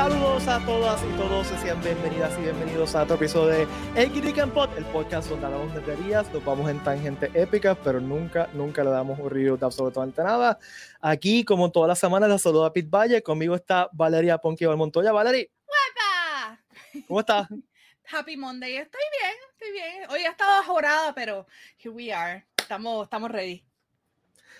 [0.00, 4.50] Saludos a todas y todos, sean bienvenidas y bienvenidos a otro episodio de El Geek
[4.50, 8.82] Pod, el podcast donde hablamos de teorías, nos vamos en tangentes épicas, pero nunca, nunca
[8.82, 10.58] le damos un review de absolutamente nada.
[11.02, 15.12] Aquí, como todas las semanas, la saludo a Pete Valle, conmigo está Valeria Ponky Montoya.
[15.12, 15.46] Valeria.
[15.66, 16.62] ¡Guapa!
[17.06, 17.48] ¿Cómo estás?
[18.10, 20.10] Happy Monday, estoy bien, estoy bien.
[20.10, 21.46] Hoy estaba jorada, pero
[21.76, 23.62] here we are, estamos, estamos ready.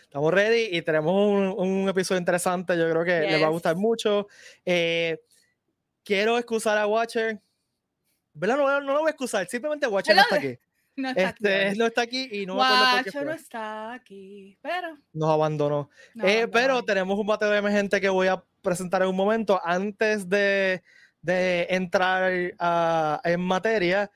[0.03, 2.77] Estamos ready y tenemos un, un episodio interesante.
[2.77, 4.27] Yo creo que les va a gustar mucho.
[4.67, 5.19] Eh,
[6.05, 7.41] quiero excusar a Watcher.
[8.33, 8.57] ¿Verdad?
[8.57, 9.47] No, no, lo voy a excusar.
[9.49, 10.59] Simplemente Watcher no está aquí.
[10.97, 11.79] No está, este, aquí.
[11.79, 12.59] no está aquí y no
[13.05, 14.99] qué no está aquí, pero...
[15.15, 15.89] Nos abandonó.
[16.23, 19.59] eh, pero tenemos un bateo de emergente que voy a presentar en un momento.
[19.65, 20.83] Antes de,
[21.23, 24.11] de entrar uh, en materia,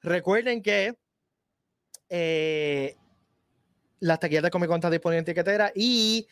[0.00, 0.96] recuerden que
[2.08, 2.96] eh,
[4.00, 6.26] las taquillas de Comic Con están disponibles en tiquetera y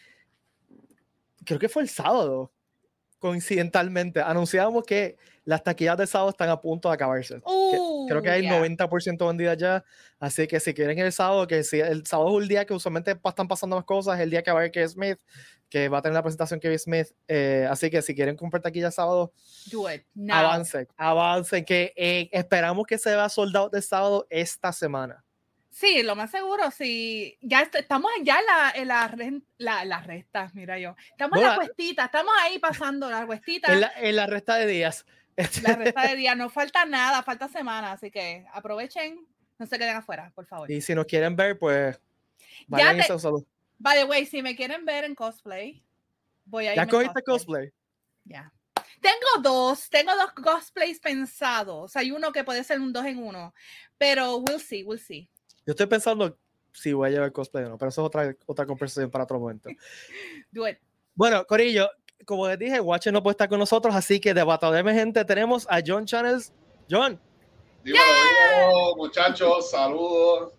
[1.44, 2.52] creo que fue el sábado,
[3.20, 7.40] coincidentalmente, anunciamos que las taquillas de sábado están a punto de acabarse.
[8.08, 9.84] creo que hay 90% vendidas ya,
[10.18, 13.16] así que si quieren el sábado, que si el sábado es un día que usualmente
[13.22, 15.18] están pasando más cosas, el día que va a haber Kevin Smith,
[15.68, 18.94] que va a tener la presentación Kevin Smith, eh, así que si quieren comprar taquillas
[18.94, 19.32] sábado,
[20.30, 25.24] avancen, avancen, que eh, esperamos que se vea soldado de sábado esta semana.
[25.70, 27.38] Sí, lo más seguro, sí.
[27.40, 30.96] Ya estamos ya en la, en la, la, resta, mira yo.
[31.12, 33.72] Estamos en la cuestita, estamos ahí pasando la cuestita.
[33.72, 35.06] En la, en la resta de días.
[35.62, 39.26] La resta de días, no falta nada, falta semana, así que aprovechen,
[39.58, 40.70] no se queden afuera, por favor.
[40.70, 41.98] Y si nos quieren ver, pues
[42.66, 43.14] vayan ya te,
[43.78, 45.82] By the way, si me quieren ver en cosplay,
[46.44, 46.76] voy a ir.
[46.76, 47.72] ¿Ya cogiste cosplay?
[48.24, 48.52] Ya.
[49.00, 51.96] Tengo dos, tengo dos cosplays pensados.
[51.96, 53.54] Hay uno que puede ser un dos en uno,
[53.96, 55.30] pero we'll see, we'll see.
[55.66, 56.38] Yo estoy pensando
[56.72, 59.38] si voy a llevar cosplay o no, pero eso es otra, otra conversación para otro
[59.38, 59.68] momento.
[61.12, 61.90] Bueno, Corillo,
[62.24, 65.66] como les dije, Watcher no puede estar con nosotros, así que de Batalla Emergente tenemos
[65.68, 66.52] a John Channels.
[66.90, 67.20] John.
[67.84, 70.52] Dímelo, muchachos, saludos.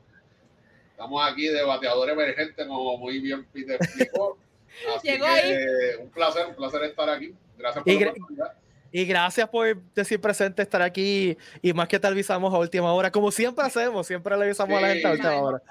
[0.92, 4.38] Estamos aquí de bateador emergente, como muy bien Peter explicó.
[4.96, 5.56] Así Llegó que, ahí.
[6.00, 7.34] un placer, un placer estar aquí.
[7.58, 8.54] Gracias por la oportunidad.
[8.92, 13.10] Y gracias por decir presente, estar aquí y más que te avisamos a última hora,
[13.10, 15.62] como siempre hacemos, siempre le avisamos a la gente a última hora.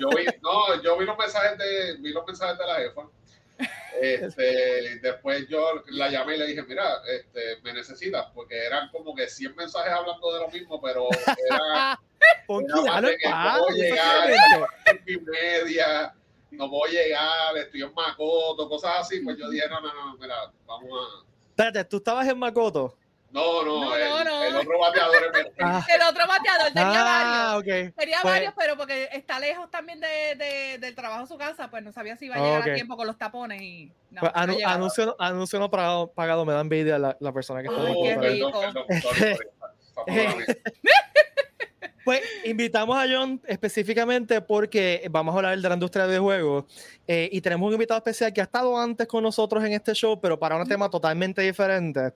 [0.00, 3.02] Yo vi, no, yo vi los mensajes de, vi los mensajes de la jefa.
[4.00, 9.14] Este, después yo la llamé y le dije, mira, este, me necesitas, porque eran como
[9.14, 11.08] que 100 mensajes hablando de lo mismo, pero
[11.50, 12.00] era, era
[12.48, 14.30] no puedo llegar,
[15.06, 16.14] en media,
[16.52, 20.52] no puedo llegar, estoy en Macoto, cosas así, pues yo dije, no, no, no, mira,
[20.66, 21.31] vamos a
[21.62, 22.96] Espérate, ¿tú estabas en Makoto?
[23.30, 25.14] No, no, el, otro bateador.
[25.34, 27.62] El otro bateador tenía ah, varios.
[27.62, 27.90] Okay.
[27.92, 31.70] Tenía pues, varios, pero porque está lejos también de, de, del trabajo de su casa,
[31.70, 34.20] pues no sabía si iba a llegar a tiempo con los tapones y no.
[34.20, 37.68] Pues anu no anuncio, anuncio, no pagado, pagado, me da envidia la, la persona que
[37.68, 38.52] está Ay, qué rico.
[38.60, 38.84] Perdón,
[40.06, 40.44] perdón,
[42.04, 46.64] Pues invitamos a John específicamente porque vamos a hablar de la industria de videojuegos
[47.06, 50.20] eh, y tenemos un invitado especial que ha estado antes con nosotros en este show,
[50.20, 52.12] pero para un tema totalmente diferente.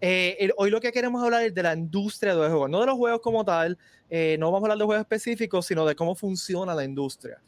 [0.00, 2.96] Eh, hoy lo que queremos hablar es de la industria de videojuegos, no de los
[2.96, 3.76] juegos como tal,
[4.08, 7.42] eh, no vamos a hablar de juegos específicos, sino de cómo funciona la industria.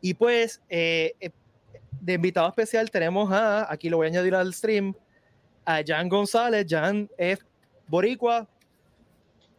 [0.00, 4.92] Y pues, de invitado especial tenemos a, aquí lo voy a añadir al stream,
[5.64, 6.66] a Jan González.
[6.68, 7.38] Jan es
[7.86, 8.48] boricua,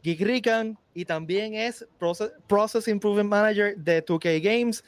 [0.01, 1.85] Geek Rican y también es
[2.47, 4.83] Process, Improvement Manager de 2K Games.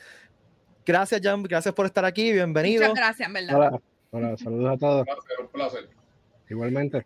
[0.86, 2.88] Gracias, Jan, gracias por estar aquí, bienvenido.
[2.88, 3.56] Muchas gracias, ¿verdad?
[3.56, 5.00] Hola, hola saludos a todos.
[5.00, 5.90] Un placer, un placer.
[6.50, 7.06] Igualmente.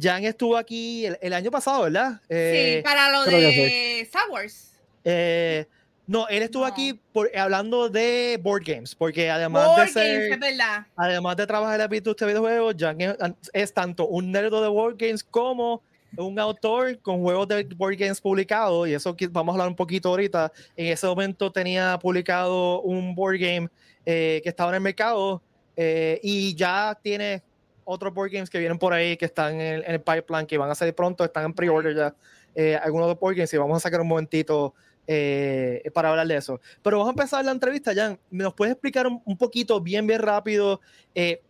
[0.00, 2.20] Jan estuvo aquí el, el año pasado, ¿verdad?
[2.28, 4.80] Eh, sí, para lo de Star Wars.
[5.04, 5.66] Eh,
[6.06, 6.72] no, él estuvo no.
[6.72, 10.86] aquí por, hablando de board games, porque además board de ser, games, es verdad.
[10.96, 13.16] además de trabajar en la de videojuegos, Jan es,
[13.52, 15.82] es tanto un nerd de board games como
[16.16, 20.08] un autor con juegos de board games publicados, y eso vamos a hablar un poquito
[20.08, 20.52] ahorita.
[20.76, 23.68] En ese momento tenía publicado un board game
[24.06, 25.42] eh, que estaba en el mercado
[25.76, 27.42] eh, y ya tiene
[27.84, 30.74] otros board games que vienen por ahí que están en el, pipeline, que van a
[30.74, 32.14] salir pronto, están en pre-order ya.
[32.54, 34.74] Eh, algunos de los board games y vamos a sacar un momentito
[35.06, 36.60] eh, para hablar de eso.
[36.82, 38.18] Pero vamos a empezar la entrevista, Jan.
[38.30, 40.82] ¿Nos puedes explicar un, un poquito, bien, bien rápido,
[41.14, 41.40] eh,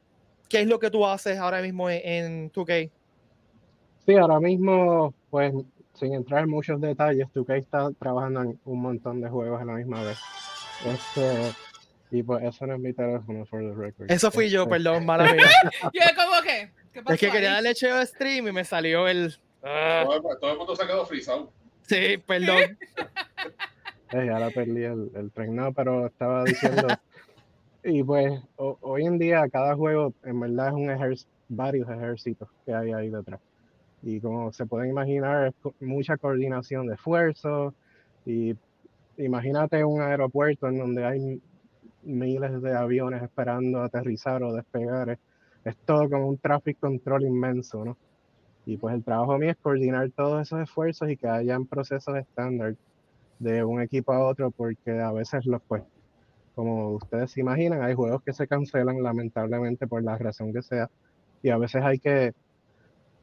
[0.48, 2.90] qué es lo que tú haces ahora mismo en, en 2K?
[4.08, 5.52] Sí, ahora mismo, pues,
[5.92, 9.74] sin entrar en muchos detalles, 2K está trabajando en un montón de juegos a la
[9.74, 10.18] misma vez.
[10.86, 11.52] Este,
[12.10, 14.10] y pues eso no es mi teléfono, for the record.
[14.10, 15.44] Eso fui yo, Este, perdón, mala mía.
[15.92, 19.06] Yo como que, ¿qué pasó es que quería darle cheo a stream y me salió
[19.08, 19.36] el...
[19.62, 21.52] Ah, Todo, todo el mundo se quedó frisado.
[21.82, 22.78] sí, perdón.
[24.10, 26.86] Eh, ahora perdí el, el tren, no, pero estaba diciendo.
[27.84, 32.48] y pues ho- hoy en día cada juego en verdad es un ejer- varios ejércitos
[32.64, 33.38] que hay ahí detrás.
[34.02, 37.74] Y como se pueden imaginar, mucha coordinación de esfuerzos
[38.24, 38.54] y
[39.16, 41.42] imagínate un aeropuerto en donde hay
[42.02, 45.18] miles de aviones esperando aterrizar o despegar.
[45.64, 47.96] Es, todo como un traffic control inmenso, ¿no?
[48.64, 52.76] Y pues el trabajo mío es coordinar todos esos esfuerzos y que hayan procesos estándar
[53.38, 55.82] de un equipo a otro, porque a veces los, pues,
[56.54, 60.90] como ustedes se imaginan, hay juegos que se cancelan lamentablemente por la razón que sea,
[61.42, 62.34] y a veces hay que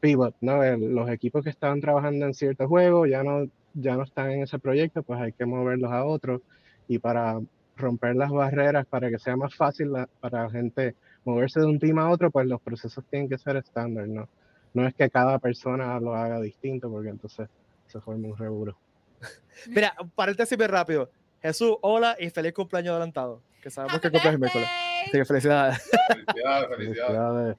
[0.05, 0.63] pivot, ¿no?
[0.77, 4.59] los equipos que estaban trabajando en ciertos juegos ya no, ya no están en ese
[4.59, 6.41] proyecto, pues hay que moverlos a otros,
[6.87, 7.39] y para
[7.75, 11.97] romper las barreras, para que sea más fácil para la gente moverse de un team
[11.97, 14.29] a otro, pues los procesos tienen que ser estándar, ¿no?
[14.75, 17.49] No es que cada persona lo haga distinto, porque entonces
[17.87, 18.77] se forma un reburo.
[19.69, 21.09] Mira, paréntesis rápido.
[21.41, 23.41] Jesús, hola y feliz cumpleaños adelantado.
[23.59, 24.69] Que sabemos que cumpleaños miércoles.
[25.11, 25.81] Sí, felicidades.
[26.07, 27.57] Felicidades, felicidades.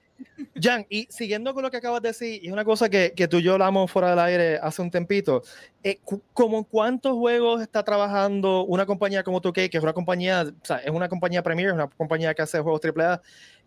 [0.60, 3.28] Jan, y siguiendo con lo que acabas de decir, y es una cosa que, que
[3.28, 5.43] tú y yo hablamos fuera del aire hace un tempito,
[5.82, 5.98] eh,
[6.32, 10.78] ¿cómo cuántos juegos está trabajando una compañía como 2 que es una compañía, o sea,
[10.78, 13.20] es una compañía Premier, es una compañía que hace juegos AAA,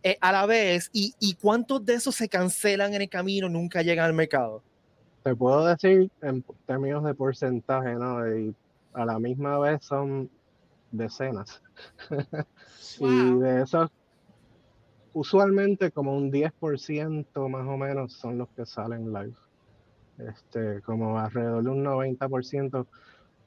[0.03, 3.81] eh, a la vez, y, y cuántos de esos se cancelan en el camino, nunca
[3.81, 4.63] llegan al mercado?
[5.23, 8.25] Te puedo decir en términos de porcentaje, ¿no?
[8.35, 8.55] Y
[8.93, 10.29] a la misma vez son
[10.91, 11.61] decenas.
[12.99, 13.89] y de esos,
[15.13, 19.35] usualmente como un 10% más o menos son los que salen live.
[20.17, 22.85] Este, como alrededor de un 90%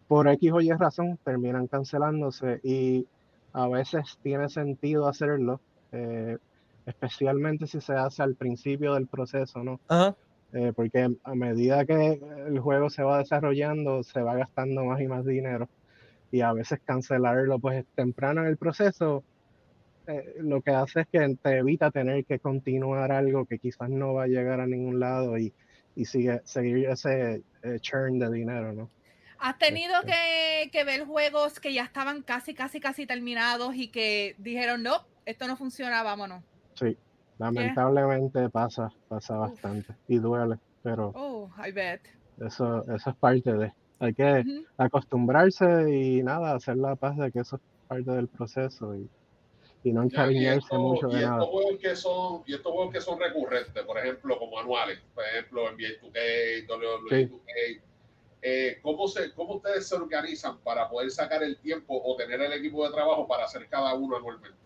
[0.08, 3.06] por X o Y razón terminan cancelándose y
[3.52, 5.60] a veces tiene sentido hacerlo,
[5.92, 6.38] eh,
[6.86, 9.80] especialmente si se hace al principio del proceso, ¿no?
[10.54, 15.08] Eh, porque a medida que el juego se va desarrollando, se va gastando más y
[15.08, 15.68] más dinero
[16.32, 19.22] y a veces cancelarlo pues temprano en el proceso
[20.08, 24.14] eh, lo que hace es que te evita tener que continuar algo que quizás no
[24.14, 25.52] va a llegar a ningún lado y,
[25.94, 28.90] y sigue, seguir ese eh, churn de dinero, ¿no?
[29.38, 33.88] ¿Has tenido este que, que, ver juegos que ya estaban casi, casi, casi terminados y
[33.88, 36.42] que dijeron, no, esto no funciona, vámonos?
[36.74, 36.96] Sí,
[37.38, 41.12] lamentablemente pasa, pasa bastante y duele, pero...
[41.14, 42.00] Oh, I bet.
[42.40, 43.72] Eso, eso es parte de...
[44.02, 44.42] Hay que
[44.76, 49.08] acostumbrarse y nada, hacer la paz de que eso es parte del proceso y,
[49.84, 51.44] y no encariñarse mucho de y nada.
[51.44, 55.70] Estos que son, y estos juegos que son recurrentes, por ejemplo, como anuales, por ejemplo,
[55.70, 57.80] NBA 2K, WWE 2K,
[58.42, 62.52] eh, ¿cómo, se, ¿cómo ustedes se organizan para poder sacar el tiempo o tener el
[62.54, 64.58] equipo de trabajo para hacer cada uno anualmente?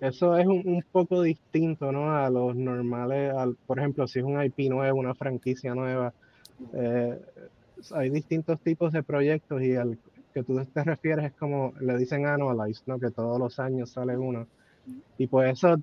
[0.00, 2.14] Eso es un, un poco distinto ¿no?
[2.14, 6.12] a los normales, al, por ejemplo, si es un IP nuevo, una franquicia nueva,
[6.74, 7.18] eh,
[7.92, 9.98] hay distintos tipos de proyectos y al
[10.34, 12.98] que tú te refieres es como le dicen annualize, ¿no?
[12.98, 14.46] Que todos los años sale uno.
[15.16, 15.76] Y pues eso,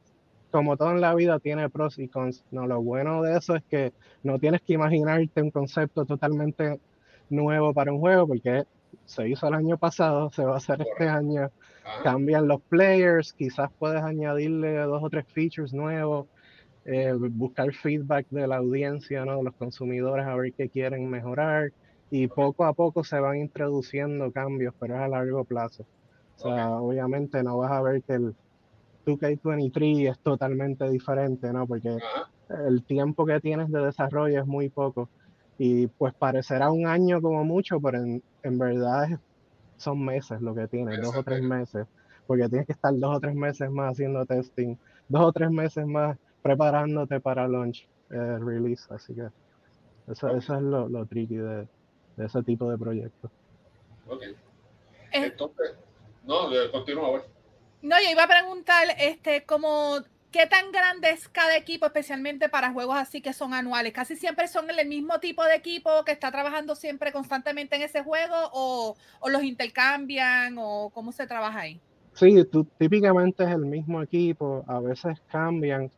[0.51, 2.43] como todo en la vida, tiene pros y cons.
[2.51, 3.93] No, lo bueno de eso es que
[4.23, 6.79] no tienes que imaginarte un concepto totalmente
[7.29, 8.65] nuevo para un juego porque
[9.05, 11.49] se hizo el año pasado, se va a hacer este año.
[12.03, 16.27] Cambian los players, quizás puedes añadirle dos o tres features nuevos.
[16.83, 19.37] Eh, buscar feedback de la audiencia, ¿no?
[19.37, 21.71] de los consumidores, a ver qué quieren mejorar
[22.11, 25.85] y poco a poco se van introduciendo cambios, pero es a largo plazo.
[26.37, 28.35] O sea, obviamente no vas a ver que el
[29.05, 31.65] 2K23 es totalmente diferente, ¿no?
[31.65, 31.97] Porque
[32.67, 35.07] el tiempo que tienes de desarrollo es muy poco.
[35.57, 39.07] Y pues parecerá un año como mucho, pero en, en verdad
[39.77, 41.87] son meses lo que tienes, dos o tres meses.
[42.27, 44.75] Porque tienes que estar dos o tres meses más haciendo testing,
[45.07, 48.93] dos o tres meses más preparándote para launch, eh, release.
[48.93, 49.27] Así que
[50.07, 51.67] eso, eso es lo, lo tricky de,
[52.17, 53.31] de ese tipo de proyectos.
[54.07, 54.23] Ok.
[54.23, 54.37] Eh,
[55.11, 55.71] Entonces,
[56.23, 57.23] no, continúa,
[57.81, 59.97] No, yo iba a preguntar, este, como,
[60.31, 63.93] ¿qué tan grande es cada equipo, especialmente para juegos así que son anuales?
[63.93, 68.03] ¿Casi siempre son el mismo tipo de equipo que está trabajando siempre constantemente en ese
[68.03, 71.81] juego o, o los intercambian o cómo se trabaja ahí?
[72.13, 75.89] Sí, tú, típicamente es el mismo equipo, a veces cambian,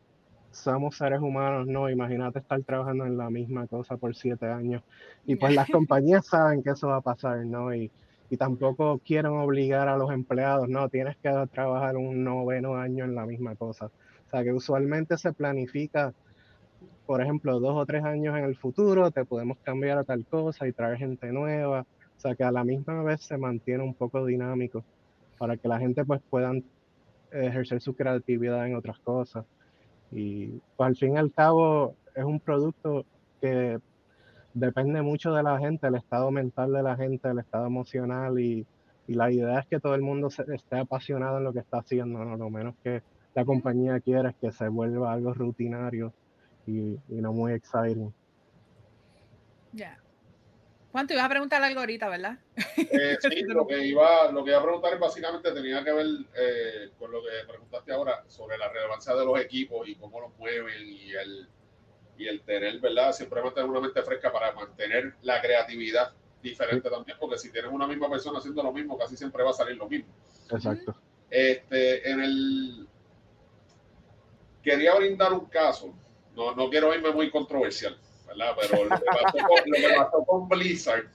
[0.54, 4.82] somos seres humanos, no, imagínate estar trabajando en la misma cosa por siete años.
[5.26, 7.74] Y pues las compañías saben que eso va a pasar, ¿no?
[7.74, 7.90] Y,
[8.30, 13.14] y tampoco quieren obligar a los empleados, no, tienes que trabajar un noveno año en
[13.14, 13.86] la misma cosa.
[13.86, 16.14] O sea que usualmente se planifica,
[17.06, 20.66] por ejemplo, dos o tres años en el futuro, te podemos cambiar a tal cosa
[20.66, 21.86] y traer gente nueva.
[22.16, 24.84] O sea que a la misma vez se mantiene un poco dinámico
[25.38, 26.64] para que la gente pues puedan
[27.30, 29.44] ejercer su creatividad en otras cosas.
[30.14, 33.04] Y pues, al fin y al cabo es un producto
[33.40, 33.78] que
[34.54, 38.66] depende mucho de la gente, el estado mental de la gente, el estado emocional y,
[39.06, 41.78] y la idea es que todo el mundo se, esté apasionado en lo que está
[41.78, 42.36] haciendo, ¿no?
[42.36, 43.02] lo menos que
[43.34, 46.12] la compañía quiere es que se vuelva algo rutinario
[46.66, 48.12] y, no muy exciting.
[49.72, 49.98] Ya.
[50.94, 52.38] ¿Cuánto ibas a preguntar algo ahorita, verdad?
[52.76, 56.90] Eh, sí, lo que, iba, lo que iba a preguntar básicamente tenía que ver eh,
[56.96, 60.88] con lo que preguntaste ahora sobre la relevancia de los equipos y cómo los mueven
[60.88, 61.48] y el,
[62.16, 63.10] y el tener, ¿verdad?
[63.10, 67.88] Siempre mantener una mente fresca para mantener la creatividad diferente también, porque si tienes una
[67.88, 70.14] misma persona haciendo lo mismo, casi siempre va a salir lo mismo.
[70.48, 70.94] Exacto.
[71.28, 72.88] Este, en el
[74.62, 75.92] quería brindar un caso,
[76.36, 77.98] no, no quiero irme muy controversial,
[78.36, 78.56] ¿verdad?
[78.60, 81.06] Pero lo que pasó con, Blizzard,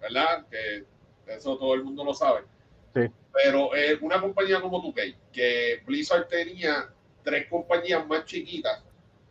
[0.00, 0.46] ¿verdad?
[0.50, 0.84] Que
[1.26, 2.42] eso todo el mundo lo sabe.
[2.94, 3.02] Sí.
[3.32, 6.88] Pero eh, una compañía como 2K, que Blizzard tenía
[7.22, 8.82] tres compañías más chiquitas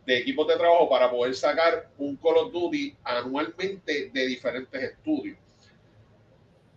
[0.06, 5.36] de equipos de trabajo para poder sacar un Call of Duty anualmente de diferentes estudios.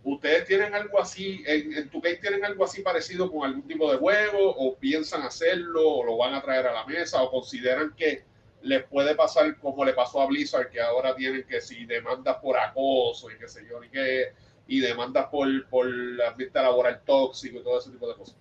[0.04, 1.88] ¿Ustedes tienen algo así, en, en
[2.20, 6.34] tienen algo así parecido con algún tipo de juego o piensan hacerlo o lo van
[6.34, 8.24] a traer a la mesa o consideran que
[8.62, 12.56] les puede pasar como le pasó a Blizzard que ahora tienen que si demandas por
[12.56, 14.32] acoso y qué sé yo, y, que,
[14.66, 15.86] y demandas por, por
[16.28, 18.36] ambiente laboral tóxico y todo ese tipo de cosas?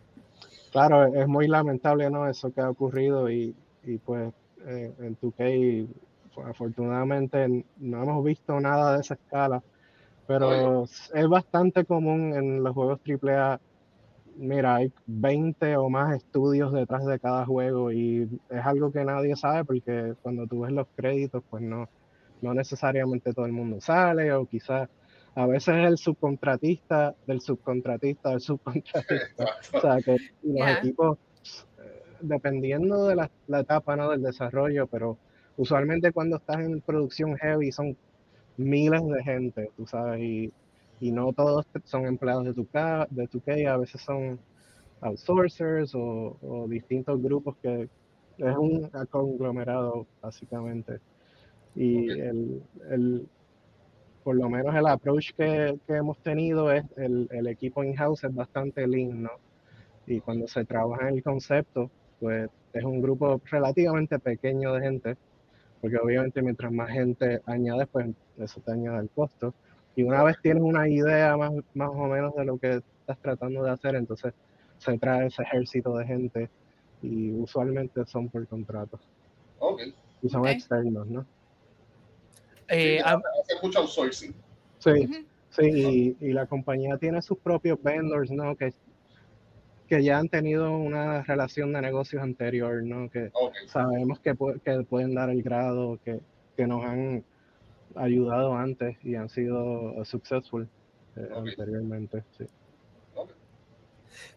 [0.72, 2.28] Claro, es muy lamentable ¿no?
[2.28, 4.32] eso que ha ocurrido y, y pues
[4.66, 5.88] eh, en tu case
[6.46, 9.62] afortunadamente no hemos visto nada de esa escala
[10.32, 13.60] pero es bastante común en los juegos AAA.
[14.38, 19.36] Mira, hay 20 o más estudios detrás de cada juego y es algo que nadie
[19.36, 21.90] sabe porque cuando tú ves los créditos, pues no,
[22.42, 24.90] no necesariamente todo el mundo sale o quizás
[25.36, 29.46] a veces es el subcontratista del subcontratista del subcontratista.
[29.74, 31.18] o sea, que los equipos,
[31.80, 34.10] eh, dependiendo de la, la etapa ¿no?
[34.10, 35.18] del desarrollo, pero
[35.58, 37.96] usualmente cuando estás en producción heavy son
[38.58, 40.54] miles de gente, tú sabes, y,
[41.02, 42.68] y no todos son empleados de tu,
[43.10, 44.40] de tu a veces son
[45.02, 47.90] outsourcers o, o, distintos grupos que
[48.38, 51.00] es un conglomerado básicamente.
[51.76, 53.28] Y el, el,
[54.24, 58.34] por lo menos el approach que, que hemos tenido es el, el equipo in-house es
[58.34, 59.32] bastante lean, ¿no?
[60.06, 61.90] Y cuando se trabaja en el concepto,
[62.20, 65.18] pues es un grupo relativamente pequeño de gente
[65.82, 69.54] porque obviamente mientras más gente añades, pues eso te añade el costo.
[69.96, 73.64] Y una vez tienes una idea más, más o menos de lo que estás tratando
[73.64, 74.34] de hacer, entonces
[74.78, 76.50] se trae ese ejército de gente
[77.02, 79.00] y usualmente son por contrato.
[79.60, 79.82] Ok.
[80.22, 81.26] Y son externos, ¿no?
[82.68, 84.34] Eh, sí, hace mucho outsourcing.
[84.80, 88.56] Sí, sí, y, y, la compañía tiene sus propios vendors, ¿no?
[88.56, 88.74] Que
[89.92, 93.10] que ya han tenido una relación de negocios anterior, ¿no?
[93.10, 93.30] Que
[93.68, 94.34] sabemos que,
[94.64, 96.22] que, pueden dar el grado, que,
[96.56, 97.26] que, nos han
[97.96, 100.68] ayudado antes y han sido successful
[101.16, 102.46] eh, anteriormente, sí.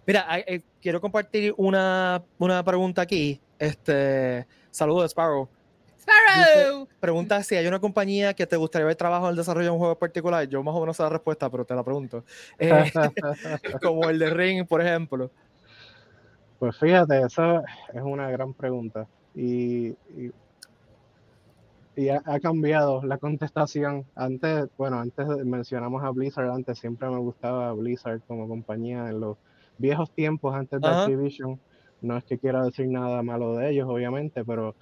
[0.06, 3.40] Mira, eh, quiero compartir una, una, pregunta aquí.
[3.58, 5.48] Este, saludos, Sparrow.
[5.98, 6.86] Sparrow.
[7.00, 9.78] pregunta si hay una compañía que te gustaría ver trabajo en el desarrollo de un
[9.78, 10.46] juego particular.
[10.46, 12.24] Yo más o menos sé la respuesta, pero te la pregunto.
[12.58, 12.70] Eh,
[13.82, 15.30] como el de Ring, por ejemplo.
[16.58, 20.32] Pues fíjate, esa es una gran pregunta y, y,
[22.10, 24.04] ha, cambiado la contestación.
[24.14, 29.36] Antes, bueno, antes mencionamos a Blizzard, antes siempre me gustaba Blizzard como compañía en los
[29.78, 31.60] viejos tiempos antes de Activision.
[32.00, 34.74] No es que quiera decir nada malo de ellos, obviamente, pero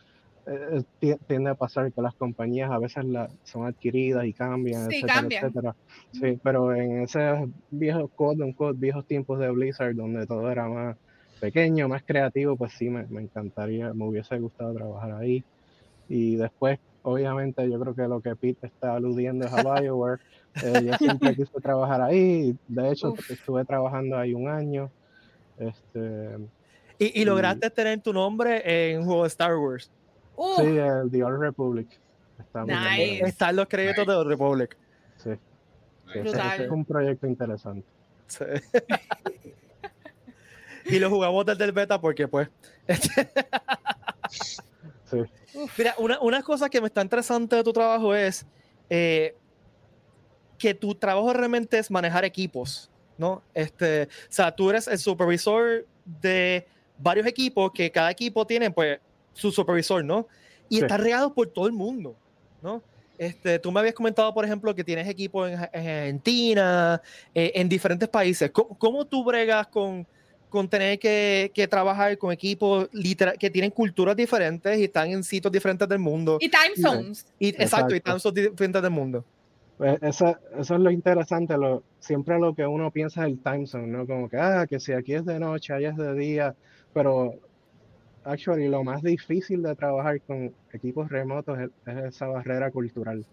[0.45, 0.83] eh,
[1.27, 5.77] tiende a pasar que las compañías a veces la, son adquiridas y cambian, etcétera, etcétera.
[6.13, 8.11] Sí, pero en ese viejos
[8.75, 10.97] viejos tiempos de Blizzard, donde todo era más
[11.43, 15.45] pequeño, más creativo, pues sí, me, encantaría, me hubiese gustado trabajar ahí.
[16.09, 20.21] Y después, obviamente, yo creo que lo que Pete está aludiendo es a BioWare.
[20.63, 24.91] Eh, yo siempre quise trabajar ahí, de hecho, estuve trabajando ahí un año.
[25.59, 26.39] Este,
[26.99, 29.91] ¿Y, lograste tener tu nombre en un juego de Star Wars?
[30.57, 31.89] Sí, el The Old Republic.
[32.39, 33.25] Está nice.
[33.25, 34.77] Están los créditos de Old Republic.
[35.17, 35.31] Sí.
[36.15, 37.87] es un proyecto interesante.
[38.27, 38.45] Sí.
[40.87, 42.49] y lo jugamos desde el beta porque pues...
[45.13, 45.59] sí.
[45.79, 48.47] Mira, una, una, cosa que me está interesante de tu trabajo es
[48.91, 49.35] eh,
[50.59, 53.43] que tu trabajo realmente es manejar equipos, ¿no?
[53.55, 56.67] Este, o sea, tú eres el supervisor de
[56.99, 59.01] varios equipos que cada equipo tiene pues
[59.35, 60.27] su supervisor, ¿no?
[60.69, 62.17] Y está regado por todo el mundo,
[62.63, 62.83] ¿no?
[63.19, 67.03] Este, tú me habías comentado, por ejemplo, que tienes equipos en, Argentina,
[67.35, 68.51] eh, en diferentes países.
[68.51, 70.07] ¿Cómo, tú bregas con,
[70.53, 72.89] con tener que, que, trabajar con equipos
[73.39, 76.37] que tienen culturas diferentes y están en sitios diferentes del mundo.
[76.41, 77.27] Y time zones.
[77.39, 79.25] Y, exacto, y time zones diferentes del mundo.
[79.79, 83.67] Pues eso, eso, es lo interesante, lo, siempre lo que uno piensa es el time
[83.67, 84.07] zone, ¿no?
[84.07, 86.55] Como que, ah, que si aquí es de noche, allá es de día,
[86.93, 87.35] pero
[88.23, 93.25] actually, lo más difícil de trabajar con equipos remotos es, esa barrera cultural.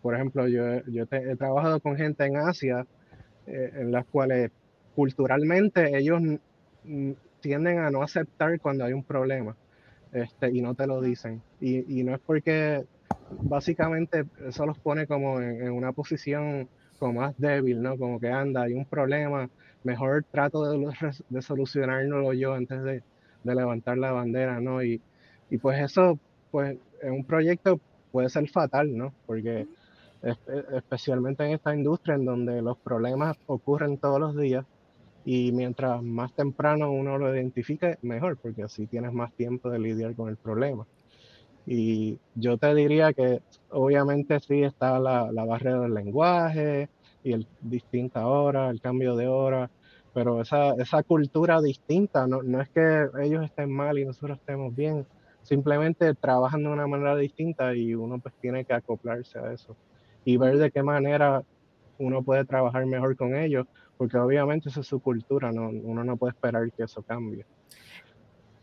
[0.00, 2.86] Por ejemplo, yo, yo he trabajado con gente en Asia
[3.46, 4.50] eh, en las cuales
[4.98, 6.20] culturalmente ellos
[7.38, 9.54] tienden a no aceptar cuando hay un problema
[10.10, 11.40] este, y no te lo dicen.
[11.60, 12.84] Y, y no es porque
[13.42, 17.96] básicamente eso los pone como en, una posición como más débil, ¿no?
[17.96, 19.48] Como que anda, hay un problema,
[19.84, 20.92] mejor trato de,
[21.28, 23.04] de solucionárnoslo yo antes de,
[23.44, 24.82] de, levantar la bandera, ¿no?
[24.82, 25.00] Y,
[25.48, 26.18] y, pues eso,
[26.50, 27.78] pues en un proyecto
[28.10, 29.14] puede ser fatal, ¿no?
[29.26, 29.68] Porque
[30.74, 34.66] especialmente en esta industria en donde los problemas ocurren todos los días
[35.30, 40.14] y mientras más temprano uno lo identifique, mejor, porque así tienes más tiempo de lidiar
[40.14, 40.86] con el problema.
[41.66, 46.88] Y yo te diría que obviamente sí está la, la barrera del lenguaje
[47.22, 49.70] y el distinta hora, el cambio de hora,
[50.14, 54.74] pero esa, esa cultura distinta, no, no es que ellos estén mal y nosotros estemos
[54.74, 55.04] bien,
[55.42, 59.76] simplemente trabajan de una manera distinta y uno pues tiene que acoplarse a eso
[60.24, 61.44] y ver de qué manera
[61.98, 63.66] uno puede trabajar mejor con ellos,
[63.98, 67.44] porque obviamente esa es su cultura, no, uno no puede esperar que eso cambie.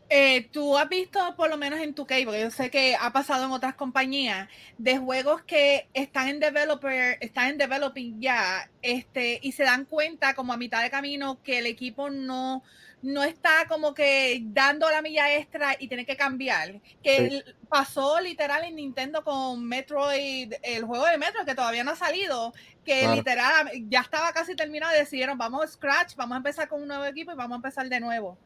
[0.08, 3.44] Eh, tú has visto, por lo menos en tu porque yo sé que ha pasado
[3.44, 9.52] en otras compañías, de juegos que están en developer, están en developing ya, este, y
[9.52, 12.62] se dan cuenta como a mitad de camino que el equipo no,
[13.06, 16.80] no está como que dando la milla extra y tiene que cambiar.
[17.04, 21.96] Que pasó literal en Nintendo con Metroid, el juego de Metroid que todavía no ha
[21.96, 22.52] salido,
[22.84, 26.82] que literal ya estaba casi terminado y decidieron, vamos a Scratch, vamos a empezar con
[26.82, 28.36] un nuevo equipo y vamos a empezar de nuevo.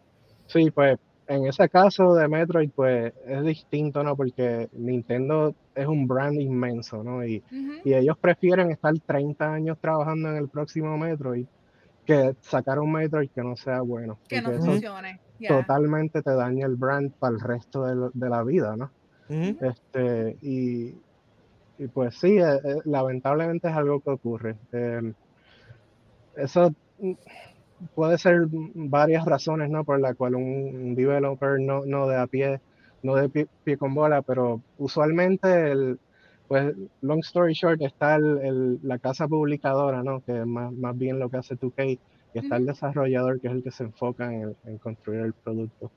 [0.46, 4.14] Sí, pues en ese caso de Metroid, pues es distinto, ¿no?
[4.14, 7.24] Porque Nintendo es un brand inmenso, ¿no?
[7.24, 7.42] Y,
[7.82, 11.46] y, ellos prefieren estar 30 años trabajando en el próximo Metroid
[12.04, 14.18] que sacar un Metroid que no sea bueno.
[14.28, 15.20] Que no funcione.
[15.46, 18.90] Totalmente te daña el brand para el resto de, de la vida, ¿no?
[19.30, 20.94] este, y,
[21.78, 24.56] y, pues sí, eh, eh, lamentablemente es algo que ocurre.
[24.72, 25.14] Em,
[26.36, 26.74] eso
[27.94, 29.84] puede ser varias razones, ¿no?
[29.84, 32.60] Por la cual un developer no, no de a pie,
[33.02, 35.98] no de pie, con bola, pero usualmente el,
[36.50, 40.20] pues, long story short, está el, la casa publicadora, ¿no?
[40.24, 41.96] Que es más, más bien lo que hace 2K,
[42.34, 45.92] y está el desarrollador, que es el que se enfoca en, en, construir el producto.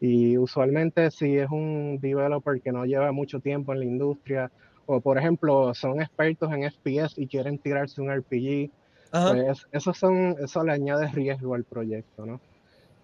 [0.00, 4.50] Y usualmente si es un developer que no lleva mucho tiempo en la industria,
[4.86, 8.70] o por ejemplo son expertos en FPS y quieren tirarse un RPG,
[9.12, 12.40] pues eso, son, eso le añade riesgo al proyecto, ¿no?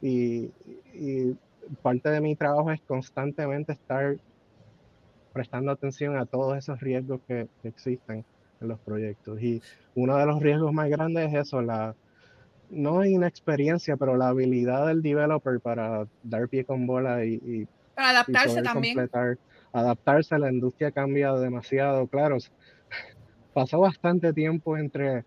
[0.00, 0.50] Y,
[1.80, 4.16] parte de mi trabajo es constantemente estar
[5.32, 8.24] prestando atención a todos esos riesgos que, existen
[8.60, 9.40] en los proyectos.
[9.42, 9.62] Y
[9.94, 11.94] uno de los riesgos más grandes es eso, la,
[12.70, 17.66] no inexperiencia, pero la habilidad del developer para dar pie con bola y,
[17.96, 19.10] adaptarse también.
[19.72, 22.38] adaptarse, la industria cambia demasiado, claro.
[23.54, 25.24] Pasó bastante tiempo entre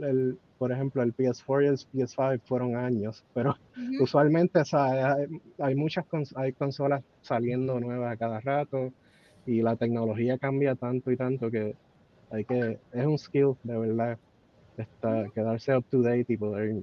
[0.00, 3.56] el, por ejemplo, el PS4 y el PS5 fueron años, pero
[4.00, 4.62] usualmente
[5.58, 6.04] hay, muchas
[6.36, 8.92] hay consolas saliendo nuevas a cada rato
[9.46, 11.74] y la tecnología cambia tanto y tanto que
[12.30, 14.18] hay que, es un skill de verdad,
[15.34, 16.82] quedarse up to date y poder...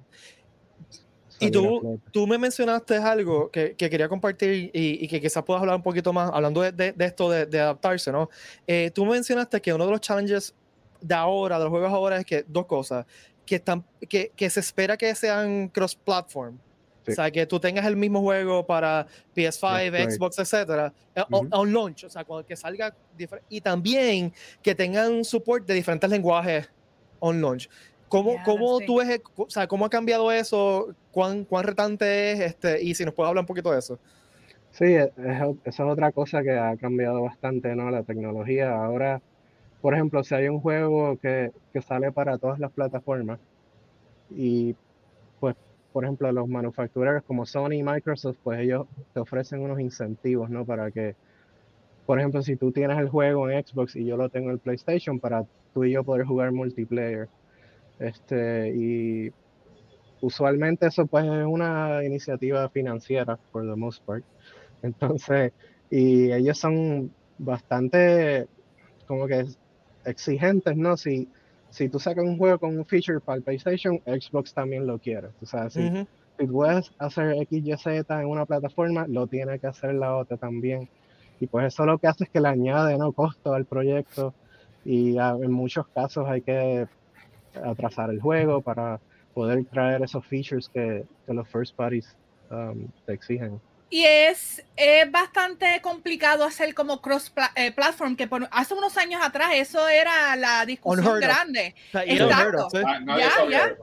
[1.39, 5.61] Y tú, tú me mencionaste algo que, que quería compartir y, y, que quizás puedas
[5.61, 8.29] hablar un poquito más, hablando de, de, esto de, de, adaptarse, ¿no?
[8.67, 10.53] Eh, tú mencionaste que uno de los challenges
[11.01, 13.07] de ahora, de los juegos ahora, es que dos cosas,
[13.43, 16.59] que, están, que, que se espera que sean cross-platform.
[17.07, 21.73] O sea, que tú tengas el mismo juego para PS5, Xbox, etcétera, a, eh, un
[21.73, 22.95] launch, o sea, cuando que salga
[23.49, 26.69] y también que tengan support de diferentes lenguajes
[27.19, 27.69] on launch.
[28.07, 30.93] ¿Cómo, cómo tú ves, o sea, cómo ha cambiado eso?
[31.11, 32.39] ¿Cuán, cuán retante es?
[32.41, 33.97] Este, y si nos puedes hablar un poquito de eso.
[34.71, 37.89] Sí, e, esa es otra cosa que ha cambiado bastante, ¿no?
[37.89, 38.75] La tecnología.
[38.75, 39.21] Ahora,
[39.81, 43.39] por ejemplo, si hay un juego que, que sale para todas las plataformas
[44.29, 44.75] y
[45.39, 45.55] pues,
[45.91, 50.65] por ejemplo, los manufactureros como Sony y Microsoft, pues ellos te ofrecen unos incentivos, ¿no?
[50.65, 51.15] Para que,
[52.05, 55.19] por ejemplo, si tú tienes el juego en Xbox y yo lo tengo en PlayStation,
[55.19, 57.27] para tú y yo poder jugar multiplayer.
[57.99, 59.31] Este, y
[60.21, 64.23] usualmente eso pues es una iniciativa financiera, por the most part.
[64.81, 65.51] Entonces,
[65.89, 68.47] y ellos son bastante
[69.07, 69.45] como que
[70.05, 70.95] exigentes, ¿no?
[70.97, 71.27] Si,
[71.71, 75.29] si tú sacas un juego con un feature para el PlayStation, Xbox también lo quiere.
[75.41, 75.89] O sea, si,
[76.37, 80.89] si puedes hacer XYZ en una plataforma, lo tiene que hacer la otra también.
[81.39, 83.13] Y pues eso lo que hace es que le añade ¿no?
[83.13, 84.33] costo al proyecto
[84.83, 86.87] y en muchos casos hay que
[87.63, 88.99] atrasar el juego para
[89.33, 92.15] poder traer esos features que, que los first parties
[92.51, 93.59] um, te exigen.
[93.93, 99.87] Y es, es bastante complicado hacer como cross-platform, que por, hace unos años atrás eso
[99.89, 101.75] era la discusión grande.
[101.93, 102.69] Exacto.
[102.73, 103.75] Ya, ya.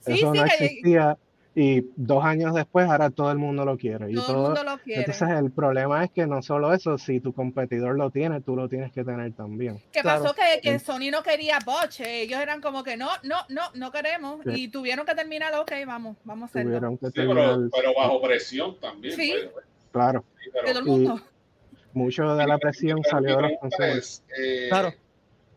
[0.00, 1.16] Sí, eso sí, no existía
[1.56, 4.10] y dos años después ahora todo el mundo lo quiere.
[4.10, 5.00] Y todo, el mundo lo quiere.
[5.00, 8.68] Entonces el problema es que no solo eso, si tu competidor lo tiene, tú lo
[8.68, 9.80] tienes que tener también.
[9.92, 10.34] ¿Qué pasó?
[10.34, 14.40] Que, que, Sony no quería boche, ellos eran como que no, no, no, no queremos
[14.46, 16.98] y tuvieron que terminar, ok, vamos, vamos a hacerlo.
[17.00, 19.14] sí, pero, pero, bajo presión también.
[19.14, 19.64] Sí, pues.
[19.92, 20.24] claro.
[20.54, 21.20] De todo el mundo.
[21.92, 24.24] mucho de la presión salió de los consolas.
[24.36, 24.92] Eh, claro.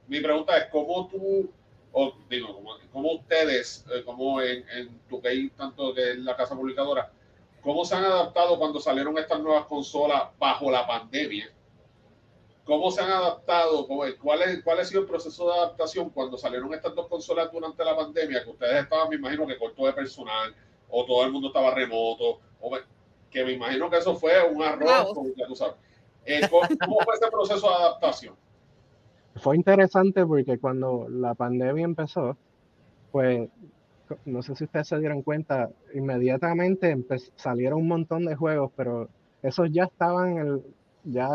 [0.07, 1.49] Mi pregunta es, ¿cómo tú
[1.91, 6.56] o digo, como, ustedes, eh, como en, en tu que tanto que es la casa
[6.56, 7.12] publicadora,
[7.62, 11.52] cómo se han adaptado cuando salieron estas nuevas consolas bajo la pandemia?
[12.63, 13.88] ¿Cómo se han adaptado?
[13.88, 17.84] ¿Cuál, es, ¿Cuál ha sido el proceso de adaptación cuando salieron estas dos consolas durante
[17.84, 18.43] la pandemia?
[18.43, 20.54] Que ustedes estaban, me imagino, que corto de personal,
[20.89, 22.78] o todo el mundo estaba remoto, o
[23.32, 25.76] que me imagino que eso fue un arroz, como tú sabes.
[26.26, 28.36] Eh, ¿Cómo fue ese proceso de adaptación?
[29.38, 32.38] Fue interesante porque cuando la pandemia empezó,
[33.12, 33.50] pues
[34.26, 36.95] no sé si ustedes se dieron cuenta, inmediatamente
[37.36, 39.10] salieron un montón de juegos, pero
[39.41, 40.62] esos ya estaban
[41.04, 41.30] ya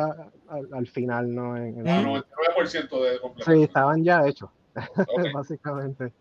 [0.48, 1.56] al, final, ¿no?
[1.56, 3.50] En, el 99% de completo.
[3.50, 4.50] Sí, estaban ya hechos,
[5.34, 6.12] básicamente.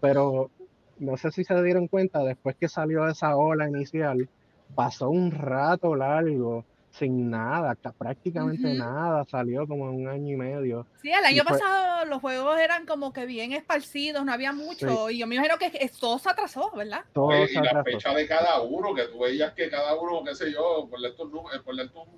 [0.00, 0.50] Pero
[0.98, 4.28] no sé si se dieron cuenta, después que salió esa ola inicial,
[4.74, 6.64] pasó un rato largo
[6.98, 10.86] sin nada, prácticamente nada, salió como en un año y medio.
[11.02, 15.18] Sí, el año pasado los juegos eran como que bien esparcidos, no había mucho, y
[15.18, 17.00] yo me imagino que todo se atrasó, ¿verdad?
[17.12, 20.52] Todo y la fecha de cada uno, que tú veías que cada uno, qué sé
[20.52, 22.08] yo, por leer un,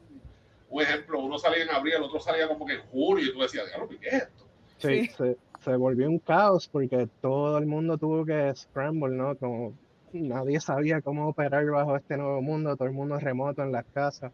[0.69, 3.41] un, ejemplo, uno salía en abril, el otro salía como que en julio, y tú
[3.41, 4.47] decías, diablo, ¿qué es esto?
[4.79, 9.37] Sí, Se, se volvió un caos porque todo el mundo tuvo que scramble, ¿no?
[9.37, 9.75] Como
[10.13, 14.33] nadie sabía cómo operar bajo este nuevo mundo, todo el mundo remoto en las casas.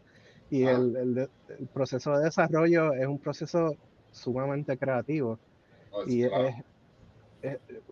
[0.49, 3.75] Y el, el, proceso de desarrollo es un proceso
[4.11, 5.39] sumamente creativo.
[5.91, 6.25] Oh, y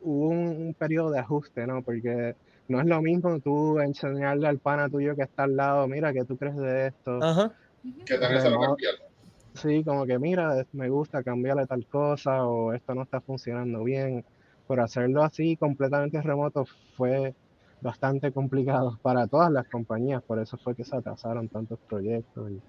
[0.02, 1.82] hubo un, periodo de ajuste, ¿no?
[1.82, 2.36] Porque
[2.68, 6.24] no es lo mismo tú enseñarle al pana tuyo que está al lado, mira, ¿qué
[6.26, 7.20] tú crees de esto?
[7.20, 8.76] También se lo
[9.56, 14.26] Sí, como que mira, me gusta cambiarle tal cosa o esto no está funcionando bien.
[14.66, 17.36] Por hacerlo así completamente remoto fue
[17.84, 22.50] bastante complicado para todas las compañías, por eso fue que se atrasaron tantos proyectos.
[22.50, 22.62] Y...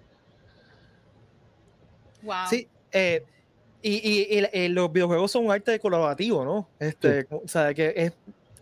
[2.26, 2.34] Wow.
[2.50, 3.24] Sí, eh,
[3.80, 6.68] y, y, y, los videojuegos son un arte colaborativo, ¿no?
[6.78, 8.12] Este, O sea, que es,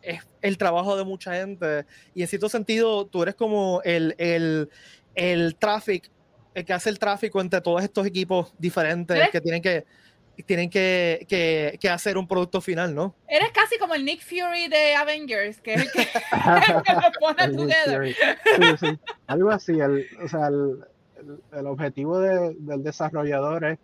[0.02, 4.68] es, el trabajo de mucha gente y en cierto sentido tú eres como el, el,
[5.14, 6.08] el tráfico,
[6.54, 9.86] el que hace el tráfico entre todos estos equipos diferentes que tienen que
[10.46, 13.14] tienen que, que, que, hacer un producto final, ¿no?
[13.28, 16.02] Eres casi como el Nick Fury de Avengers, que es el que,
[16.94, 18.14] lo pone together.
[18.14, 18.98] Sí, sí.
[19.26, 19.78] Algo así.
[19.78, 20.84] El, o sea, el,
[21.52, 23.78] el objetivo de, del desarrollador es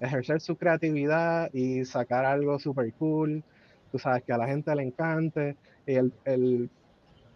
[0.00, 3.42] ejercer su creatividad y sacar algo super cool.
[3.90, 5.56] Tú sabes que a la gente le encante.
[5.86, 6.70] Y el, el,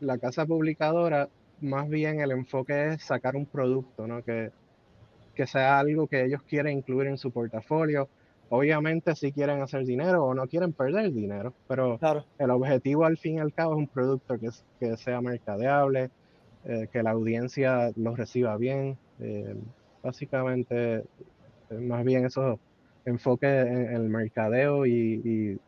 [0.01, 1.29] la casa publicadora,
[1.61, 4.23] más bien el enfoque es sacar un producto, ¿no?
[4.23, 4.51] Que,
[5.35, 8.09] que sea algo que ellos quieren incluir en su portafolio
[8.53, 12.01] Obviamente si quieren hacer dinero o no quieren perder dinero, pero
[12.37, 14.49] el objetivo al fin y al cabo es un producto que,
[14.81, 16.11] que sea mercadeable,
[16.65, 18.99] eh, que la audiencia lo reciba bien.
[19.21, 19.55] Eh,
[20.03, 21.05] básicamente, eh,
[21.81, 22.59] más bien eso
[23.05, 25.59] enfoque en, el mercadeo y,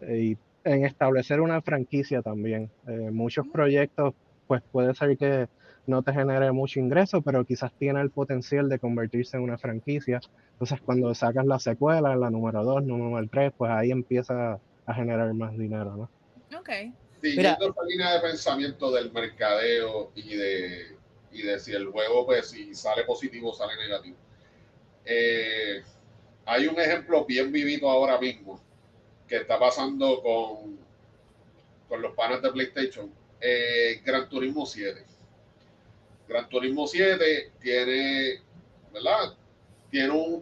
[0.00, 2.70] y, en establecer una franquicia también.
[3.12, 4.14] muchos proyectos,
[4.46, 5.46] pues puede ser que
[5.86, 10.20] no te genere mucho ingreso, pero quizás tiene el potencial de convertirse en una franquicia.
[10.52, 15.32] Entonces, cuando sacas la secuela, la número 2, número 3, pues ahí empieza a generar
[15.34, 16.58] más dinero, ¿no?
[16.58, 16.70] Ok.
[17.20, 20.96] Siguiendo esa línea de pensamiento del mercadeo y de,
[21.32, 24.16] y de si el juego, pues, si sale positivo o sale negativo.
[25.04, 25.82] Eh,
[26.46, 28.60] hay un ejemplo bien vivido ahora mismo
[29.26, 30.78] que está pasando con,
[31.88, 33.12] con los panes de PlayStation.
[33.40, 35.11] Eh, Gran Turismo 7
[36.32, 38.40] Gran Turismo 7 tiene,
[38.92, 39.34] ¿verdad?
[39.90, 40.40] Tiene un,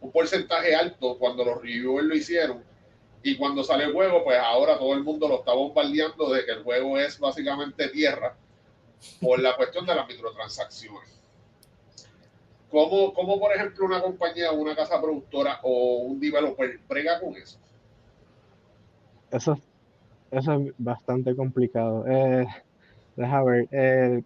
[0.00, 2.64] un, porcentaje alto cuando los reviewers lo hicieron.
[3.22, 6.52] Y cuando sale el juego, pues ahora todo el mundo lo está bombardeando de que
[6.52, 8.36] el juego es básicamente tierra
[9.20, 11.20] por la cuestión de las microtransacciones.
[12.70, 17.58] ¿Cómo, cómo por ejemplo, una compañía, una casa productora o un developer prega con eso?
[19.30, 19.58] Eso,
[20.30, 22.04] eso es bastante complicado.
[22.06, 22.46] Eh,
[23.16, 23.68] deja ver.
[23.72, 24.22] Eh,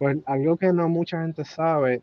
[0.00, 2.00] pues algo que no mucha gente sabe,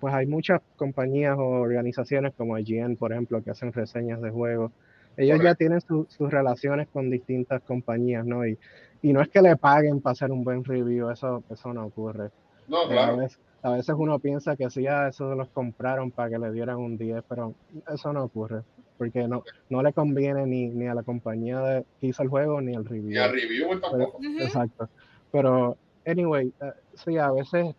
[0.00, 4.70] pues hay muchas compañías o organizaciones como IGN, por ejemplo, que hacen reseñas de juegos.
[5.16, 8.46] Ellos ya tienen sus relaciones con distintas compañías, ¿no?
[8.46, 8.58] Y,
[9.00, 12.28] y no es que le paguen para hacer un buen review, eso, eso no ocurre.
[12.68, 13.18] No, claro.
[13.62, 16.98] A veces, uno piensa que sí, a eso los compraron para que le dieran un
[16.98, 17.54] 10, pero
[17.90, 18.60] eso no ocurre,
[18.98, 22.60] porque no, no le conviene ni, ni a la compañía de, que hizo el juego
[22.60, 23.08] ni al review.
[23.08, 24.18] Ni al review tampoco.
[24.38, 24.90] Exacto.
[25.32, 26.72] Pero, anyway, uh,
[27.04, 27.74] sí, a veces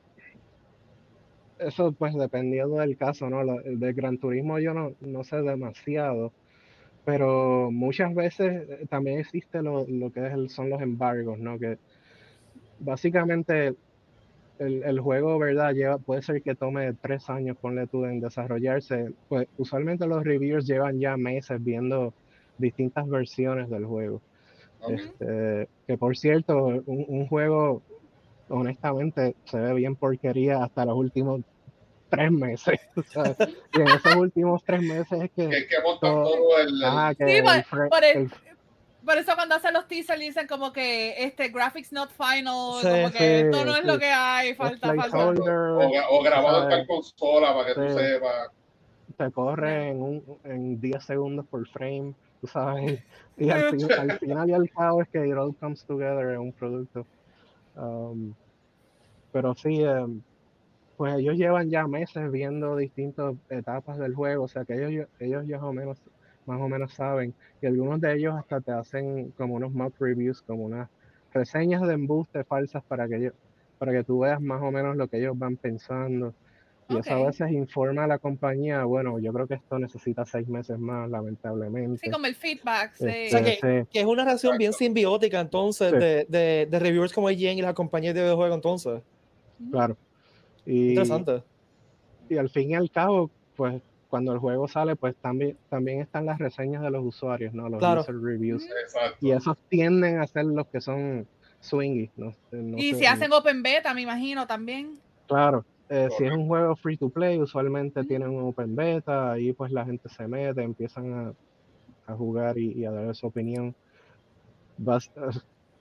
[1.60, 3.43] eso pues dependiendo del caso, ¿no?
[3.63, 6.31] de Gran Turismo yo no, no sé demasiado,
[7.05, 11.57] pero muchas veces eh, también existe lo, lo que es son los embargos, ¿no?
[11.60, 11.77] Que
[12.79, 13.75] básicamente
[14.60, 15.73] el, el, juego, ¿verdad?
[15.73, 19.13] Lleva, puede ser que tome tres años, ponle tú, en desarrollarse.
[19.29, 22.13] Pues usualmente los reviewers llevan ya meses viendo
[22.57, 24.21] distintas versiones del juego.
[24.88, 27.81] Este, que por cierto, un, un, juego,
[28.51, 31.41] honestamente, se ve bien porquería hasta los últimos
[32.09, 32.79] tres meses.
[33.73, 35.49] Y en esos últimos tres meses es que.
[35.49, 36.69] Que, que todo, todo el.
[37.17, 37.41] sí,
[37.89, 38.29] por, el,
[39.05, 43.11] por, eso cuando hacen los teasers dicen como que este graphics not final, sí, como
[43.11, 45.29] que sí, esto no es lo que hay, falta, falta.
[45.29, 48.49] O, o, grabado en tal consola para que tú sepas.
[49.17, 53.01] Te corre en, un, en 10 segundos por frame, tú sabes.
[53.37, 56.39] Y al, fin, al final y al cabo es que it all comes together en
[56.39, 57.05] un producto.
[57.81, 58.35] Um,
[59.31, 60.21] pero sí, um,
[60.97, 65.47] pues ellos llevan ya meses viendo distintas etapas del juego, o sea que ellos, ellos
[65.47, 65.97] más o menos,
[66.45, 70.43] más o menos saben, y algunos de ellos hasta te hacen como unos mock reviews,
[70.43, 70.89] como unas
[71.33, 73.31] reseñas de embuste falsas para que
[73.79, 76.35] para que tú veas más o menos lo que ellos van pensando.
[76.91, 80.47] Y eso a veces informa a la compañía, bueno, yo creo que esto necesita seis
[80.47, 81.99] meses más, lamentablemente.
[82.04, 82.93] Sí, como el feedback.
[82.95, 83.27] Sí.
[83.27, 87.58] o sea, que, es una relación bien simbiótica entonces de, de, de, reviewers como IGN
[87.58, 89.01] y las compañías de videojuegos entonces.
[89.69, 89.97] Claro.
[90.65, 91.43] Y, Interesante.
[92.30, 96.25] Y al fin y al cabo, pues cuando el juego sale, pues también, también están
[96.25, 97.69] las reseñas de los usuarios, ¿no?
[97.69, 98.67] Los user reviews.
[99.21, 101.25] Y esos tienden a ser los que son
[101.62, 102.12] swingy.
[102.17, 102.34] No,
[102.77, 104.99] y si hacen open beta, me imagino también.
[105.27, 105.65] Claro.
[105.93, 109.73] Eh, si es un juego free to play, usualmente tienen un open beta, ahí pues
[109.73, 111.34] la gente se mete, empiezan a,
[112.13, 113.75] a jugar y, a dar su opinión.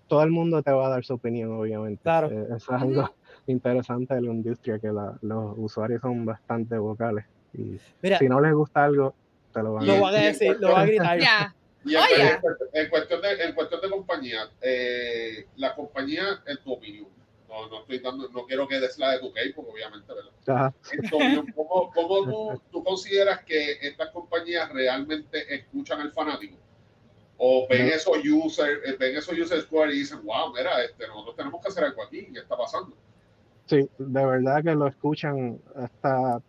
[0.08, 2.02] todo el mundo te va a dar su opinión, obviamente.
[2.02, 2.28] Claro.
[2.28, 3.14] Eh, eso es algo,
[3.46, 7.26] interesante de la industria que la, los usuarios son bastante vocales.
[7.54, 7.78] Y
[8.18, 9.14] si no les gusta algo,
[9.54, 10.56] te lo van lo a decir.
[10.58, 11.20] Lo van a gritar.
[11.82, 12.02] Y en,
[12.74, 17.08] en, cuestión de, en cuestión de compañía, eh, la compañía, en tu opinión,
[17.50, 20.72] no, no estoy dando, no quiero que des la de tu case, porque obviamente, ¿verdad?
[21.56, 26.56] ¿cómo, cómo tú, tú, consideras que estas compañías realmente escuchan al fanático?
[27.38, 31.36] O ven esos users, eh, ven esos user score y dicen, wow, mira, este, nosotros
[31.36, 32.94] tenemos que hacer algo aquí, ¿qué está pasando?
[33.66, 36.40] Sí, de verdad que lo escuchan hasta...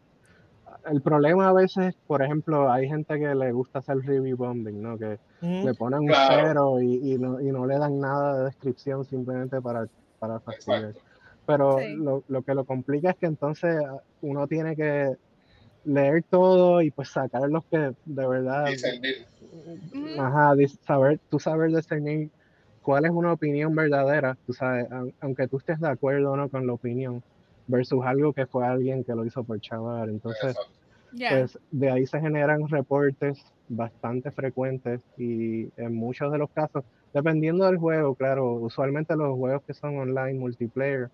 [0.89, 4.97] El problema a veces, por ejemplo, hay gente que le gusta hacer review bombing, ¿no?
[4.97, 9.05] Que le ponen un cero y, y, no, y, no, le dan nada de descripción
[9.05, 9.87] simplemente para,
[10.21, 10.93] para fastidiar.
[11.47, 13.75] Pero lo, lo, que lo complica es que entonces
[14.21, 15.17] uno tiene que
[15.84, 18.67] leer todo y pues sacar los que de verdad...
[20.19, 20.53] Ajá,
[20.86, 22.29] saber, tú saber discernir
[22.84, 24.88] cuál es una opinión verdadera, tú sabes,
[25.19, 27.23] aunque tú estés de acuerdo o no con la opinión,
[27.67, 30.10] versus algo que fue alguien que lo hizo por chaval.
[30.10, 30.55] Entonces,
[31.12, 37.65] pues de ahí se generan reportes bastante frecuentes y en muchos de los casos, dependiendo
[37.65, 41.10] del juego, claro, usualmente los juegos que son online, multiplayer,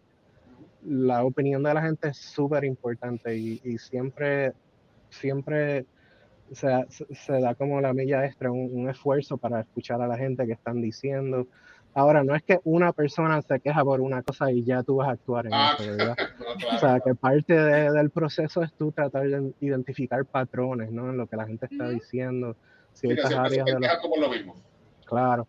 [0.85, 4.53] la opinión de la gente es súper importante y, y, siempre,
[5.09, 5.85] siempre
[6.51, 10.53] se, se, da como la milla extra, un, esfuerzo para escuchar a la gente que
[10.53, 11.47] están diciendo.
[11.93, 15.09] Ahora, no es que una persona se queja por una cosa y ya tú vas
[15.09, 16.15] a actuar en ah, eso, ¿verdad?
[16.75, 21.09] O sea, que parte del proceso es tú tratar de identificar patrones, ¿no?
[21.09, 22.55] En lo que la gente está diciendo,
[22.93, 24.55] ciertas áreas de lo mismo.
[25.05, 25.47] Claro.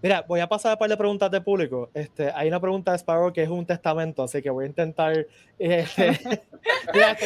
[0.00, 1.90] Mira, voy a pasar a par de preguntas de público.
[1.92, 5.26] Este, hay una pregunta de Sparrow que es un testamento, así que voy a intentar.
[5.58, 6.12] Este,
[6.94, 7.16] ya,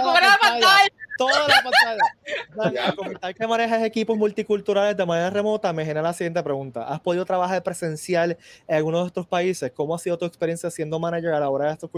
[0.00, 0.88] lo la pantalla.
[1.16, 2.96] Toda la pantalla.
[2.96, 6.82] comentar que manejas equipos multiculturales de manera remota me genera la siguiente pregunta.
[6.88, 9.70] ¿Has podido trabajar presencial en alguno de estos países?
[9.70, 11.90] ¿Cómo ha sido tu experiencia siendo manager a la hora de estos,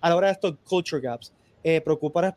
[0.00, 1.32] a la hora de estos culture gaps?
[1.62, 2.34] Eh, preocupas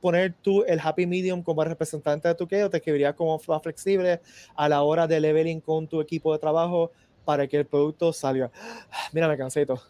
[0.00, 4.20] poner tú el happy medium como representante de tu que o te escribiría como flexible
[4.54, 6.90] a la hora de leveling con tu equipo de trabajo
[7.24, 8.50] para que el producto salga.
[9.12, 9.80] Mira, me cansé todo.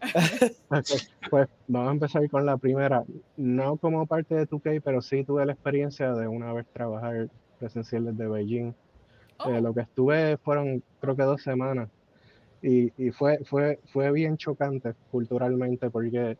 [1.30, 3.04] Pues vamos a empezar con la primera.
[3.36, 7.28] No como parte de tu que pero sí tuve la experiencia de una vez trabajar
[7.58, 8.68] presencial desde Beijing.
[8.68, 8.74] Eh,
[9.38, 9.60] oh.
[9.60, 11.88] lo que estuve fueron creo que dos semanas
[12.62, 16.38] y, y, fue, fue, fue bien chocante culturalmente porque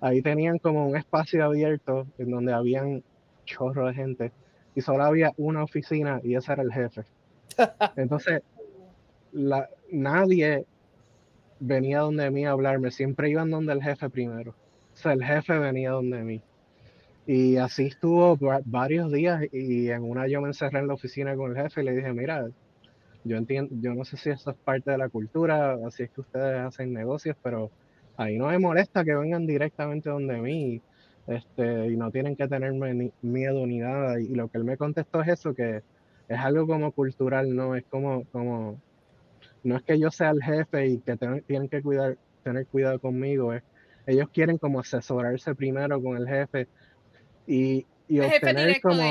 [0.00, 3.02] ahí tenían como un espacio abierto en donde habían
[3.44, 4.32] chorro de gente
[4.74, 7.04] y solo había una oficina y ese era el jefe.
[7.96, 8.42] Entonces,
[9.32, 10.66] la, nadie
[11.60, 14.50] venía donde mí a hablarme, siempre iban donde el jefe primero.
[14.50, 16.42] O sea, el jefe venía donde mí.
[17.26, 21.50] Y así estuvo varios días y en una yo me encerré en la oficina con
[21.50, 22.46] el jefe y le dije, mira,
[23.24, 26.20] yo entiendo, yo no sé si eso es parte de la cultura, así es que
[26.20, 27.70] ustedes hacen negocios, pero
[28.16, 30.82] ahí no me molesta que vengan directamente donde mí
[31.26, 34.20] este, y no tienen que tenerme ni miedo ni nada.
[34.20, 35.82] Y lo que él me contestó es eso, que
[36.28, 38.80] es algo como cultural, no es como, como
[39.62, 43.52] no es que yo sea el jefe y que tienen que cuidar, tener cuidado conmigo,
[43.52, 43.62] es,
[44.06, 46.68] ellos quieren como asesorarse primero con el jefe
[47.46, 49.02] y, y obtener como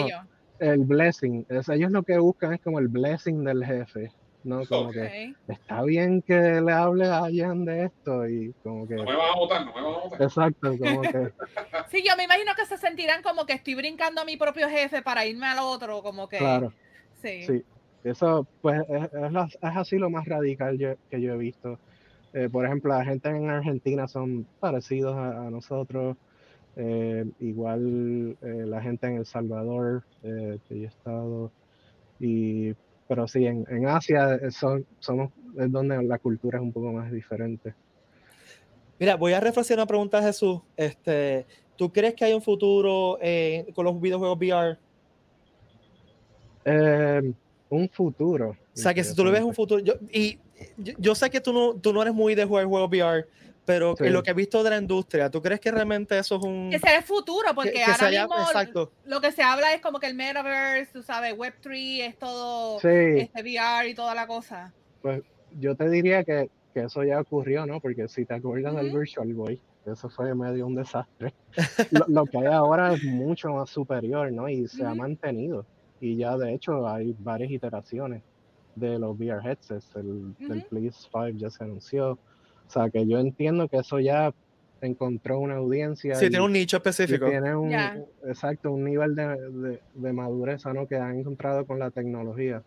[0.59, 1.45] el blessing.
[1.49, 4.11] ellos lo que buscan es como el blessing del jefe.
[4.45, 4.65] ¿No?
[4.65, 8.95] Como que está bien que le hable a Jan de esto y como que...
[8.95, 10.21] No me van a votar, no me van a votar.
[10.21, 11.33] Exacto, como que...
[11.89, 15.01] sí, yo me imagino que se sentirán como que estoy brincando a mi propio jefe
[15.01, 16.37] para irme al otro, como que...
[16.37, 16.71] Claro.
[17.21, 17.63] Sí.
[18.03, 20.77] Eso, pues, es, es, así lo más radical
[21.09, 21.79] que yo he visto.
[22.35, 26.17] Eh, por ejemplo, la gente en Argentina son parecidos a, nosotros.
[26.75, 31.51] Eh, igual eh, la gente en El Salvador, que yo he estado.
[32.19, 32.75] Y,
[33.07, 37.11] pero sí, en, en Asia son, somos, es donde la cultura es un poco más
[37.11, 37.73] diferente.
[38.99, 40.61] Mira, voy a refrescar una pregunta a Jesús.
[40.77, 43.19] Este, ¿Tú crees que hay un futuro
[43.73, 44.77] con los videojuegos VR?
[46.63, 47.33] Eh,
[47.69, 48.51] un futuro.
[48.51, 50.39] O sea, que si tú lo ves un futuro, yo, y
[50.77, 53.27] yo, sé que tú no, tú no eres muy de jugar juegos VR,
[53.65, 56.43] pero en lo que he visto de la industria, ¿tú crees que realmente eso es
[56.43, 56.69] un...
[56.69, 58.91] Que sea el futuro, porque ahora mismo exacto.
[59.05, 63.41] lo que se habla es como que el metaverse, tú sabes, Web3 es todo este
[63.41, 64.73] VR y toda la cosa.
[65.01, 65.21] Pues
[65.59, 67.79] yo te diría que, que eso ya ocurrió, ¿no?
[67.79, 71.33] Porque si te acuerdas del Virtual Boy, eso fue medio un desastre.
[71.91, 74.47] lo, lo, que hay ahora es mucho más superior, ¿no?
[74.47, 75.65] Y se ha mantenido
[75.99, 78.21] y ya de hecho hay varias iteraciones
[78.75, 82.19] de los VR headsets, el, del Please 5 ya se anunció,
[82.67, 84.33] o sea que yo entiendo que eso ya
[84.81, 86.15] encontró una audiencia.
[86.15, 87.27] Sí, tiene un nicho específico.
[87.27, 87.73] Tiene un,
[88.25, 90.87] exacto, un nivel de, de, madurez ¿no?
[90.87, 92.61] que han encontrado con la tecnología.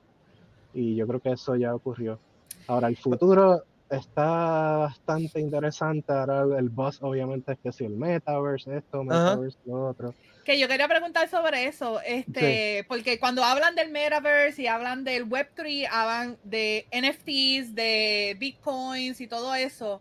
[0.75, 2.19] Y yo creo que eso ya ocurrió.
[2.67, 6.12] Ahora, el futuro está bastante interesante.
[6.12, 10.14] Ahora el boss obviamente es que si el metaverse, esto, metaverse, lo otro
[10.48, 15.29] que yo quería preguntar sobre eso, este, porque cuando hablan del metaverse y hablan del
[15.29, 20.01] Web3, hablan de NFTs, de Bitcoins y todo eso.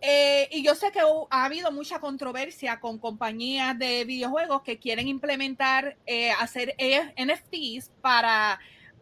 [0.00, 5.08] Eh, y yo sé que ha habido mucha controversia con compañías de videojuegos que quieren
[5.08, 6.74] implementar, eh, hacer
[7.18, 8.58] NFTs para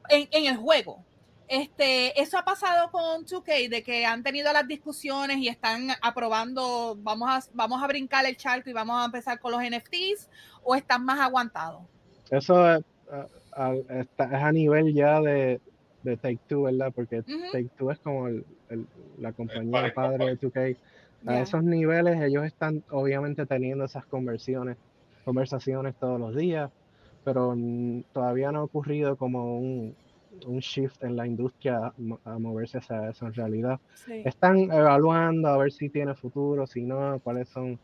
[0.08, 1.04] en el juego.
[1.48, 6.96] Este, eso ha pasado con 2K, de que han tenido las discusiones y están aprobando,
[7.00, 10.30] vamos a, vamos a brincar el charco y vamos a empezar con los NFTs,
[10.62, 11.82] o están más aguantados?
[12.30, 12.84] Eso es,
[13.52, 15.60] a, nivel ya de,
[16.02, 16.92] de Take Two, ¿verdad?
[16.94, 18.28] Porque Take Two es como
[19.18, 20.76] la compañía padre de 2K.
[21.26, 24.76] A esos niveles ellos están obviamente teniendo esas conversiones,
[25.24, 26.70] conversaciones todos los días,
[27.24, 27.56] pero
[28.12, 29.96] todavía no ha ocurrido como un,
[30.46, 31.92] un shift en la industria
[32.24, 33.80] a, moverse hacia eso en realidad.
[34.08, 37.78] Están evaluando a ver si tiene futuro, si no, cuáles son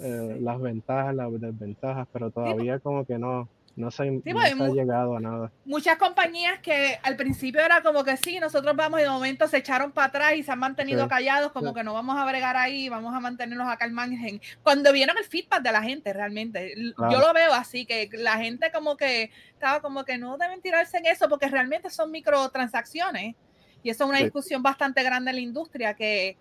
[0.00, 5.20] eh, las ventajas, las desventajas, pero todavía como que no, no se, ha llegado a
[5.20, 5.52] nada.
[5.64, 9.58] Muchas compañías que al principio era como que sí, nosotros vamos y de momento se
[9.58, 12.88] echaron para atrás y se han mantenido callados, como que no vamos a bregar ahí,
[12.88, 14.40] vamos a mantenernos acá al margen.
[14.62, 18.70] Cuando vieron el feedback de la gente, realmente, yo lo veo así, que la gente
[18.72, 23.34] como que estaba como que no deben tirarse en eso porque realmente son microtransacciones
[23.82, 26.36] y eso es una discusión bastante grande en la industria que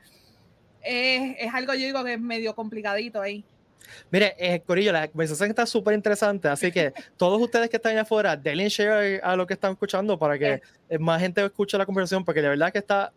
[0.84, 3.44] es, es algo, yo digo que es medio complicadito ahí.
[4.12, 8.02] Mire, eh, Corillo, la conversación está súper interesante, así que todos ustedes que están allá
[8.02, 10.62] afuera, denle share a lo que están escuchando para que
[11.00, 13.12] más gente escuche la conversación, porque de verdad que está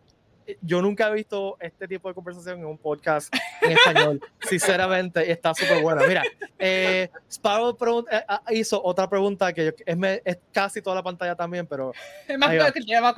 [0.61, 5.53] yo nunca he visto este tipo de conversación en un podcast en español, sinceramente, está
[5.53, 6.05] súper buena.
[6.07, 6.23] Mira,
[6.57, 11.67] eh, Sparrow eh, ah, hizo otra pregunta que es, es, casi toda la pantalla también,
[11.67, 11.91] pero...
[12.27, 13.13] Es más que lleva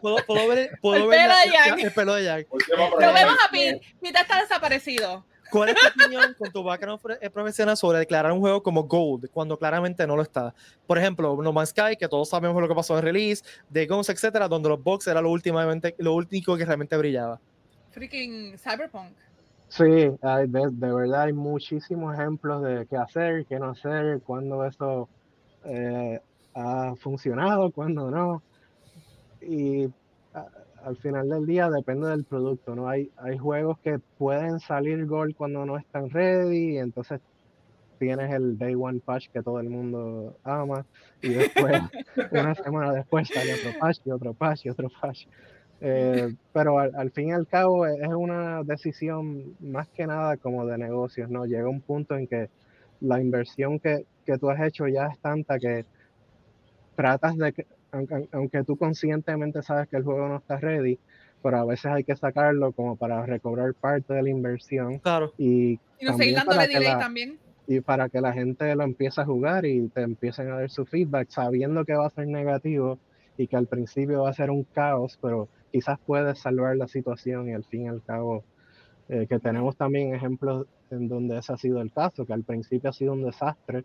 [0.00, 2.46] ¿puedo, puedo ver, puedo el, ver pelo la, el pelo de Jack.
[2.76, 5.24] Lo vemos a Pete, Pete está desaparecido.
[5.54, 9.30] ¿Cuál es tu opinión con tu background eh, profesional sobre declarar un juego como Gold
[9.30, 10.52] cuando claramente no lo está?
[10.84, 14.08] Por ejemplo, No Man's Sky, que todos sabemos lo que pasó en release, de Guns,
[14.08, 17.38] etcétera, donde los box era lo, últimamente, lo único que realmente brillaba.
[17.92, 19.12] Freaking Cyberpunk.
[19.68, 25.08] Sí, de, verdad hay muchísimos ejemplos de qué hacer, qué no hacer, cuándo eso
[25.66, 26.18] eh,
[26.52, 28.42] ha funcionado, cuándo no.
[29.40, 29.86] Y
[30.84, 32.88] al final del día depende del producto, ¿no?
[32.88, 37.20] Hay, hay juegos que pueden salir gol cuando no están ready, y entonces
[37.98, 40.84] tienes el Day One Patch que todo el mundo ama,
[41.22, 41.80] y después,
[42.32, 45.26] una semana después sale otro patch y otro patch y otro patch.
[45.80, 50.78] Eh, pero al, fin y al cabo es una decisión más que nada como de
[50.78, 51.46] negocios, ¿no?
[51.46, 52.48] Llega un punto en que
[53.00, 55.84] la inversión que, que tú has hecho ya es tanta que
[56.94, 57.66] tratas de
[58.06, 60.98] que, aunque, tú conscientemente sabes que el juego no está ready,
[61.42, 64.98] pero a veces hay que sacarlo como para recobrar parte de la inversión.
[64.98, 65.32] Claro.
[65.38, 67.38] Y, y no seguir dándole delay también.
[67.66, 70.84] Y para que la gente lo empiece a jugar y te empiecen a dar su
[70.84, 72.98] feedback, sabiendo que va a ser negativo
[73.36, 77.48] y que al principio va a ser un caos, pero quizás puedes salvar la situación
[77.48, 78.44] y al fin y al cabo,
[79.08, 82.90] eh, que tenemos también ejemplos en donde ese ha sido el caso, que al principio
[82.90, 83.84] ha sido un desastre,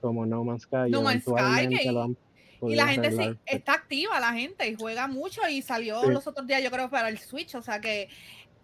[0.00, 2.16] como No Man's Sky, no Man's Sky lo han
[2.62, 6.46] y la gente sí está activa, la gente, y juega mucho y salió los otros
[6.46, 7.54] días, yo creo, para el Switch.
[7.54, 8.08] O sea que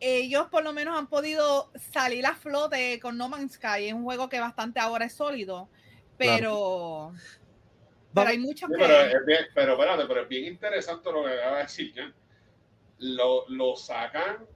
[0.00, 3.88] ellos por lo menos han podido salir a flote con No Man's Sky.
[3.88, 5.68] Es un juego que bastante ahora es sólido,
[6.16, 7.12] pero.
[8.12, 8.74] Pero hay mucho que.
[8.78, 12.14] Pero, es bien, pero espérate, pero es bien interesante lo que acaba de decir,
[12.98, 14.46] Lo, lo sacan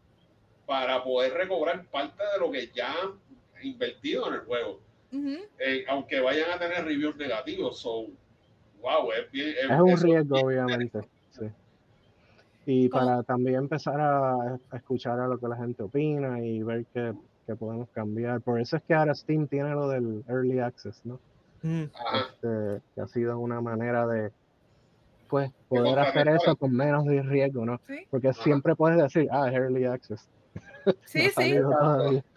[0.66, 3.18] para poder recobrar parte de lo que ya han
[3.62, 4.80] invertido en el juego.
[5.58, 7.80] Eh, aunque vayan a tener reviews negativos.
[7.80, 8.08] So,
[8.82, 11.00] wow, es, bien, es, un riesgo, obviamente.
[11.30, 11.46] Sí.
[12.66, 17.14] Y para también empezar a, escuchar a lo que la gente opina y ver qué,
[17.58, 18.42] podemos cambiar.
[18.42, 21.18] Por eso es que ahora Steam tiene lo del Early Access, ¿no?
[21.62, 21.84] Mm.
[21.84, 24.30] Este, que ha sido una manera de
[25.28, 27.80] pues poder hacer eso con menos de riesgo, ¿no?
[28.10, 30.28] Porque siempre puedes decir, ah, es Early Access.
[31.04, 31.56] Sí, sí.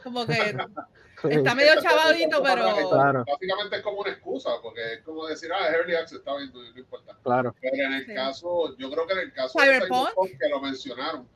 [0.03, 0.33] Como que
[1.29, 3.25] Está medio chavadito, pero.
[3.25, 6.79] Básicamente es como una excusa, porque es como decir, ah, Early Access está bien, no
[6.79, 7.17] importa.
[7.23, 7.55] Claro.
[7.61, 11.27] Pero en el caso, yo creo que en el caso de Cyberpunk, que lo mencionaron,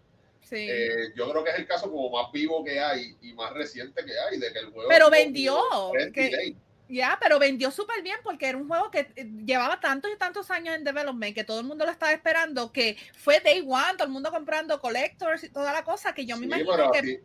[0.41, 0.67] sí.
[0.69, 4.03] Eh, yo creo que es el caso como más vivo que hay y más reciente
[4.05, 4.89] que hay, de que el juego.
[4.89, 5.61] Pero vendió.
[6.87, 10.51] ya, pero vendió súper bien porque era un juego que eh, llevaba tantos y tantos
[10.51, 14.05] años en development que todo el mundo lo estaba esperando, que fue day one, todo
[14.05, 17.21] el mundo comprando collectors y toda la cosa, que yo me imagino que.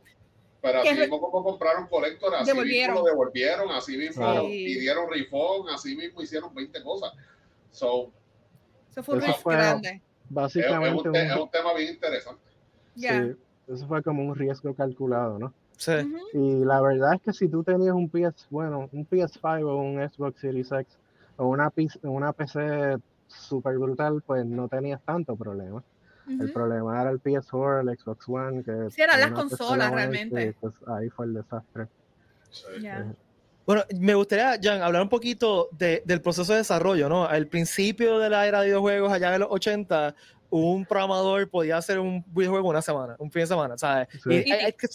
[0.62, 5.96] Pero así mismo como compraron Collector, así mismo lo devolvieron, así mismo pidieron refund, así
[5.96, 7.12] mismo hicieron 20 cosas.
[7.70, 8.12] So,
[8.90, 10.02] eso fue un riesgo grande.
[10.28, 12.42] Básicamente es, un, tema bien interesante.
[12.94, 13.06] Sí,
[13.68, 15.54] eso fue como un riesgo calculado, ¿no?
[15.76, 15.92] Sí.
[16.34, 20.08] Y la verdad es que si tú tenías un PS, bueno, un PS5 o un
[20.08, 20.98] Xbox Series X
[21.36, 22.98] o una, una PC
[23.28, 25.82] super brutal, pues no tenías tanto problema.
[26.38, 28.62] El problema era el PS4, el Xbox One.
[28.62, 30.54] Que sí, eran las consolas realmente.
[30.60, 31.88] pues, ahí fue el desastre.
[32.82, 33.04] Eh,
[33.66, 37.26] bueno, me gustaría, Jan, hablar un poquito de, del proceso de desarrollo, ¿no?
[37.26, 40.14] Al principio de la era de videojuegos, allá de los 80,
[40.50, 44.08] un programador podía hacer un videojuego una semana, un fin de semana, ¿sabes?
[44.26, 44.44] Y,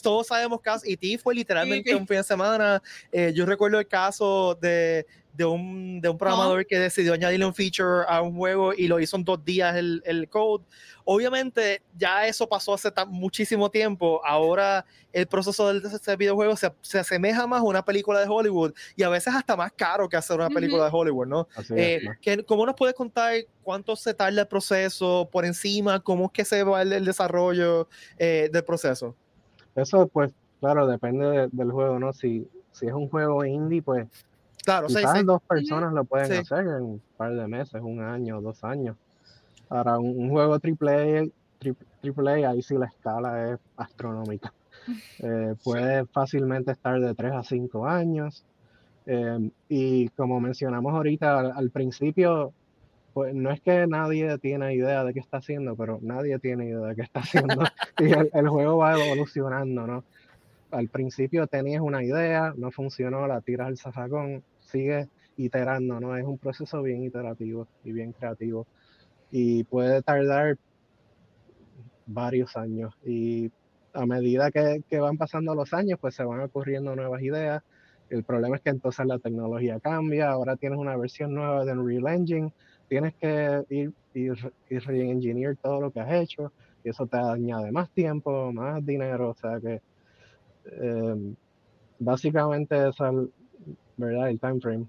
[0.02, 2.82] todos sabemos casos, y ti fue literalmente un fin de semana.
[3.12, 5.06] Eh, yo recuerdo el caso de
[5.36, 9.00] de un, de un programador que decidió añadirle un feature a un juego y lo
[9.00, 10.64] hizo en dos días el, el code.
[11.04, 14.22] Obviamente ya eso pasó hace muchísimo tiempo.
[14.26, 18.74] Ahora el proceso del de videojuego se, se, asemeja más a una película de Hollywood
[18.96, 21.48] y a veces hasta más caro que hacer una película de Hollywood, ¿no?
[21.76, 22.02] Eh,
[22.46, 26.00] ¿Cómo nos puedes contar cuánto se tarda el proceso por encima?
[26.00, 29.16] ¿Cómo es que se va el, desarrollo eh, del proceso?
[29.76, 32.12] Eso pues claro, depende del juego, ¿no?
[32.12, 34.08] Si, si es un juego indie, pues
[34.66, 38.64] Claro, Quizás dos personas lo pueden hacer en un par de meses, un año, dos
[38.64, 38.98] años.
[39.70, 41.28] Ahora, un, juego AAA,
[42.02, 44.52] triple, ahí sí la escala es astronómica.
[45.18, 48.46] Eh, puede fácilmente estar de tres a cinco años.
[49.08, 52.54] Em, y como mencionamos ahorita al, principio,
[53.12, 56.82] pues no es que nadie tiene idea de qué está haciendo, pero nadie tiene idea
[56.82, 57.64] de qué está haciendo.
[58.00, 60.04] y el, el, juego va evolucionando, ¿no?
[60.70, 64.44] Al principio tenías una idea, no funcionó, la tiras al zafacón,
[64.76, 65.08] sigue
[65.38, 66.18] iterando, ¿no?
[66.18, 68.68] Es un proceso bien iterativo y bien creativo.
[69.32, 70.58] Y puede tardar
[72.06, 72.94] varios años.
[73.06, 73.52] Y
[73.94, 77.64] a medida que, van pasando los años, pues se van ocurriendo nuevas ideas.
[78.10, 82.08] El problema es que entonces la tecnología cambia, ahora tienes una versión nueva de Unreal
[82.14, 82.54] Engine,
[82.88, 84.30] tienes que ir y
[84.80, 86.52] re-engineer todo lo que has hecho.
[86.84, 89.82] Y eso te añade más tiempo, más dinero, o sea que
[90.66, 91.36] em,
[91.98, 92.96] básicamente es
[93.98, 94.30] ¿verdad?
[94.30, 94.86] El time frame.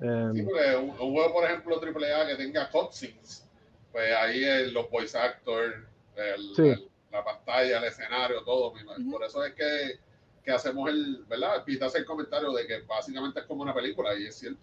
[0.00, 3.48] Um, sí, porque un, juego, por ejemplo, AAA que tenga cutscenes,
[3.90, 5.74] pues ahí el, los voice actors,
[6.16, 8.72] el, la pantalla, el escenario, todo.
[9.10, 9.98] Por eso es que,
[10.44, 11.64] que, hacemos el, ¿verdad?
[11.64, 14.60] Pita hace el comentario de que básicamente es como una película, y es cierto.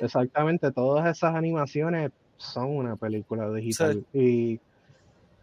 [0.00, 4.04] Exactamente, todas esas animaciones son una película digital.
[4.12, 4.60] Y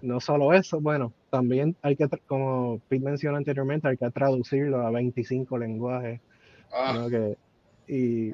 [0.01, 4.91] no solo eso, bueno, también hay que, como Pete mencionó anteriormente, hay que traducirlo a
[4.91, 6.21] 25 lenguajes
[6.71, 7.07] Ah.
[7.87, 8.31] y,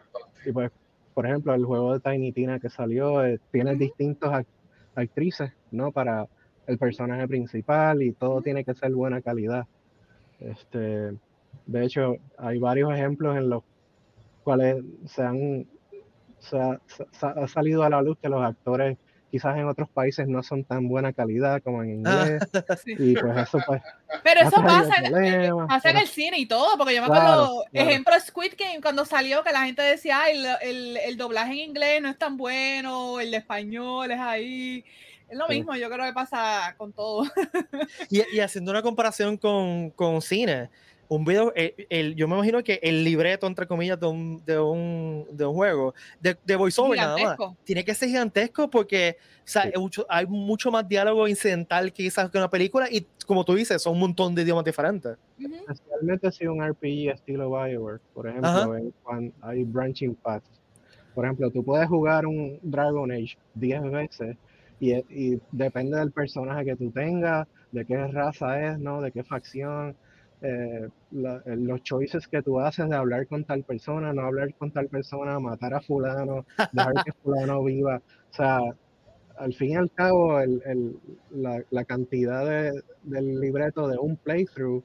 [0.51, 0.71] pues,
[1.13, 4.45] por ejemplo, el juego de Tiny Tina que salió eh, tiene distintas
[4.95, 5.91] actrices, ¿no?
[5.91, 6.27] Para,
[6.67, 9.65] el personaje principal y todo tiene que ser buena calidad.
[10.39, 11.13] Este,
[11.65, 13.63] de hecho, hay varios ejemplos en los
[14.43, 15.67] cuales se han
[16.39, 18.97] se ha, salido a la luz que los actores
[19.31, 22.41] quizás en otros países no son tan buena calidad como en inglés.
[22.85, 23.81] Y pues eso pues.
[24.23, 28.81] Pero eso pasa, en, el cine y todo, porque yo me acuerdo, ejemplo, Squid Game,
[28.81, 32.37] cuando salió, que la gente decía, Ay, el, el, doblaje en inglés no es tan
[32.37, 34.85] bueno, el de español es ahí.
[35.27, 37.25] Es lo mismo, yo creo que pasa con todo.
[38.09, 40.69] Y, y haciendo una comparación con, con cine,
[41.07, 44.59] un video, eh, el, yo me imagino que el libreto, entre comillas, de un, de
[44.59, 49.47] un, de un juego, de, de voiceover nada más, tiene que ser gigantesco porque o
[49.47, 49.71] sea,
[50.09, 53.99] hay, mucho, más diálogo incidental quizás que una película y como tú dices, son un
[53.99, 55.17] montón de idiomas diferentes.
[55.37, 58.75] Especialmente si un RPG estilo Bioware, por ejemplo,
[59.41, 60.49] hay branching paths.
[61.13, 64.37] Por ejemplo, tú puedes jugar un Dragon Age 10 veces
[64.79, 69.01] y, y depende del personaje que tú tengas, de qué raza es, ¿no?
[69.01, 69.95] De qué facción
[70.41, 74.71] eh, eh, los choices que tú haces de hablar con tal persona, no hablar con
[74.71, 78.01] tal persona, matar a fulano, dejar que fulano viva.
[78.31, 78.59] O sea,
[79.37, 80.97] al fin y al cabo, el,
[81.31, 84.83] la, cantidad de, del libreto de un playthrough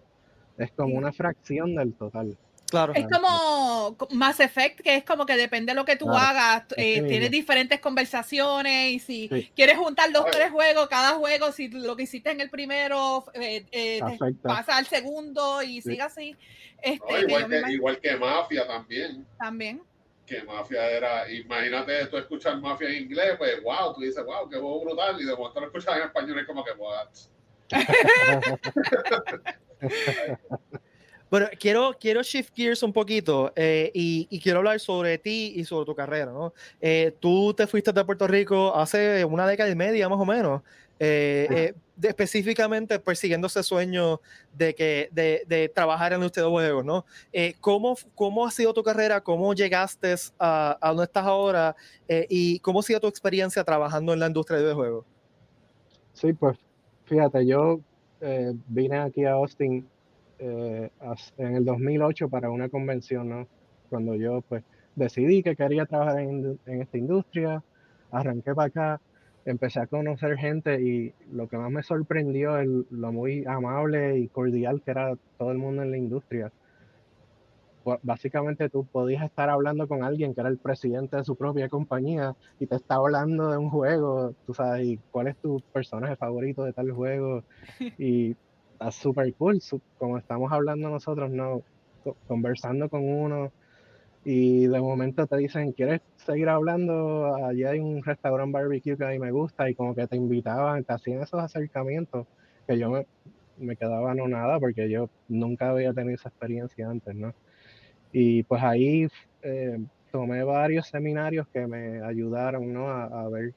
[0.59, 2.37] es como una fracción del total.
[2.95, 7.03] Es como Mass Effect, que es como que depende de lo que tú hagas, eh,
[7.03, 11.97] tienes diferentes conversaciones y si quieres juntar dos o tres juegos, cada juego, si lo
[11.97, 14.01] que hiciste en el primero eh, eh
[14.43, 16.37] pasa al segundo y sigue así.
[16.81, 17.21] Este,
[17.73, 19.27] igual, que, Mafia también.
[19.39, 19.83] También.
[20.25, 24.57] Que Mafia era, imagínate tú escuchar Mafia en inglés, pues wow, tú dices, wow, qué
[24.57, 27.09] juego brutal, y de momento lo escuchas en español es como que, what.
[31.31, 35.87] Bueno, quiero, quiero shift gears un poquito eh, y, quiero hablar sobre ti y sobre
[35.87, 36.53] tu carrera, ¿no?
[36.81, 40.63] Eh, tú te fuiste de Puerto Rico hace una década y media más o menos,
[40.99, 41.73] eh,
[42.03, 44.21] específicamente persiguiendo ese sueño
[44.53, 47.05] de, que, de, de trabajar en de juegos, ¿no?
[47.61, 49.21] ¿cómo, ¿Cómo ha sido tu carrera?
[49.21, 51.77] ¿Cómo llegaste a, a donde estás ahora?
[52.09, 55.05] ¿Y cómo ha sido tu experiencia trabajando en la industria de videojuegos?
[56.13, 56.59] Sí, pues
[57.05, 57.79] fíjate, yo
[58.67, 59.87] vine aquí a Austin
[60.41, 60.91] eh,
[61.37, 63.47] en el 2008 para una convención, ¿no?
[63.91, 64.65] Cuando yo pues
[64.95, 67.63] decidí que quería trabajar en, esta industria,
[68.11, 69.01] arranqué para acá,
[69.45, 74.29] empecé a conocer gente y lo que más me sorprendió es lo muy amable y
[74.29, 76.51] cordial que era todo el mundo en la industria.
[78.03, 82.37] Básicamente tú podías estar hablando con alguien que era el presidente de su propia compañía
[82.59, 86.65] y te estaba hablando de un juego, tú sabes, y cuál es tu personaje favorito
[86.65, 87.43] de tal juego.
[87.99, 88.37] Y
[88.81, 89.61] está súper cool,
[89.99, 91.63] como estamos hablando nosotros, ¿no?
[92.27, 93.53] Conversando con uno
[94.25, 97.35] y de momento te dicen, ¿quieres seguir hablando?
[97.45, 100.85] Allí hay un restaurante barbecue que a mí me gusta y como que te invitaban,
[100.85, 102.27] te hacían esos acercamientos
[102.67, 103.07] que yo me,
[103.59, 107.35] me quedaba no nada porque yo nunca había tenido esa experiencia antes, ¿no?
[108.13, 109.09] Y pues ahí
[109.43, 109.79] eh,
[110.11, 112.89] tomé varios seminarios que me ayudaron, ¿no?
[112.89, 113.53] A, a ver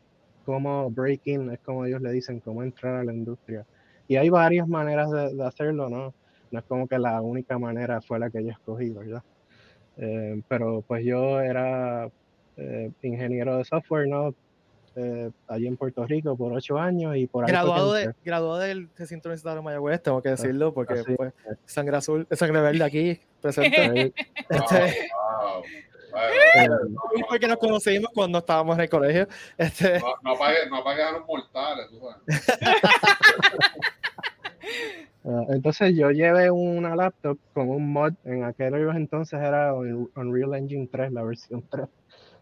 [0.46, 3.66] cómo breaking, es como ellos le dicen, cómo entrar a la industria.
[4.08, 6.14] Y hay varias maneras de, hacerlo, ¿no?
[6.52, 9.24] No es como que la única manera fue la que yo escogí, ¿verdad?
[9.98, 12.10] Eh, pero pues yo era
[12.58, 14.34] eh, ingeniero de software, ¿no?
[14.96, 19.28] Eh, allí en Puerto Rico por ocho años y por graduado, de, graduado del recinto
[19.28, 21.34] universitario de Mayagüez, tengo que ah, decirlo, porque pues,
[21.66, 24.14] sangre azul, sangre verde aquí presente.
[24.50, 25.10] este,
[27.28, 29.28] porque nos conocimos cuando estábamos en el colegio.
[29.58, 30.00] Este...
[30.00, 32.46] No, no no a los mortales, tú sabes.
[35.26, 40.88] Ah, entonces yo llevé una laptop con un mod, en aquellos entonces era Unreal Engine
[40.92, 41.88] 3, la versión 3,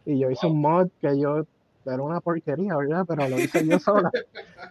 [0.05, 1.45] y yo hice un mod que yo,
[1.85, 3.05] era una porquería, ¿verdad?
[3.07, 4.09] Pero lo hice yo sola,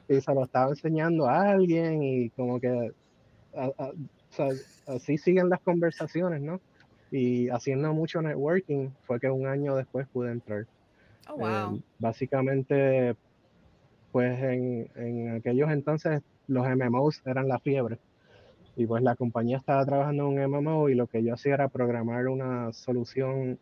[0.09, 2.93] y se lo estaba enseñando a alguien, y como que
[4.87, 6.61] así siguen las conversaciones, ¿no?
[7.13, 10.67] Y haciendo mucho networking fue que un año después pude entrar.
[11.29, 11.77] Oh, wow.
[11.77, 13.17] Eh, básicamente,
[14.13, 17.99] pues en, en aquellos entonces los MMOs eran la fiebre.
[18.77, 21.69] Y pues la compañía estaba trabajando en un MMO y lo que yo hacía era
[21.69, 23.59] programar una solución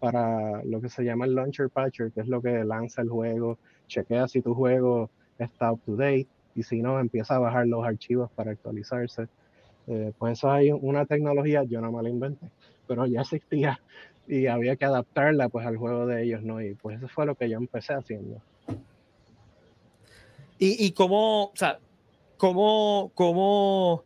[0.00, 3.58] para lo que se llama el Launcher Patcher, que es lo que lanza el juego,
[3.88, 7.84] chequea si tu juego está up to date y si no, empieza a bajar los
[7.84, 9.28] archivos para actualizarse.
[9.86, 12.46] Eh, pues eso hay una tecnología, yo no me la inventé,
[12.86, 13.80] pero ya existía
[14.28, 16.60] y había que adaptarla pues al juego de ellos, ¿no?
[16.60, 18.40] Y pues eso fue lo que yo empecé haciendo.
[20.58, 21.78] Y, y cómo, o sea,
[22.38, 24.04] ¿Cómo, cómo,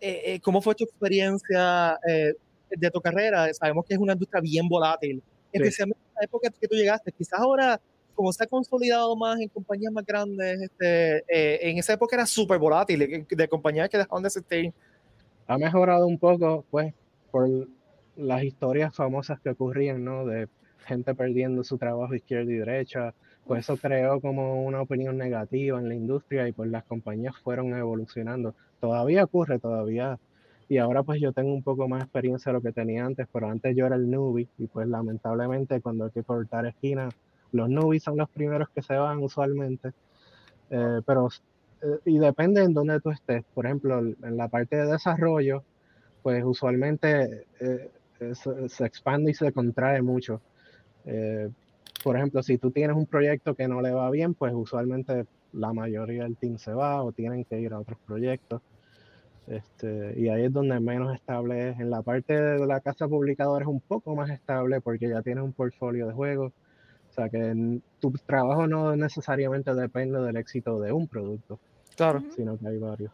[0.00, 2.34] eh, eh, cómo fue tu experiencia eh,
[2.70, 3.52] de tu carrera?
[3.54, 5.22] Sabemos que es una industria bien volátil,
[5.52, 7.12] especialmente en la época que tú llegaste.
[7.12, 7.80] Quizás ahora
[8.14, 12.26] como se ha consolidado más en compañías más grandes, este, eh, en esa época era
[12.26, 14.72] súper volátil, de, compañías que dejaron de existir.
[15.46, 16.94] Ha mejorado un poco, pues,
[17.30, 17.48] por
[18.16, 20.24] las historias famosas que ocurrían, ¿no?
[20.24, 20.48] De
[20.86, 23.14] gente perdiendo su trabajo izquierda y derecha,
[23.46, 27.74] pues eso creó como una opinión negativa en la industria y pues las compañías fueron
[27.74, 28.54] evolucionando.
[28.80, 30.18] Todavía ocurre, todavía.
[30.68, 33.48] Y ahora pues yo tengo un poco más experiencia de lo que tenía antes, pero
[33.48, 37.10] antes yo era el newbie y pues lamentablemente cuando hay que cortar esquina,
[37.52, 39.92] los newbies son los primeros que se van usualmente.
[40.70, 41.28] Eh, pero,
[41.82, 43.44] eh, y depende en dónde tú estés.
[43.54, 45.62] Por ejemplo, en la parte de desarrollo,
[46.22, 47.90] pues usualmente eh,
[48.68, 50.40] se, expande y se contrae mucho
[52.04, 55.24] por ejemplo, si tú tienes un proyecto que no le va bien, pues usualmente
[55.54, 58.60] la mayoría del team se va o tienen que ir a otros proyectos.
[59.46, 61.80] Este, y ahí es donde menos estable es.
[61.80, 65.42] En la parte de la casa publicadora es un poco más estable porque ya tienes
[65.44, 66.52] un portfolio de juegos.
[67.08, 71.58] O sea que tu trabajo no necesariamente depende del éxito de un producto.
[71.96, 72.22] Claro.
[72.36, 73.12] Sino que hay varios.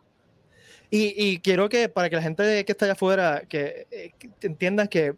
[0.90, 4.88] Y, quiero que para que la gente que está allá afuera, que, eh, que entiendan
[4.88, 5.14] que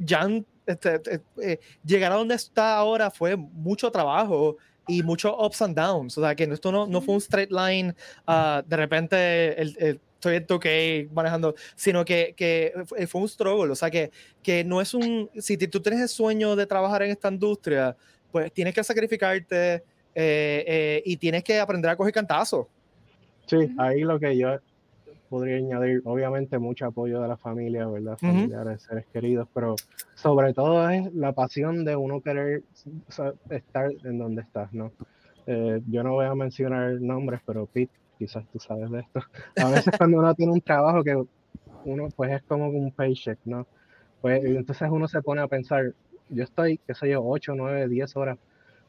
[0.00, 0.26] ya
[0.66, 4.56] este, eh, eh, llegar a donde está ahora fue mucho trabajo
[4.88, 6.18] y muchos ups and downs.
[6.18, 7.94] O sea, que esto no, no fue un straight line,
[8.26, 12.72] uh, de repente el, estoy en que manejando, sino que, que,
[13.08, 13.72] fue un struggle.
[13.72, 14.10] O sea, que,
[14.42, 15.30] que no es un.
[15.38, 17.96] Si tú tienes el sueño de trabajar en esta industria,
[18.30, 19.82] pues tienes que sacrificarte
[20.14, 22.66] eh, y tienes que aprender a coger cantazos.
[23.46, 24.58] Sí, ahí lo que yo
[25.32, 28.18] podría añadir, obviamente, mucho apoyo de la familia, ¿verdad?
[28.18, 29.76] Familiares, seres queridos, pero
[30.14, 32.64] sobre todo es la pasión de uno querer
[33.48, 34.92] estar en donde estás, ¿no?
[35.46, 39.20] Eh, yo no voy a mencionar nombres, pero Pete, quizás tú sabes de esto.
[39.56, 41.16] A veces cuando uno tiene un trabajo que
[41.86, 43.66] uno, pues es como un paycheck, ¿no?
[44.20, 45.94] Pues entonces uno se pone a pensar,
[46.28, 48.38] yo estoy, qué sé yo, 8, 9, 10 horas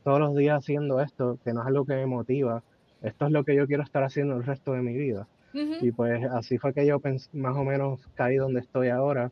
[0.04, 2.64] todos los días haciendo esto, que no es algo que me motiva,
[3.02, 5.26] esto es lo que yo quiero estar haciendo el resto de mi vida.
[5.54, 7.00] Y pues así fue que yo
[7.34, 9.32] más o menos caí donde estoy ahora.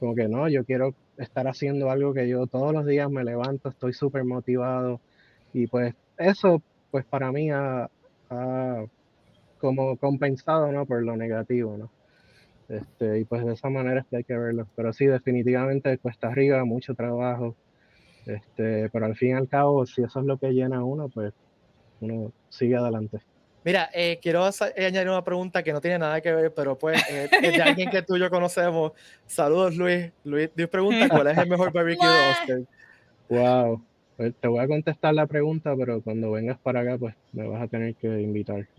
[0.00, 3.68] Como que no, yo quiero estar haciendo algo que yo todos los días me levanto,
[3.68, 5.00] estoy súper motivado.
[5.52, 7.90] Y pues eso, pues para mí ha,
[9.58, 10.86] como compensado, ¿no?
[10.86, 11.90] Por lo negativo, ¿no?
[12.68, 14.66] Este, y pues de esa manera es que hay que verlo.
[14.76, 17.56] Pero sí, definitivamente cuesta arriba, mucho trabajo.
[18.26, 21.32] Este, pero al fin y al cabo, si eso es lo que llena uno, pues
[22.00, 23.20] uno sigue adelante.
[23.68, 27.02] Mira, eh, quiero eh, añadir una pregunta que no tiene nada que ver, pero pues
[27.10, 28.92] eh, es de alguien que tú y yo conocemos.
[29.26, 30.10] Saludos, Luis.
[30.24, 32.66] Luis, Dios pregunta cuál es el mejor barbecue de Austin.
[33.28, 33.82] Wow.
[34.16, 37.60] Pues, te voy a contestar la pregunta, pero cuando vengas para acá, pues me vas
[37.60, 38.66] a tener que invitar.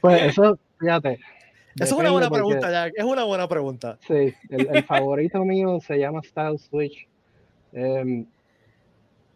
[0.00, 1.20] pues eso, fíjate.
[1.78, 2.94] Eso es una buena pregunta, Jack.
[2.96, 3.98] Es una buena pregunta.
[4.08, 7.06] Sí, el, favorito mío se llama Style Switch.
[7.74, 8.24] Em,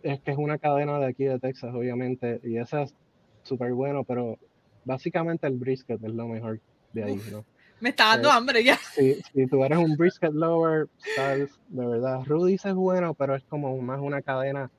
[0.02, 2.94] es que es una cadena de aquí de Texas, obviamente, y esa es
[3.42, 4.38] súper bueno, pero
[4.84, 6.60] básicamente el brisket es lo mejor
[6.92, 7.44] de ahí, ¿no?
[7.80, 8.76] Me está dando eh, hambre ya.
[8.76, 13.42] Si, si, tú eres un brisket lover, sabes, de verdad, Rudy's es bueno, pero es
[13.44, 14.70] como más una cadena,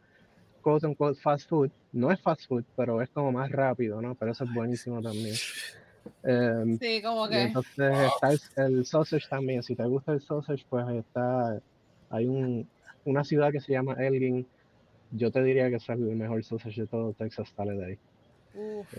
[0.61, 1.71] quote unquote, fast food.
[1.91, 4.13] No es fast food, pero es como más rápido, ¿no?
[4.13, 5.35] Pero eso es buenísimo también.
[6.23, 7.41] Em, sí, como que.
[7.41, 9.63] Entonces está el, sausage también.
[9.63, 11.59] Si te gusta el sausage, pues está.
[12.09, 12.67] Hay un,
[13.05, 14.45] una ciudad que se llama Elgin,
[15.11, 17.99] yo te diría que es el mejor sausage de todo Texas, sale de ahí.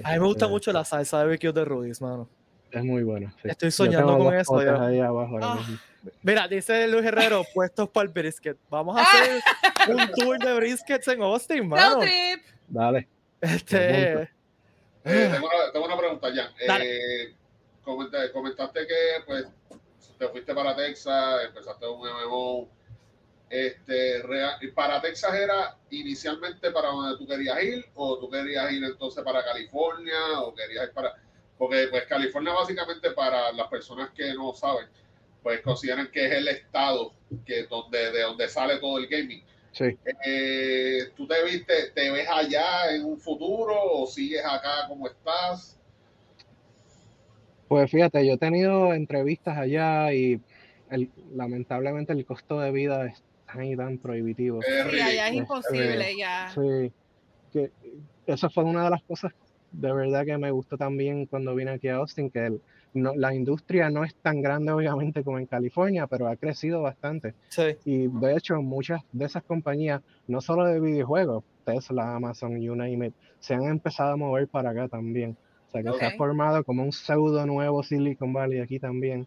[0.04, 2.28] a mí me gusta mucho la salsa de barbecue de Rudy's, mano.
[2.70, 3.32] Es muy bueno.
[3.44, 4.58] Estoy soñando con eso.
[4.58, 5.58] Ahí abajo ah.
[6.22, 8.56] Mira, dice Luis Herrero, puestos para el brisket.
[8.70, 9.42] Vamos a hacer
[9.88, 12.00] un tour de briskets en Austin, mano.
[12.00, 12.42] trip.
[12.68, 13.08] Dale.
[13.40, 14.22] Este...
[15.04, 16.52] Eh, tengo, una, tengo, una, pregunta, ya.
[16.60, 17.34] Eh,
[17.82, 19.46] comentaste que pues
[20.16, 22.68] te fuiste para Texas, empezaste un MMO
[23.52, 24.22] este,
[24.74, 29.44] para Texas era inicialmente para donde tú querías ir, o tú querías ir entonces para
[29.44, 31.12] California, o querías ir para.
[31.58, 34.86] Porque, pues, California, básicamente, para las personas que no saben,
[35.42, 37.12] pues consideran que es el estado
[37.44, 39.44] que donde, de donde sale todo el gaming.
[39.72, 39.98] Sí.
[40.24, 45.78] Eh, ¿Tú te viste, te ves allá en un futuro o sigues acá como estás?
[47.68, 50.40] Pues fíjate, yo he tenido entrevistas allá y
[51.34, 53.22] lamentablemente el costo de vida es
[53.52, 54.60] tan tan prohibitivo.
[54.62, 56.50] Sí, allá es imposible, ya.
[56.54, 56.92] Sí,
[57.52, 57.70] que
[58.26, 59.32] esa fue una de las cosas
[59.72, 62.58] de verdad que me gustó también cuando vine aquí a Austin, que
[62.94, 67.34] no, la industria no es tan grande obviamente como en California, pero ha crecido bastante.
[67.48, 67.76] Sí.
[67.84, 73.06] Y de hecho muchas de esas compañías, no solo de videojuegos, Tesla, Amazon, you name
[73.06, 75.36] it, se han empezado a mover para acá también.
[75.68, 79.26] O sea que se ha formado como un pseudo nuevo Silicon Valley aquí también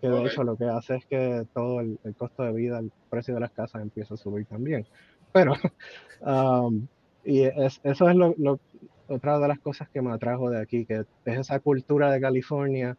[0.00, 3.34] que de hecho lo que hace es que todo el, costo de vida, el precio
[3.34, 4.86] de las casas empieza a subir también.
[5.32, 5.54] pero
[6.20, 6.86] um,
[7.24, 8.60] y eso es lo,
[9.08, 12.96] otra de las cosas que me atrajo de aquí, que es esa cultura de California,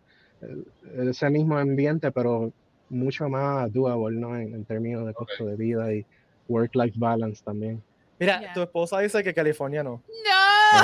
[0.98, 2.52] ese mismo ambiente, pero
[2.90, 4.38] mucho más doable, ¿no?
[4.38, 6.06] En, términos de costo de vida y
[6.48, 7.82] work-life balance también.
[8.20, 10.02] Mira, tu esposa dice que California no.
[10.26, 10.82] No.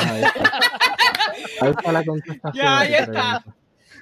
[1.61, 2.53] Ahí está, la contestación.
[2.53, 3.43] Ya, ahí está.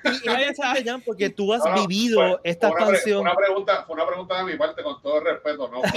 [0.03, 3.21] Y Jan, porque tú has vivido esta expansión.
[3.21, 5.69] Una, pregunta, fue una pregunta de mi parte, con todo el respeto.
[5.69, 5.81] ¿no?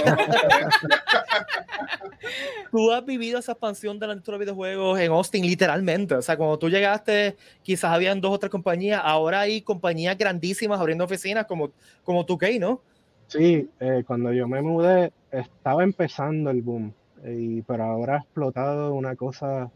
[2.71, 6.15] tú has vivido esa expansión de la industria de videojuegos en Austin, literalmente.
[6.15, 9.01] O sea, cuando tú llegaste, quizás habían dos o tres compañías.
[9.03, 11.71] Ahora hay compañías grandísimas abriendo oficinas como,
[12.03, 12.81] como 2K, ¿no?
[13.27, 16.93] Sí, eh, cuando yo me mudé, estaba empezando el boom.
[17.25, 19.71] Y, pero ahora ha explotado una cosa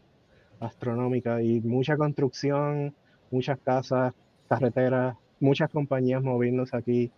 [0.60, 2.94] astronómica y mucha construcción
[3.30, 4.12] muchas casas,
[4.48, 7.10] carreteras, muchas compañías moviéndose aquí,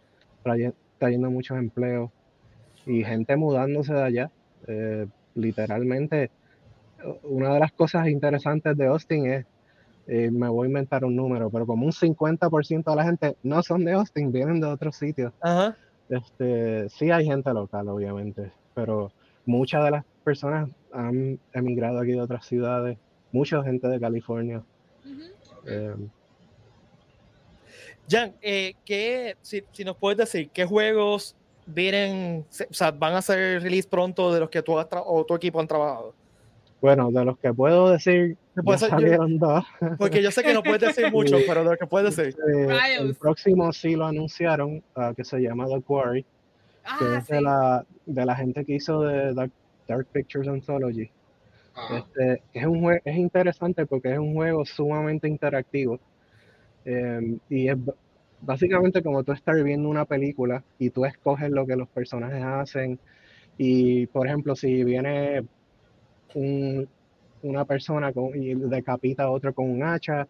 [0.99, 2.11] trayendo, muchos empleos
[2.87, 4.31] y gente mudándose de allá.
[4.67, 6.31] Eh, literalmente,
[7.23, 9.47] una de las cosas interesantes de Austin es,
[10.07, 13.63] eh, me voy a inventar un número, pero como un 50% de la gente no
[13.63, 15.33] son de Austin, vienen de otros sitios.
[16.09, 19.13] Este, sí hay gente local, obviamente, pero
[19.47, 22.99] muchas de las personas han emigrado aquí de otras ciudades,
[23.33, 24.63] mucha gente de California.
[25.67, 25.95] Eh,
[28.09, 31.37] Jan, eh, ¿qué, si, nos puedes decir, ¿qué juegos
[31.67, 35.61] vienen, o sea, van a ser release pronto de los que tú o tu equipo
[35.61, 36.15] han trabajado?
[36.83, 38.37] Bueno, de los que puedo decir,
[38.77, 39.65] salieron dos.
[39.99, 42.37] Porque yo sé que no puedes decir mucho, pero de los que puedes decir.
[42.53, 46.27] Eh, el próximo sí lo anunciaron, uh, que se llama The Quarry,
[46.85, 51.09] ah, que es de, la, de la gente que hizo de Dark, Pictures Anthology.
[51.91, 55.99] Este, es, un es interesante porque es un juego sumamente interactivo.
[56.85, 57.77] Em, y es
[58.41, 62.99] básicamente como tú estás viendo una película y tú escoges lo que los personajes hacen.
[63.57, 65.45] Y por ejemplo, si viene
[67.43, 70.27] una persona y decapita a otro con un hacha,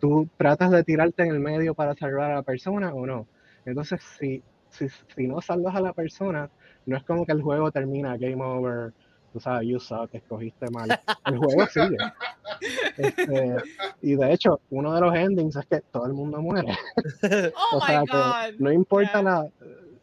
[0.00, 3.26] tú tratas de tirarte en el medio para salvar a la persona o no.
[3.64, 6.50] Entonces, si, si, si no salvas a la persona,
[6.86, 8.92] no es como que el juego termina, game over,
[9.34, 10.88] tú sabes, you suck, escogiste mal.
[11.26, 11.96] El juego sigue.
[12.96, 13.56] Este,
[14.00, 16.68] y de hecho, uno de los endings es que todo el mundo muere.
[17.72, 19.48] Oh o sea, que no importa la,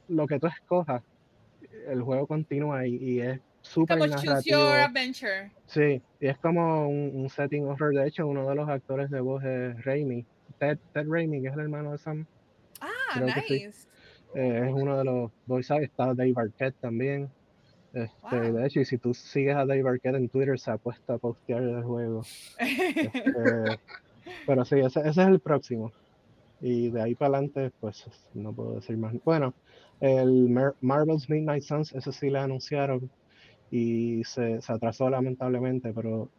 [0.09, 1.01] lo que tú escojas,
[1.87, 4.59] el juego continúa y, y es súper narrativo.
[5.67, 7.93] Sí, y es como un, setting horror.
[7.93, 10.25] De hecho, uno de los actores de voz es Raimi,
[10.59, 12.25] Ted, Ted Raimi, que es el hermano de Sam.
[12.81, 13.87] Ah, nice.
[14.33, 17.29] Eh, es uno de los voice está Dave Arquette también.
[17.93, 21.13] Este, De hecho, y si tú sigues a Dave Arquette en Twitter, se ha puesto
[21.13, 22.21] a postear el juego.
[22.57, 23.11] Este,
[24.47, 25.91] pero sí, ese, es el próximo.
[26.61, 29.13] Y de ahí para adelante, pues no puedo decir más.
[29.25, 29.53] Bueno,
[29.99, 30.49] el
[30.81, 33.09] Marvel's Midnight Suns, ese sí le anunciaron
[33.71, 36.29] y se, se, atrasó lamentablemente, pero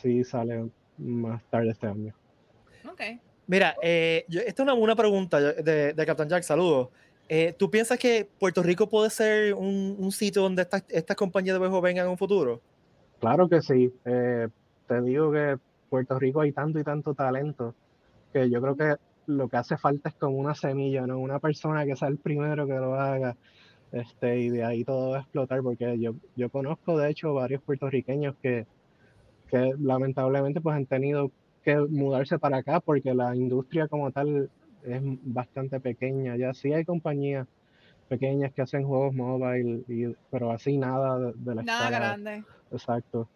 [0.00, 0.68] sí sale
[0.98, 2.14] más tarde este año.
[2.90, 3.02] Ok.
[3.48, 6.88] Mira, eh, esta es una buena pregunta de, de Captain Jack, saludos.
[7.28, 11.58] Eh, ¿Tú piensas que Puerto Rico puede ser un, sitio donde estas esta compañías de
[11.58, 12.60] juegos vengan en un futuro?
[13.18, 13.92] Claro que sí.
[14.04, 14.48] Eh,
[14.86, 15.56] te digo que
[15.88, 17.74] Puerto Rico hay tanto y tanto talento
[18.32, 18.94] que yo creo que
[19.26, 21.18] lo que hace falta es como una semilla, ¿no?
[21.18, 23.36] Una persona que sea el primero que lo haga.
[23.92, 27.62] Este, y de ahí todo va a explotar, porque yo, yo conozco de hecho varios
[27.62, 28.66] puertorriqueños que,
[29.48, 31.30] que lamentablemente pues han tenido
[31.64, 34.50] que mudarse para acá porque la industria como tal
[34.86, 36.36] es bastante pequeña.
[36.36, 37.46] Ya sí hay compañías
[38.08, 42.44] pequeñas que hacen juegos mobile, y, pero así nada de, la Nada grande.
[42.70, 43.28] Exacto.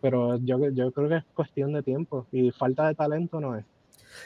[0.00, 3.64] Pero yo, yo creo que es cuestión de tiempo y falta de talento no es.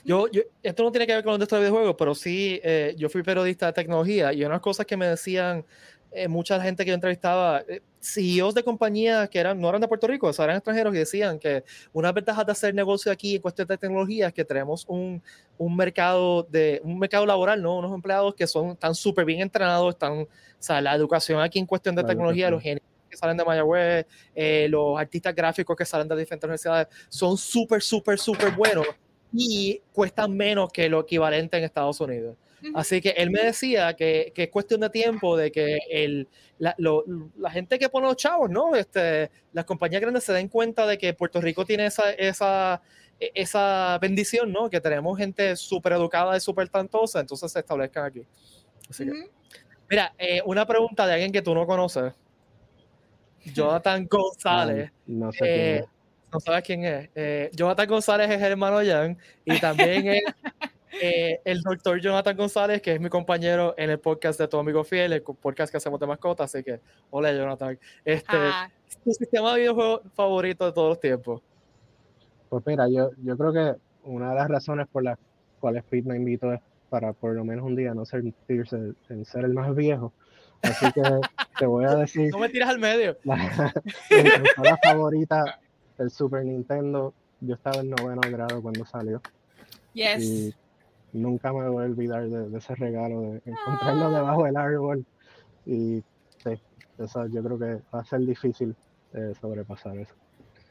[0.04, 3.08] Yo, yo, esto no tiene que ver con los de videojuegos, pero sí, eh, yo
[3.08, 5.64] fui periodista de tecnología y unas cosas que me decían
[6.11, 9.88] eh, mucha gente que yo entrevistaba, eh, CEOs de compañías que eran, no eran de
[9.88, 13.68] Puerto Rico, eran extranjeros y decían que una ventaja de hacer negocio aquí en cuestión
[13.68, 15.22] de tecnología es que tenemos un,
[15.59, 17.76] un mercado de un mercado laboral, ¿no?
[17.78, 20.28] Unos empleados que son tan súper bien entrenados, están, o
[20.59, 24.66] sea, la educación aquí en cuestión de tecnología, los genios que salen de Mayagüez, eh,
[24.70, 28.86] los artistas gráficos que salen de diferentes universidades, son súper, súper, súper buenos
[29.32, 32.36] y cuestan menos que lo equivalente en Estados Unidos.
[32.74, 36.28] Así que él me decía que, que, es cuestión de tiempo de que el,
[36.59, 38.74] la, la, gente que pone los chavos, ¿no?
[38.74, 42.82] Este, las compañías grandes se den cuenta de que Puerto Rico tiene esa, esa,
[43.20, 44.68] e, esa bendición, ¿no?
[44.68, 48.26] Que tenemos gente súper educada y súper tantosa, entonces se establezcan aquí.
[48.90, 49.30] Así que,
[49.88, 52.12] mira, eh, una pregunta de alguien que tú no conoces.
[53.54, 54.90] Jonathan González.
[55.06, 55.86] No, sé
[56.32, 57.09] no sabes quién es.
[57.14, 60.22] Eh, Jonathan González es el hermano Jan y también es
[61.01, 64.84] eh, el doctor Jonathan González, que es mi compañero en el podcast de Tu Amigo
[64.84, 66.80] Fiel, el podcast que hacemos de mascotas, así que,
[67.11, 67.78] hola Jonathan.
[68.05, 68.70] Este, ah.
[69.05, 71.43] ¿Tu sistema de videojuego favorito de todos los tiempos?
[72.49, 73.74] Pues mira, yo, yo creo que
[74.05, 75.18] una de las razones por las
[75.61, 79.45] cuales Pete me invitó es para por lo menos un día no sentirse en ser
[79.45, 80.12] el más viejo.
[80.62, 81.03] Así que
[81.59, 82.30] te voy a decir.
[82.32, 83.16] No me tiras al medio.
[83.24, 83.72] La,
[84.62, 85.61] la favorita,
[85.99, 87.12] el Super Nintendo.
[87.41, 89.20] Yo estaba en noveno grado cuando salió.
[89.93, 90.22] Yes.
[90.22, 90.55] Y
[91.12, 94.11] nunca me voy a olvidar de, ese regalo, de encontrarlo ah.
[94.11, 95.06] debajo del árbol.
[95.66, 96.02] Y
[96.42, 96.61] sí,
[96.98, 98.74] eso yo creo que va a ser difícil
[99.14, 100.14] eh, sobrepasar eso.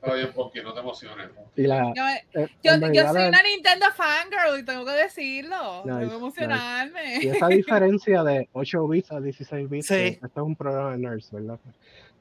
[0.02, 1.30] Oye, porque no te emociones.
[1.56, 2.72] la, yo, eh, yo,
[3.12, 5.84] soy una Nintendo fangirl y tengo que decirlo.
[5.84, 7.20] tengo que emocionarme.
[7.24, 11.32] Y esa diferencia de 8 bits a 16 bits, esto es un programa de nerds,
[11.32, 11.60] ¿verdad?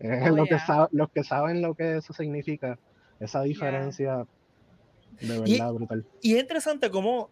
[0.00, 0.58] Eh, oh, lo que
[0.92, 2.78] los que saben lo que eso significa,
[3.20, 4.26] esa diferencia
[5.20, 6.04] de verdad brutal.
[6.22, 7.30] Y es interesante cómo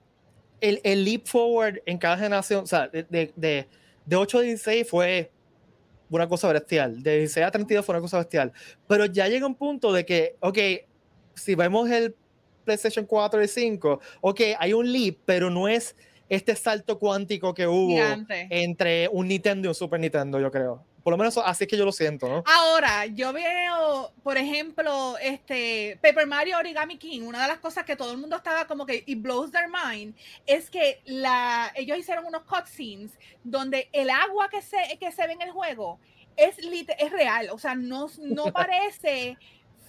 [0.61, 3.69] el, el, leap forward en cada generación, o sea, de, de, de,
[4.07, 5.31] de 8 a 16 fue
[6.11, 7.03] una cosa bestial.
[7.03, 8.53] De 16 a 32 fue una cosa bestial.
[8.87, 10.59] Pero ya llega un punto de que, ok,
[11.35, 12.15] si vemos el
[12.65, 15.97] PlayStation 4 y 5, ok, hay un leap, pero no es
[16.29, 17.99] este salto cuántico que hubo
[18.51, 20.85] entre un Nintendo y un Super Nintendo, yo creo.
[21.05, 22.43] Por lo menos así es que yo lo siento, ¿no?
[22.47, 27.95] Ahora, yo veo, por ejemplo, este Paper Mario Origami King, una de las cosas que
[27.95, 32.25] todo el mundo estaba como que it blows their mind, es que la, ellos hicieron
[32.25, 33.11] unos cutscenes
[33.43, 36.01] donde el agua que se, que se ve en el juego
[36.37, 39.37] es, es real, o sea, no, no parece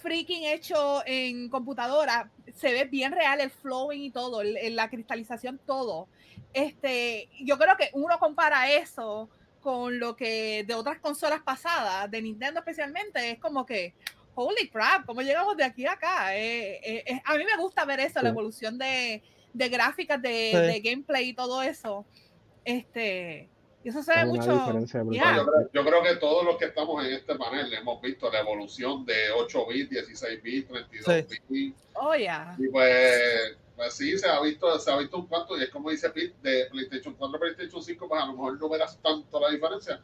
[0.02, 6.08] freaking hecho en computadora, se ve bien real el flowing y todo, la cristalización, todo.
[6.52, 9.30] Este, yo creo que uno compara eso
[9.66, 13.94] con lo que de otras consolas pasadas, de Nintendo especialmente, es como que,
[14.36, 16.36] holy crap, ¿cómo llegamos de aquí a acá?
[16.36, 20.80] Eh, eh, eh, a mí me gusta ver eso, la evolución de, de gráficas, de,
[20.84, 22.06] gameplay y todo eso.
[22.64, 23.48] Este,
[23.82, 24.72] y eso se ve mucho.
[25.72, 29.32] Yo, creo, que todos los que estamos en este panel hemos visto la evolución de
[29.32, 31.76] 8 bits, 16 bits, 32 bits.
[31.94, 32.54] Oh, yeah.
[32.56, 35.90] Y pues pues sí, se ha visto, se ha visto un cuanto, y es como
[35.90, 39.38] dice Pete, de PlayStation 4 a PlayStation 5, pues a lo mejor no verás tanto
[39.38, 40.02] la diferencia.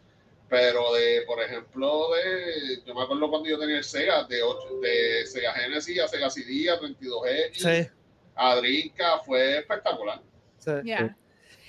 [0.48, 4.80] Pero de, por ejemplo, de, yo me acuerdo cuando yo tenía el Sega, de, 8,
[4.82, 7.90] de Sega Genesis a Sega CD a 32X, sí.
[8.34, 10.20] a Drinka, fue espectacular.
[10.58, 10.70] Sí.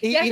[0.02, 0.32] Y, y,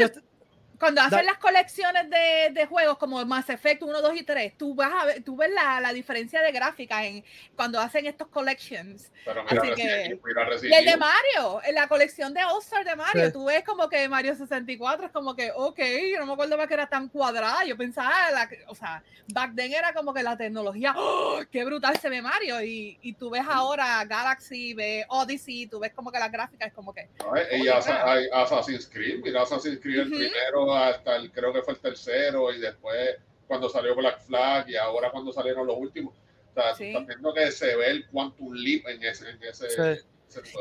[0.82, 4.74] cuando hacen las colecciones de, de, juegos como Mass Effect 1, 2 y 3, tú
[4.74, 7.24] vas a ver, tú ves la, la diferencia de gráfica en
[7.56, 9.12] cuando hacen estos collections.
[9.24, 10.20] Pero mira, Así que,
[10.64, 14.10] y el de Mario, en la colección de All-Star de Mario, tú ves como que
[14.10, 15.80] Mario 64 es como que, ok,
[16.12, 17.64] yo no me acuerdo más que era tan cuadrada.
[17.64, 21.42] Yo pensaba, la, o sea, back then era como que la tecnología, ¡oh!
[21.52, 22.60] qué brutal se ve Mario.
[22.64, 26.74] Y, y tú ves ahora Galaxy, ves Odyssey, tú ves como que la gráfica es
[26.74, 27.08] como que.
[27.52, 32.54] y Assassin's Creed, mira Assassin's Creed el primero hasta el, creo que fue el tercero
[32.54, 33.18] y después
[33.48, 36.14] cuando salió Black Flag y ahora cuando salieron los últimos.
[36.14, 39.30] O sea, estás viendo que se ve el quantum leap en ese...
[39.30, 40.04] En ese,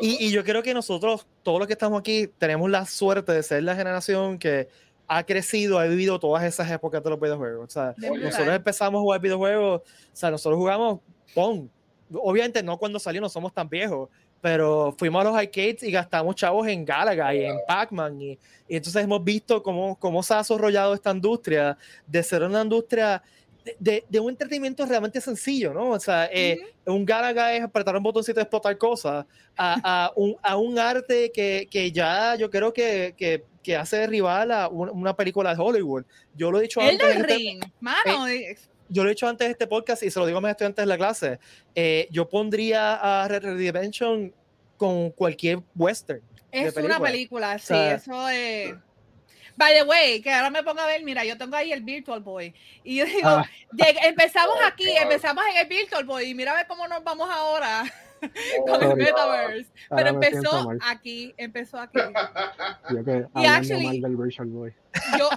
[0.00, 3.42] y, y, yo creo que nosotros, todos los que estamos aquí, tenemos la suerte de
[3.44, 4.68] ser la generación que
[5.12, 7.66] ha crecido, ha vivido todas esas épocas de los videojuegos.
[7.66, 11.00] O sea, nosotros empezamos a jugar videojuegos, o sea, nosotros jugamos
[11.34, 11.68] Pong.
[12.12, 14.08] Obviamente no cuando salió, no somos tan viejos,
[14.40, 18.38] pero fuimos a los arcades y gastamos chavos en Galaga y en Pac-Man y,
[18.68, 21.76] entonces hemos visto cómo, cómo se ha desarrollado esta industria
[22.06, 23.22] de ser una industria
[23.78, 25.90] de, de, un entretenimiento realmente sencillo, ¿no?
[25.90, 29.26] O sea, eh, un Galaga es apretar un botoncito y explotar cosas,
[29.56, 34.06] a, a, un, a un, arte que, que, ya yo creo que, que, que hace
[34.06, 36.04] rival a una, película de Hollywood.
[36.34, 37.22] Yo lo he dicho El antes.
[37.26, 38.26] Ring, mano.
[38.28, 38.56] Eh,
[38.90, 40.82] yo lo he dicho antes de este podcast y se lo digo a mis estudiantes
[40.82, 41.38] de la clase.
[41.74, 44.34] Eh, yo pondría a Red Redemption
[44.76, 46.20] con cualquier western.
[46.50, 48.74] Es una película, sí, eso es.
[49.56, 52.20] By the way, que ahora me pongo a ver, mira, yo tengo ahí el Virtual
[52.20, 52.54] Boy.
[52.82, 53.44] Y yo digo, ah.
[54.04, 57.84] empezamos aquí, empezamos en el Virtual Boy y mira a ver cómo nos vamos ahora
[58.66, 59.70] con el Metaverse.
[59.90, 61.98] Pero empezó aquí, empezó aquí.
[62.90, 64.74] Yo que y actually, mal del Virtual Boy.
[65.18, 65.28] Yo,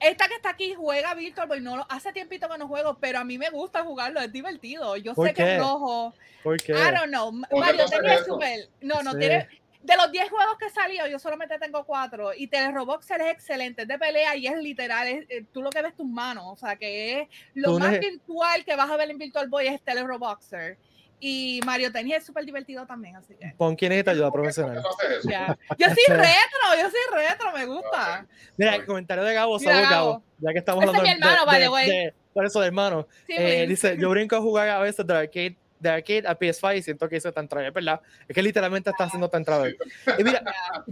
[0.00, 3.24] esta que está aquí juega Virtual Boy, no, hace tiempito que no juego, pero a
[3.24, 4.96] mí me gusta jugarlo, es divertido.
[4.96, 6.14] Yo sé que es rojo.
[6.42, 6.72] ¿Por qué?
[6.72, 7.32] I don't know.
[7.32, 8.68] Mario tenía super.
[8.80, 9.48] No, no tiene.
[9.82, 12.34] De los 10 juegos que salió, yo solamente tengo 4.
[12.36, 15.08] Y Teleroboxer es excelente, es de pelea y es literal.
[15.08, 16.44] Es, eh, tú lo que ves tus manos.
[16.46, 19.80] O sea, que es lo más virtual que vas a ver en Virtual Boy es
[19.80, 20.76] Teleroboxer.
[21.20, 23.52] Y Mario Tennis es súper divertido también, así que.
[23.56, 24.82] Pon quién es ayuda profesional.
[24.82, 28.26] Yo soy retro, yo soy retro, me gusta.
[28.56, 31.58] Mira, el comentario de Gabo, Mira, Gabo, ya que estamos hablando es mi hermano, de,
[31.58, 33.06] de, de, por eso de hermano.
[33.26, 36.78] Sí, eh, dice, yo brinco a jugar a veces de arcade de arcade a PS5
[36.78, 38.00] y siento que hizo tan travel, ¿verdad?
[38.28, 39.76] Es que literalmente está haciendo tan travel.
[40.18, 40.42] Y mira,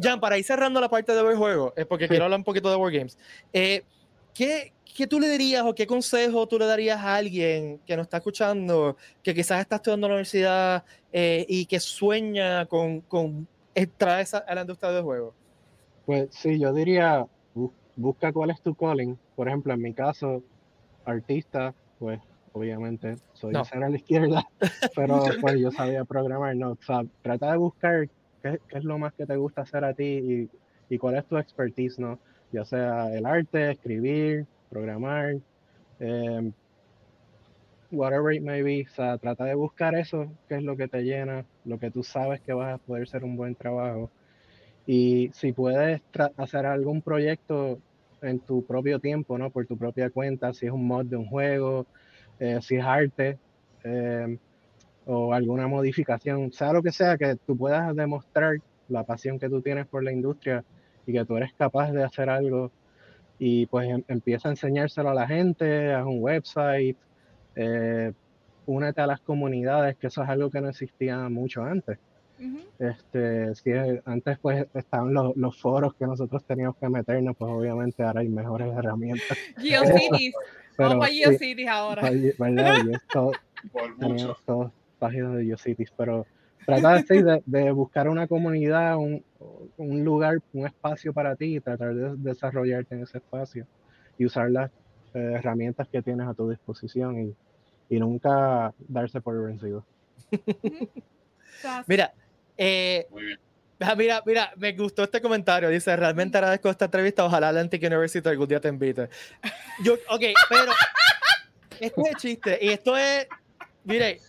[0.01, 2.77] Jan, para ir cerrando la parte de videojuegos, es porque quiero hablar un poquito de
[2.77, 3.19] Wargames.
[3.53, 3.85] Eh,
[4.39, 8.05] ¿qué, ¿Qué tú le dirías o qué consejo tú le darías a alguien que nos
[8.07, 13.49] está escuchando, que quizás está estudiando en la universidad eh, y que sueña con, con
[13.75, 15.35] entrar a la industria de juegos?
[16.07, 17.27] Pues sí, yo diría,
[17.97, 19.19] busca cuál es tu calling.
[19.35, 20.43] Por ejemplo, en mi caso,
[21.05, 22.21] artista, pues
[22.53, 23.63] obviamente soy no.
[23.71, 24.45] a la izquierda,
[24.95, 28.09] pero pues yo sabía programar, no, o sea, trata de buscar
[28.43, 31.27] qué, qué, es lo más que te gusta hacer a ti y, y, cuál es
[31.27, 32.19] tu expertise, ¿no?
[32.53, 35.37] Ya sea el arte, escribir, programar,
[36.01, 36.51] eh,
[37.91, 41.03] whatever it may be, o sea, trata de buscar eso, qué es lo que te
[41.03, 44.11] llena, lo que tú sabes que vas a poder ser un buen trabajo.
[44.87, 46.01] Y si puedes
[46.37, 47.79] hacer algún proyecto
[48.23, 49.51] en tu propio tiempo, ¿no?
[49.51, 51.87] Por tu propia cuenta, si es un mod de un juego,
[52.41, 53.39] eh, si es arte
[53.85, 54.39] eh,
[55.07, 58.57] o alguna modificación, sea lo que sea, que tú puedas demostrar
[58.89, 60.65] la pasión que tú tienes por la industria
[61.09, 62.71] y que tú eres capaz de hacer algo
[63.39, 66.99] y pues em, empieza a enseñárselo a la gente, haz un website,
[67.57, 68.13] eh,
[68.67, 71.99] únete a las comunidades, que eso es algo que no existía mucho antes.
[72.79, 73.73] este, si
[74.05, 78.29] antes pues estaban los, los, foros que nosotros teníamos que meternos, pues obviamente ahora hay
[78.29, 79.39] mejores herramientas.
[79.59, 80.35] GeoCities,
[80.79, 82.03] vamos a GeoCities ahora.
[82.39, 82.75] ¿verdad?
[82.87, 83.33] Y esto,
[83.99, 86.27] teníamos todas páginas de GeoCities, pero
[86.67, 89.25] trata de, de, buscar una comunidad, un,
[89.77, 93.67] un, lugar, un espacio para ti y tratar de desarrollarte en ese espacio
[94.19, 94.71] y usar las
[95.15, 97.35] eh, herramientas que tienes a tu disposición y,
[97.89, 99.85] y nunca darse por vencido.
[101.87, 102.13] mira,
[102.57, 103.07] eh,
[103.81, 105.69] ah, Mira, mira, me gustó este comentario.
[105.69, 107.25] Dice, realmente agradezco esta entrevista.
[107.25, 109.09] Ojalá la Antique University algún día te invite.
[109.85, 110.73] Yo, ok, pero
[111.81, 112.59] este es el chiste.
[112.61, 113.29] Y esto es,
[113.85, 114.21] mire,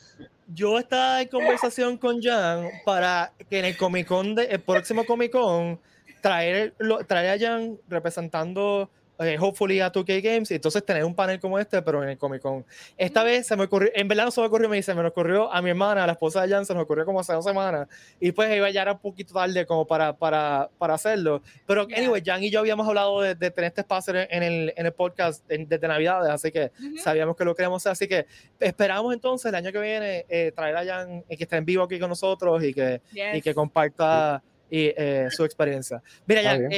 [0.54, 5.06] yo estaba en conversación con Jan para que en el Comic Con, de, el próximo
[5.06, 5.80] Comic Con,
[6.22, 6.74] traer,
[7.08, 8.89] traer a Jan representando
[9.20, 12.18] eh, hopefully a 2K Games y entonces tener un panel como este, pero en el
[12.18, 12.66] Comic Con.
[12.98, 15.52] Esta vez se me ocurrió, en verdad no se me ocurrió, me dice, me ocurrió
[15.52, 17.90] a mi hermana, a la esposa de Jan, se nos ocurrió como hace dos semanas
[18.20, 21.42] y pues iba ya era un poquito tarde como para, para, para hacerlo.
[21.68, 24.86] Pero, anyway, Jan y yo habíamos hablado de, de tener este espacio en el, en
[24.86, 26.72] el podcast desde Navidades, así que
[27.04, 28.26] sabíamos que lo queríamos hacer, así que
[28.58, 31.84] esperamos entonces el año que viene eh, traer a Jan y que esté en vivo
[31.84, 36.02] aquí con nosotros y que, y que comparta y, eh, su experiencia.
[36.26, 36.70] Mira, Jan,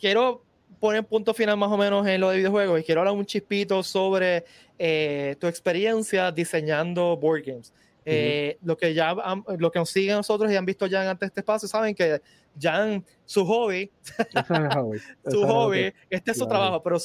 [0.00, 0.42] quiero
[0.82, 3.84] poner punto final más o menos en lo de videojuegos y quiero hablar un chispito
[3.84, 4.44] sobre
[4.76, 7.72] eh, tu experiencia diseñando board games.
[8.04, 9.14] Eh, lo que ya
[9.58, 12.20] lo que nos siguen nosotros y han visto ya antes de este espacio saben que
[12.60, 13.92] Jan su hobby
[15.30, 16.98] su hobby este es su trabajo pero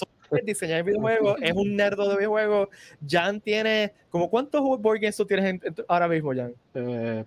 [0.43, 2.69] diseñar videojuegos es un nerdo de videojuegos.
[3.07, 7.25] Jan tiene como cuántos board games tú tienes ahora mismo Jan eh,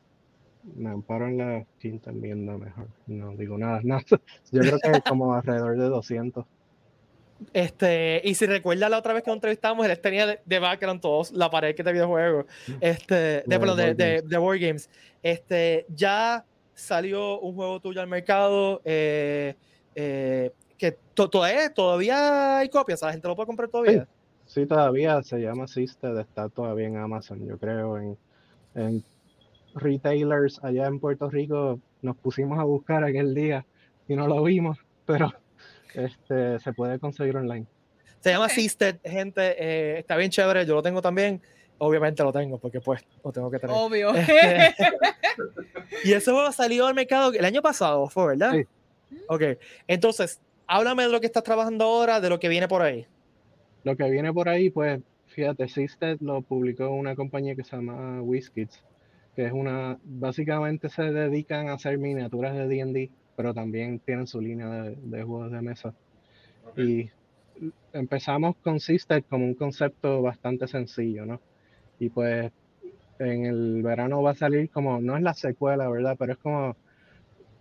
[0.76, 2.88] me amparo en la quinta enmienda mejor.
[3.06, 4.02] No digo nada, nada.
[4.50, 6.44] Yo creo que como alrededor de 200.
[7.54, 11.00] Este, y si recuerda la otra vez que nos entrevistamos, él tenía de, de background
[11.00, 12.44] todos la pared que te videojuegos,
[12.80, 14.90] este, de, de, de, de, Board Games.
[15.22, 16.44] Este, ya
[16.74, 19.54] salió un juego tuyo al mercado eh,
[19.94, 24.06] eh, que todavía, todavía hay copias, la gente lo puede comprar todavía.
[24.46, 28.18] Sí, todavía se llama System, está todavía en Amazon, yo creo, en,
[28.74, 29.04] en
[29.74, 33.64] retailers allá en Puerto Rico nos pusimos a buscar aquel día
[34.08, 35.32] y no lo vimos, pero
[35.94, 37.66] este, se puede conseguir online.
[38.20, 41.40] Se llama Sisted, gente, eh, está bien chévere, yo lo tengo también.
[41.78, 43.74] Obviamente lo tengo, porque pues lo tengo que tener.
[43.76, 44.12] Obvio.
[46.04, 48.52] Y eso salió al mercado el año pasado, fue, ¿verdad?
[48.52, 48.64] Sí.
[49.28, 49.42] Ok,
[49.88, 53.06] entonces, háblame de lo que estás trabajando ahora, de lo que viene por ahí.
[53.82, 58.22] Lo que viene por ahí, pues, fíjate, Sisted lo publicó una compañía que se llama
[58.22, 58.82] WizKids
[59.34, 64.40] que es una, básicamente se dedican a hacer miniaturas de D&D, pero también tienen su
[64.40, 65.94] línea de, juegos de mesa.
[66.76, 67.08] Y
[67.92, 71.40] empezamos con Sister como un concepto bastante sencillo, ¿no?
[71.98, 72.50] Y pues
[73.18, 76.16] en el verano va a salir como, no es la secuela, ¿verdad?
[76.18, 76.76] Pero es como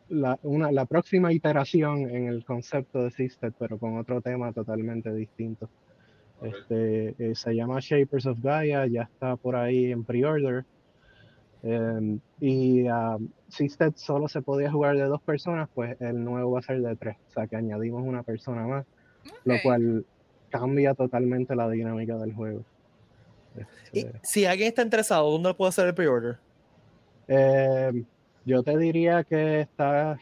[0.10, 5.14] la, una, la próxima iteración en el concepto de Sister, pero con otro tema totalmente
[5.14, 5.70] distinto.
[6.42, 10.66] Este, eh, se llama Shapers of Gaia, ya está por ahí en pre-order.
[11.62, 16.52] Em, y um, si usted solo se podía jugar de dos personas, pues el nuevo
[16.52, 17.18] va a ser de tres.
[17.30, 18.86] O sea que añadimos una persona más,
[19.44, 20.06] lo cual
[20.50, 22.64] cambia totalmente la dinámica del juego.
[23.92, 26.38] Este, si alguien está interesado, ¿dónde puede hacer el pre-order?
[27.28, 28.06] Em,
[28.46, 30.18] yo te diría que está.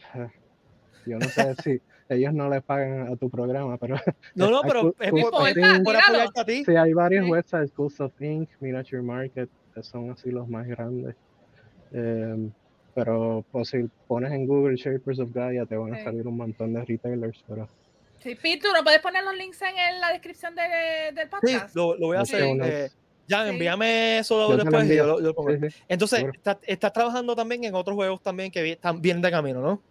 [1.06, 3.96] Yo no sé si ellos no le pagan a tu programa, pero.
[4.34, 6.64] No, no, pero es apoyarte a ti.
[6.64, 9.48] Sí, hay varios websites, Schools of Ink, Miniature Market,
[9.82, 11.14] son así los más grandes.
[11.92, 12.50] Em,
[12.94, 16.74] pero pues, si pones en Google Shapers of Gaia te van a salir un montón
[16.74, 17.44] de retailers.
[17.46, 17.68] Pero...
[18.18, 21.68] Sí, Pitu, ¿no puedes poner los links en la descripción de, del podcast?
[21.68, 22.42] Sí, lo, voy a hacer.
[22.42, 22.90] Eh,
[23.28, 24.88] ya, envíame eso después.
[24.88, 25.18] Yo
[25.86, 26.24] Entonces,
[26.62, 29.82] estás, trabajando también en otros juegos también que están bien de camino, ¿no?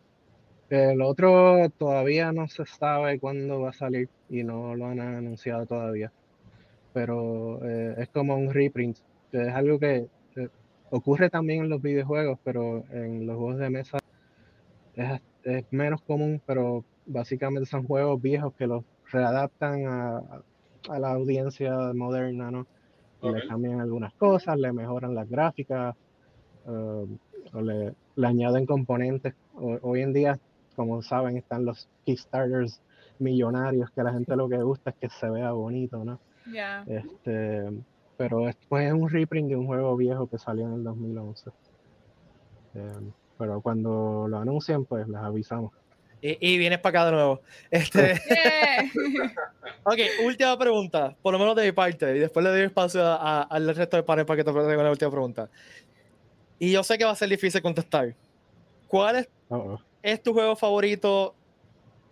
[0.70, 5.66] El otro todavía no se sabe cuándo va a salir y no lo han anunciado
[5.66, 6.12] todavía.
[6.94, 8.98] Pero eh, es como un reprint.
[9.32, 10.08] Es algo que eh,
[10.90, 13.98] ocurre también en los videojuegos, pero en los juegos de mesa
[14.96, 15.22] es,
[15.72, 20.42] menos común, pero básicamente son juegos viejos que los readaptan a,
[21.00, 22.66] la audiencia moderna, ¿no?
[23.22, 25.96] Le cambian algunas cosas, le mejoran las gráficas,
[26.68, 27.06] eh,
[27.54, 29.34] o le, añaden componentes.
[29.56, 30.40] hoy en día
[30.78, 32.80] como saben, están los Kickstarters
[33.18, 36.20] millonarios que a la gente lo que gusta es que se vea bonito, ¿no?
[36.54, 36.84] Ya.
[36.86, 37.66] Este,
[38.18, 41.52] pero después es un reprint de un juego viejo que salió en el 2011.
[42.76, 45.72] Em, pero cuando lo anuncien, pues les avisamos.
[46.20, 47.42] Y, vienes para acá de nuevo.
[47.70, 48.14] Este...
[49.84, 53.76] ok, última pregunta, por lo menos de mi parte, y después le doy espacio al
[53.76, 55.50] resto de panel para que te pregunten la última pregunta.
[56.60, 58.16] Y yo sé que va a ser difícil contestar.
[58.88, 59.30] ¿Cuál es
[60.02, 61.36] es tu juego favorito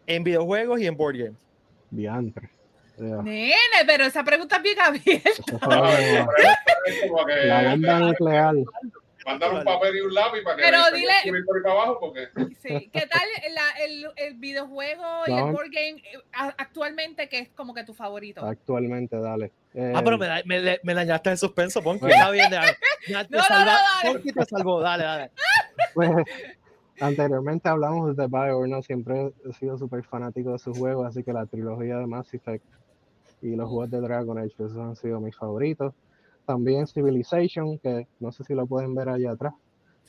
[0.05, 1.39] en videojuegos y en board games?
[1.89, 2.49] Diantre.
[2.97, 5.67] Nene, pero esa pregunta es bien abierta.
[7.45, 8.55] la bomba nuclear.
[9.25, 12.27] Mandar un papel y un lápiz para que pero dile, por para abajo porque...
[12.61, 12.91] sí.
[12.93, 13.27] ¿Qué tal
[13.83, 18.45] el, el, videojuego y el board game eh, actualmente que es como que tu favorito?
[18.45, 19.51] Actualmente, dale.
[19.95, 22.05] ah, pero me, me, me, dañaste el suspenso, Ponky.
[22.05, 22.77] Está bien, dale.
[23.07, 25.31] Ya te no, salva, no, no, te salvó, dale, dale.
[25.93, 26.09] Pues,
[26.99, 28.81] Anteriormente hablamos de BioWare, ¿no?
[28.81, 32.63] Siempre he sido súper fanático de sus juegos, así que la trilogía de Mass Effect
[33.45, 35.93] y los juegos de Dragon Age, esos han sido mis favoritos.
[36.45, 39.53] También Civilization, que no sé si lo pueden ver allá atrás.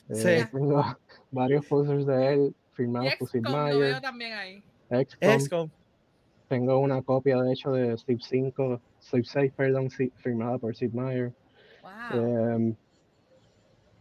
[0.09, 0.51] Eh, sí.
[0.51, 0.83] tengo
[1.31, 4.01] varios posters de él firmados por Sid Meier.
[4.01, 4.63] también ahí.
[4.89, 5.69] XCOM.
[6.47, 11.33] Tengo una copia, de hecho, de Civ 5, Civ 6, perdón, firmada por Sid Meier.
[11.83, 12.21] Wow.
[12.21, 12.75] Em,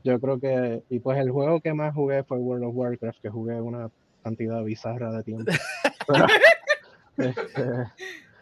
[0.05, 3.30] yo creo que, y pues el juego que más jugué fue World of Warcraft, que
[3.30, 3.91] jugué una
[4.22, 5.51] cantidad bizarra de tiempo.
[7.16, 7.62] este,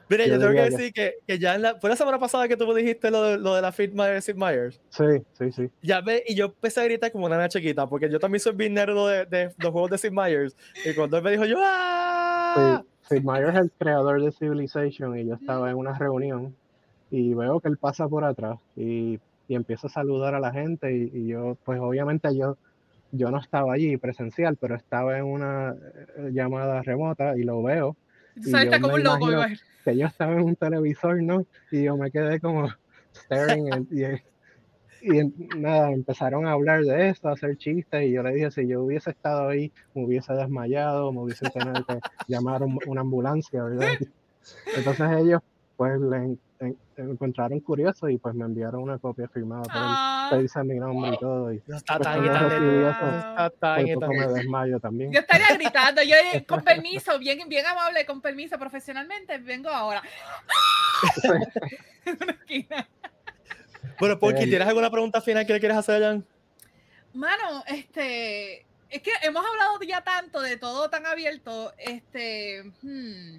[0.08, 2.56] Mire, yo, tengo que decir que, que, ya en la, fue la semana pasada que
[2.56, 4.80] tú me dijiste lo de, lo de la Fit Myers, Sid Myers.
[4.90, 5.04] Sí,
[5.38, 5.70] sí, sí.
[5.82, 8.54] Ya ve, y yo empecé a gritar como una nena chiquita, porque yo también soy
[8.54, 10.56] bien nerdo de, de, los juegos de Sid Myers.
[10.84, 12.82] Y cuando él me dijo, yo, ¡ah!
[13.08, 16.54] Sí, Sid Myers es el creador de Civilization, y yo estaba en una reunión,
[17.10, 20.92] y veo que él pasa por atrás, y y empiezo a saludar a la gente
[20.92, 22.56] y, yo, pues obviamente yo,
[23.12, 25.74] yo no estaba allí presencial, pero estaba en una
[26.16, 27.96] eh, llamada remota y lo veo.
[28.36, 29.26] Y está como un loco,
[29.84, 31.46] Que yo estaba en un televisor, ¿no?
[31.70, 32.68] Y yo me quedé como
[33.14, 34.04] staring y,
[35.04, 38.66] y nada, empezaron a hablar de esto, a hacer chistes y yo le dije, si
[38.66, 43.88] yo hubiese estado ahí, me hubiese desmayado, me hubiese tenido que llamar una ambulancia, ¿verdad?
[44.76, 45.40] Entonces ellos
[45.76, 46.36] pues le,
[46.96, 50.30] encontraron curioso y pues me enviaron una copia firmada por ah.
[50.32, 50.42] él.
[50.42, 51.52] dice mi nombre y todo.
[51.52, 55.12] Y, está pues, tan está tan me desmayo también.
[55.12, 60.02] Yo estaría gritando, yo eh, con permiso, bien, bien amable, con permiso, profesionalmente, vengo ahora.
[63.98, 66.24] bueno, Porky, ¿tienes alguna pregunta final que le quieres hacer a Jan?
[67.14, 73.38] Mano, este, es que hemos hablado ya tanto de todo tan abierto, este, hmm,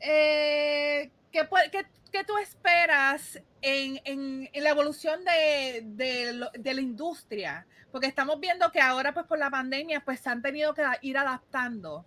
[0.00, 7.66] eh, ¿qué, qué, ¿qué, tú esperas en, la evolución de, la industria?
[7.92, 11.18] Porque estamos viendo que ahora, pues por la pandemia, pues se han tenido que ir
[11.18, 12.04] adaptando.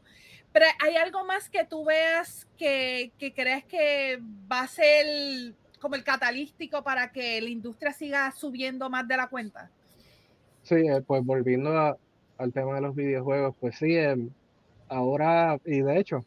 [0.51, 4.19] Pero ¿hay algo más que tú veas que, crees que
[4.51, 9.27] va a ser como el catalístico para que la industria siga subiendo más de la
[9.27, 9.69] cuenta?
[10.61, 11.97] Sí, eh, pues volviendo
[12.37, 14.29] al tema de los videojuegos, pues sí, em,
[14.87, 16.23] ahora, y de hecho,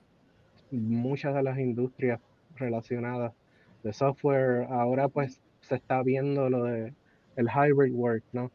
[0.80, 2.20] muchas de las industrias
[2.56, 3.32] relacionadas
[3.82, 6.92] de software, ahora pues se está viendo lo de
[7.36, 8.50] el hybrid work, ¿no?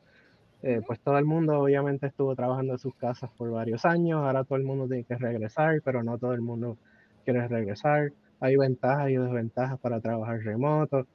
[0.63, 4.43] Eh, pues todo el mundo obviamente estuvo trabajando en sus casas por varios años, ahora
[4.43, 6.77] todo el mundo tiene que regresar, pero no todo el mundo
[7.23, 8.11] quiere regresar.
[8.39, 11.07] Hay ventajas y desventajas para trabajar remoto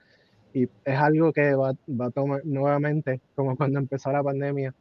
[0.53, 4.75] y es algo que va, va a tomar nuevamente, como cuando empezó la pandemia,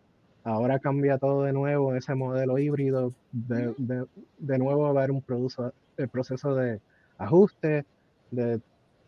[0.44, 4.06] ahora cambia todo de nuevo, ese modelo híbrido, de, de,
[4.38, 6.82] de nuevo va a haber un producto, el proceso de
[7.18, 7.86] ajuste,
[8.32, 8.62] de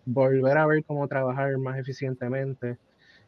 [0.05, 2.77] volver a ver cómo trabajar más eficientemente.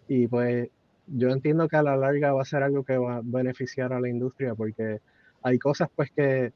[0.07, 0.69] Y pues
[1.07, 3.99] yo entiendo que a la larga va a ser algo que va a beneficiar a
[3.99, 5.01] la industria porque
[5.41, 6.53] hay cosas pues que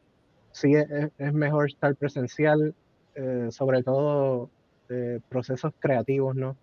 [0.51, 2.73] sí es, mejor estar presencial,
[3.15, 4.49] eh, sobre todo
[4.89, 6.55] eh, procesos creativos, ¿no?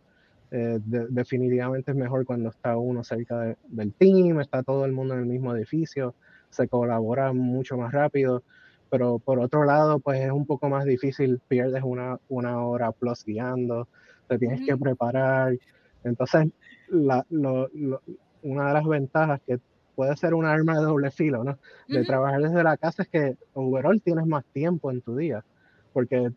[0.52, 5.20] Eh, definitivamente es mejor cuando está uno cerca del team, está todo el mundo en
[5.20, 6.14] el mismo edificio,
[6.50, 8.42] se colabora mucho más rápido,
[8.90, 13.24] pero por otro lado, pues es un poco más difícil, pierdes una, una hora plus
[13.24, 13.88] guiando,
[14.28, 15.56] te tienes que preparar.
[16.04, 16.48] Entonces,
[16.88, 19.60] la, una de las ventajas que
[19.94, 21.58] puede ser un arma de doble filo, ¿no?
[21.88, 25.44] De trabajar desde la casa es que overall tienes más tiempo en tu día,
[25.92, 26.32] porque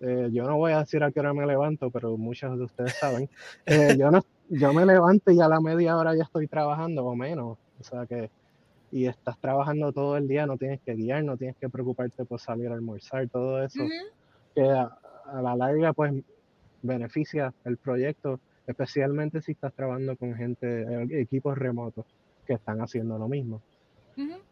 [0.00, 2.94] eh, yo no voy a decir a qué hora me levanto, pero muchos de ustedes
[2.94, 3.28] saben,
[3.64, 7.16] eh, yo, no, yo me levanto y a la media hora ya estoy trabajando o
[7.16, 8.30] menos, o sea que,
[8.96, 12.40] y estás trabajando todo el día, no tienes que guiar, no tienes que preocuparte por
[12.40, 13.82] salir a almorzar, todo eso,
[14.54, 14.98] que a,
[15.42, 16.14] la larga pues
[16.80, 22.06] beneficia el proyecto, especialmente si estás trabajando con gente, eh, equipos remotos
[22.46, 23.60] que están haciendo lo mismo.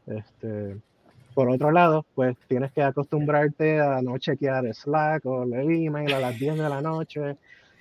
[0.07, 0.77] este,
[1.33, 6.21] por otro lado, pues tienes que acostumbrarte a no chequear Slack o el email a
[6.21, 7.39] las 10 de la noche.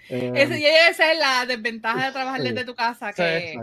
[0.09, 3.57] Eh, esa es la desventaja de trabajar desde tu casa, que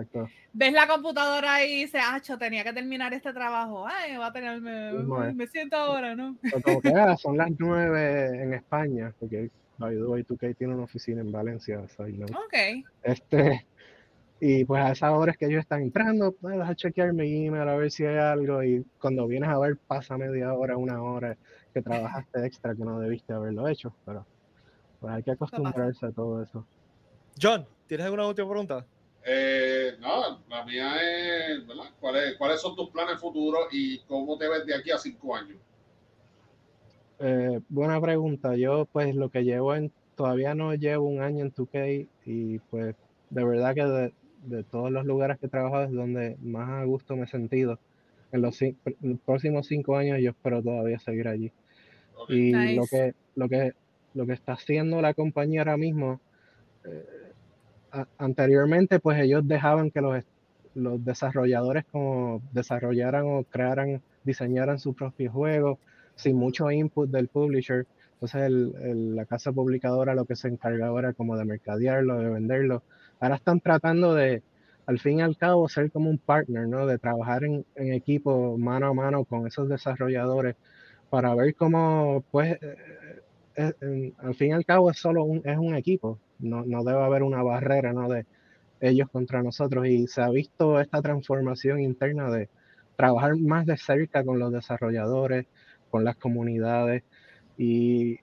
[0.53, 4.61] ves la computadora y dices, ah, tenía que terminar este trabajo, ay, va a tener,
[4.61, 6.37] me, siento ahora, ¿no?
[6.65, 9.51] Como que ah, son las 9 en España, porque
[9.81, 12.85] by the way, 2K tiene una oficina en Valencia, Ok.
[13.03, 13.67] Este,
[14.41, 17.69] y pues a esas horas que ellos están entrando, pues, vas a chequear mi email
[17.69, 18.63] a ver si hay algo.
[18.63, 21.37] Y cuando vienes a ver, pasa media hora, una hora
[21.75, 23.95] que trabajaste extra que no debiste haberlo hecho.
[24.05, 24.27] Pero
[25.01, 26.67] pues hay que acostumbrarse a todo eso.
[27.41, 28.87] John, ¿tienes alguna última pregunta?
[29.25, 31.91] Eh, no, la mía es, ¿verdad?
[32.01, 35.59] ¿Cuáles, ¿Cuáles son tus planes futuros y cómo te ves de aquí a cinco años?
[37.19, 38.57] Eh, buena pregunta.
[38.57, 42.97] Yo, pues, lo que llevo en, todavía no llevo un año en 2K y, pues,
[43.29, 44.15] de verdad que de,
[44.45, 47.79] de todos los lugares que he trabajado es donde más a gusto me he sentido.
[48.33, 48.59] En los,
[49.25, 51.53] próximos cinco años yo espero todavía seguir allí.
[52.29, 53.73] Y lo, que, lo, que,
[54.15, 56.21] lo que está haciendo la compañía ahora mismo,
[56.85, 57.05] eh,
[58.19, 60.25] anteriormente pues ellos dejaban que los,
[60.75, 65.79] los desarrolladores como desarrollaran o crearan, diseñaran su propio juego
[66.17, 67.87] sin mucho input del publisher.
[68.15, 72.83] Entonces la casa publicadora lo que se encargaba era como de mercadearlo, de venderlo
[73.21, 74.43] ahora están tratando de,
[74.87, 76.87] al fin y al cabo, ser como un partner, ¿no?
[76.87, 80.57] De trabajar en, equipo mano a mano con esos desarrolladores
[81.11, 82.59] para ver cómo, pues,
[83.57, 87.23] al fin y al cabo es solo un, es un equipo, no, no debe haber
[87.23, 88.09] una barrera, ¿no?
[88.09, 88.27] De
[88.81, 92.49] ellos contra nosotros y se ha visto esta transformación interna de
[92.97, 95.47] trabajar más de cerca con los desarrolladores,
[95.91, 97.03] con las comunidades
[97.59, 98.19] y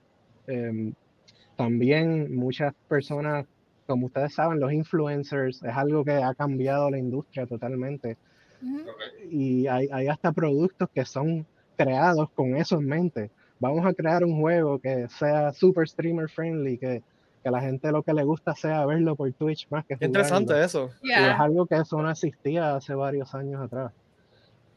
[0.46, 0.94] em,
[1.56, 3.46] también muchas personas
[3.88, 8.18] como ustedes saben, los influencers es algo que ha cambiado la industria totalmente.
[9.30, 13.30] Y hay, hasta productos que son creados con eso en mente.
[13.60, 17.02] Vamos a crear un juego que sea super streamer friendly, que,
[17.42, 20.90] que la gente lo que le gusta sea verlo por Twitch más que Interesante eso.
[21.02, 23.92] Y es algo que eso no existía hace varios años atrás.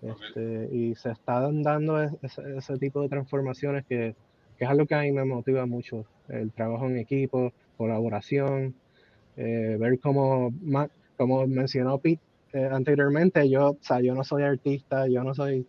[0.01, 4.15] Este, y se están dando ese, tipo de transformaciones que,
[4.57, 6.05] que, es algo que a mí me motiva mucho.
[6.27, 8.73] El trabajo en equipo, colaboración,
[9.37, 10.51] eh, ver cómo,
[11.17, 12.21] como mencionó Pete
[12.53, 15.65] eh, anteriormente, yo, o sea, yo no soy artista, yo no soy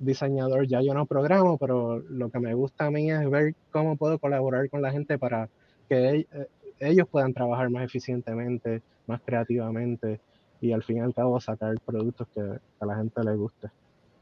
[0.00, 3.96] diseñador, ya yo no programo, pero lo que me gusta a mí es ver cómo
[3.96, 5.48] puedo colaborar con la gente para
[5.88, 6.46] que eh,
[6.80, 10.20] ellos puedan trabajar más eficientemente, más creativamente
[10.60, 13.68] y al fin y al cabo sacar productos que a la gente le guste.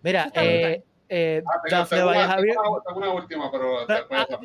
[0.02, 4.40] Mira, eh, eh, ah, tengo, una, última, pero después, ah,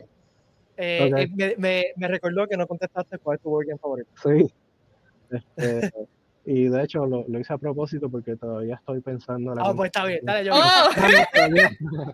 [0.77, 4.09] eh, eh, me, me, recordó que no contestaste cuál es tu working favorito.
[4.23, 4.51] Sí.
[5.29, 5.91] Este,
[6.45, 9.53] y de hecho lo, lo, hice a propósito porque todavía estoy pensando.
[9.57, 10.53] Ah, pues está bien, dale, yo.
[10.53, 10.89] Oh.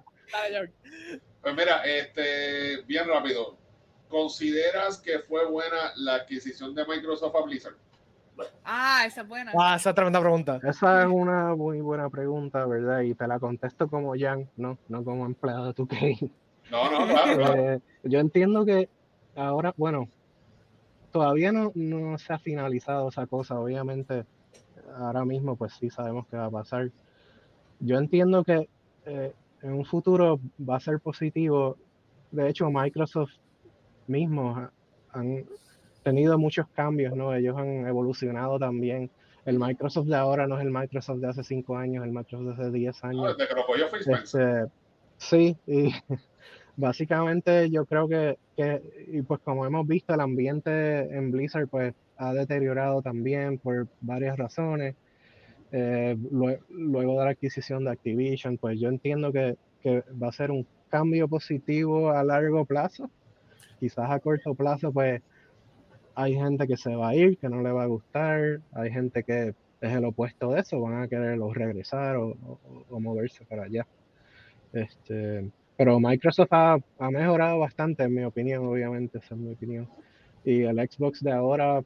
[1.41, 3.57] pues mira, este, bien rápido.
[4.07, 7.75] ¿Consideras que fue buena la adquisición de Microsoft a Blizzard?
[8.63, 9.51] Ah, esa es buena.
[9.57, 10.59] Ah, esa es tremenda pregunta.
[10.63, 13.01] Esa es una muy buena pregunta, ¿verdad?
[13.01, 15.87] Y te la contesto como Jan, no, no como empleado de tu
[16.71, 17.55] no, no, claro.
[17.55, 18.89] Eh, yo entiendo que
[19.35, 20.07] ahora, bueno,
[21.11, 24.25] todavía no, no se ha finalizado esa cosa, obviamente
[24.97, 26.91] ahora mismo pues sí sabemos qué va a pasar.
[27.79, 28.69] Yo entiendo que
[29.05, 31.77] eh, en un futuro va a ser positivo.
[32.31, 33.33] De hecho, Microsoft
[34.07, 34.69] mismo
[35.11, 35.45] han
[36.03, 37.33] tenido muchos cambios, ¿no?
[37.33, 39.09] Ellos han evolucionado también.
[39.45, 42.63] El Microsoft de ahora no es el Microsoft de hace cinco años, el Microsoft de
[42.63, 43.37] hace 10 años.
[44.05, 44.65] este,
[45.17, 45.91] sí, y
[46.79, 48.37] básicamente yo creo que,
[49.11, 54.37] y pues como hemos visto, el ambiente en Blizzard pues ha deteriorado también por varias
[54.37, 54.95] razones.
[55.71, 56.17] Eh,
[56.71, 59.57] luego, de la adquisición de Activision, pues yo entiendo que,
[60.21, 63.09] va a ser un cambio positivo a largo plazo.
[63.79, 65.21] Quizás a corto plazo, pues
[66.15, 69.23] hay gente que se va a ir, que no le va a gustar, hay gente
[69.23, 72.35] que es el opuesto de eso, van a quererlos regresar o,
[72.89, 73.87] moverse para allá.
[74.73, 75.49] Este,
[75.79, 76.77] pero Microsoft ha,
[77.09, 79.87] mejorado bastante, en mi opinión, obviamente, esa es mi opinión.
[80.43, 81.81] Y el Xbox de ahora,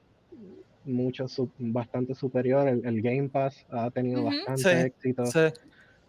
[0.84, 1.28] mucho,
[1.60, 2.68] bastante superior.
[2.68, 5.26] El, Game Pass ha tenido bastante éxito.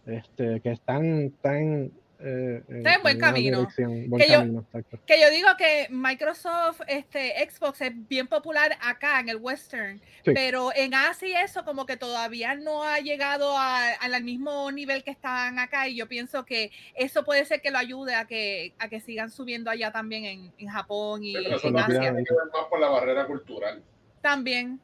[0.07, 1.91] Este, que están, están
[2.27, 3.69] eh, Está en buen camino.
[3.77, 10.71] que, yo, digo que Microsoft, este, Xbox es bien popular acá en el Western, pero
[10.75, 15.87] en Asia eso como que todavía no ha llegado al mismo nivel que están acá
[15.87, 19.31] y yo pienso que eso puede ser que lo ayude a que, a que sigan
[19.31, 21.71] subiendo allá también en, en Japón y en Asia.
[22.01, 23.83] Tiene que ver más por la barrera cultural.
[24.23, 24.81] También.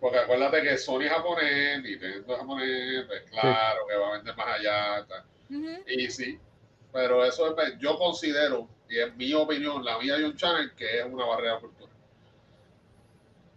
[0.00, 5.06] Porque acuérdate que Sony japonés, Nintendo japonés, pues claro que va a vender más allá.
[5.86, 6.38] Y sí,
[6.94, 11.00] pero eso es, yo considero, y es mi opinión, la mía de un channel, que
[11.00, 11.90] es una barrera cultural.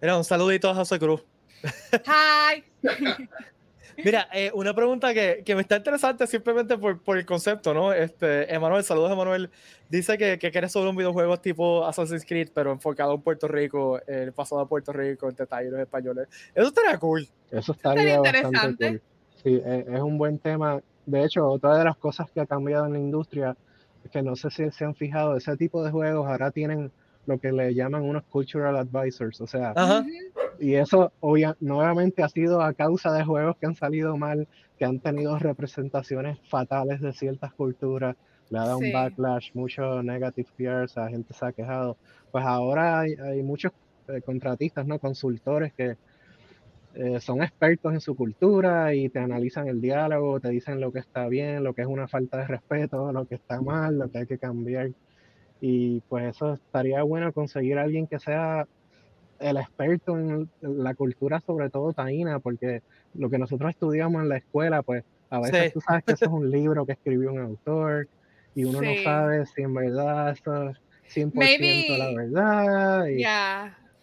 [0.02, 1.24] Mira, un saludito a José Cruz.
[1.94, 2.64] Hi.
[4.04, 7.94] Mira, eh, una pregunta que, que, me está interesante simplemente por, por, el concepto, ¿no?
[7.94, 9.52] Este, Emanuel, saludos Emanuel.
[9.88, 14.00] Dice que, que quiere sobre un videojuego tipo Assassin's Creed, pero enfocado en Puerto Rico,
[14.08, 16.28] el pasado de Puerto Rico, entre talleres españoles.
[16.56, 17.28] Eso estaría cool.
[17.52, 19.02] Eso estaría, bastante cool.
[19.44, 22.86] Sí, es, es un buen tema de hecho, otra de las cosas que ha cambiado
[22.86, 23.56] en la industria
[24.04, 26.92] es que no sé si se han fijado, ese tipo de juegos ahora tienen
[27.26, 29.74] lo que le llaman unos cultural advisors, o sea,
[30.60, 31.12] y eso
[31.60, 34.48] nuevamente ha sido a causa de juegos que han salido mal,
[34.78, 38.16] que han tenido representaciones fatales de ciertas culturas,
[38.50, 41.98] le ha dado un backlash, mucho negative fears, la gente se ha quejado.
[42.32, 43.72] Pues ahora hay, hay muchos
[44.08, 45.00] eh, contratistas, ¿no?
[45.00, 45.98] Consultores que
[47.00, 50.98] eh, son expertos en su cultura y te analizan el diálogo, te dicen lo que
[50.98, 54.18] está bien, lo que es una falta de respeto, lo que está mal, lo que
[54.18, 54.90] hay que cambiar.
[55.62, 58.68] Y pues eso estaría bueno conseguir a alguien que sea
[59.40, 62.82] el experto en la cultura, sobre todo taína, porque
[63.14, 66.32] lo que nosotros estudiamos en la escuela, pues a veces tú sabes que eso es
[66.32, 68.08] un libro que escribió un autor
[68.56, 70.78] y uno no sabe si en verdad eso es
[71.16, 73.06] 100% la verdad.
[73.06, 73.22] Y,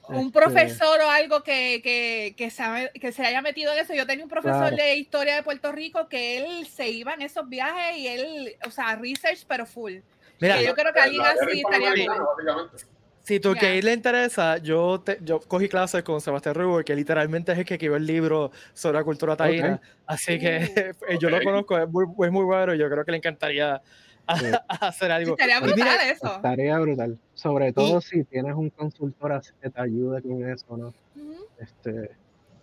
[0.09, 3.95] un este profesor o algo que, que, que, se, que, se, haya metido en eso.
[3.95, 7.49] Yo tenía un profesor de historia de Puerto Rico que él se iba en esos
[7.49, 9.97] viajes y él, o sea, research, pero full.
[10.41, 12.11] Mira, yo creo que alguien así estaría bien.
[13.23, 17.53] Si tú que le interesa, yo, te, yo cogí clases con Sebastián Rubio, que literalmente
[17.53, 19.81] es el que escribió el libro sobre la cultura taína.
[20.07, 22.75] Así que uh, yo lo conozco, es muy, es muy bueno.
[22.75, 23.81] Yo creo que le encantaría
[24.69, 25.33] hacer algo.
[25.33, 26.37] Estaría brutal eso.
[26.37, 27.19] Estaría brutal.
[27.35, 30.95] Sobre todo si tienes un consultor así que te ayude con eso, ¿no?
[31.59, 32.11] Este,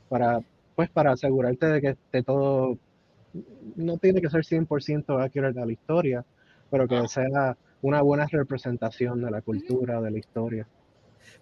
[0.09, 0.41] para,
[0.75, 2.77] pues para asegurarte de que esté todo,
[3.75, 6.25] no tiene que ser 100% accurate a la historia,
[6.69, 10.67] pero que sea una buena representación de la cultura, de la historia.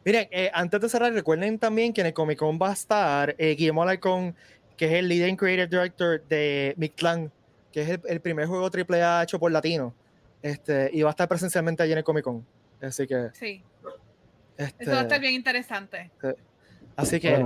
[0.05, 3.35] Miren, eh, antes de cerrar, recuerden también que en el Comic Con va a estar
[3.37, 4.35] eh, Guillermo Alarcón,
[4.77, 7.31] que es el leading creative director de Mictlan,
[7.71, 9.93] que es el, el primer juego AAA hecho por latino.
[10.41, 12.45] Este, y va a estar presencialmente allí en el Comic Con.
[12.81, 13.29] Así que.
[13.33, 13.63] Sí.
[14.57, 16.11] Este, Eso va a estar bien interesante.
[16.95, 17.45] Así que.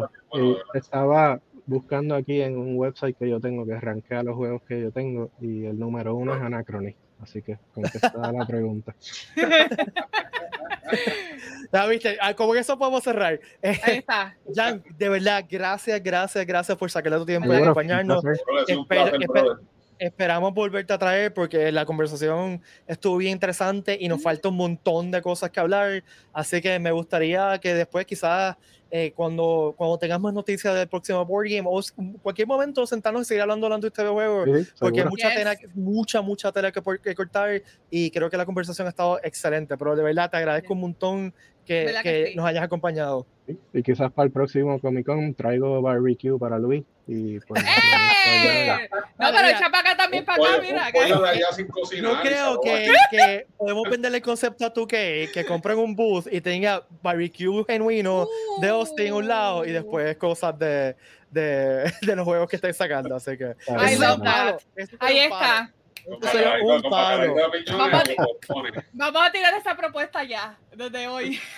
[0.73, 4.91] estaba buscando aquí en un website que yo tengo que arranquea los juegos que yo
[4.91, 6.93] tengo y el número uno es Anachrony.
[7.21, 8.93] Así que contestada la pregunta.
[11.71, 13.39] ya viste, ah, como que eso podemos cerrar.
[13.61, 14.35] Ahí está.
[14.53, 18.21] Jan, de verdad, gracias, gracias, gracias por sacarle tu tiempo y acompañarnos.
[18.67, 19.59] Espero,
[19.99, 25.11] esperamos volverte a traer porque la conversación estuvo bien interesante y nos falta un montón
[25.11, 26.03] de cosas que hablar.
[26.33, 28.55] Así que me gustaría que después quizás
[28.95, 33.23] eh, cuando, cuando tengas más noticias del próximo board game o en cualquier momento sentarnos
[33.23, 34.45] y seguir hablando hablando de este juego
[34.79, 38.85] porque hay mucha tela, mucha, mucha tela que, que, cortar y creo que la conversación
[38.85, 39.75] ha estado excelente.
[39.77, 41.33] Pero de verdad te agradezco un montón
[41.65, 43.25] que, que, nos hayas acompañado.
[43.73, 46.83] Y quizás para el próximo Comic Con traigo barbecue para Luis.
[47.05, 47.61] Y pues,
[48.25, 48.89] ¡Eh!
[49.19, 50.89] No, pero echa para acá también para acá, mira.
[52.01, 56.27] no creo que, que, podemos venderle el concepto a tú que, que compren un booth
[56.31, 58.27] y tenga barbecue genuino
[58.61, 60.95] de Austin a un lado y después cosas de,
[61.31, 63.15] de, de los juegos que estáis sacando.
[63.15, 63.55] Así que.
[64.99, 65.71] Ahí está.
[68.93, 71.39] Vamos, a, tirar esa propuesta ya, desde hoy.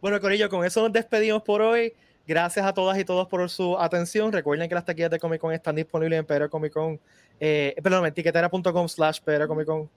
[0.00, 1.94] Bueno, Corillo, con eso nos despedimos por hoy.
[2.26, 4.32] Gracias a todas y todos por su atención.
[4.32, 7.00] Recuerden que las taquillas de Comic Con están disponibles en Pedro Comic Con,
[7.40, 9.88] eh, perdón, en tiquetera.com slash Pedro Comic Con.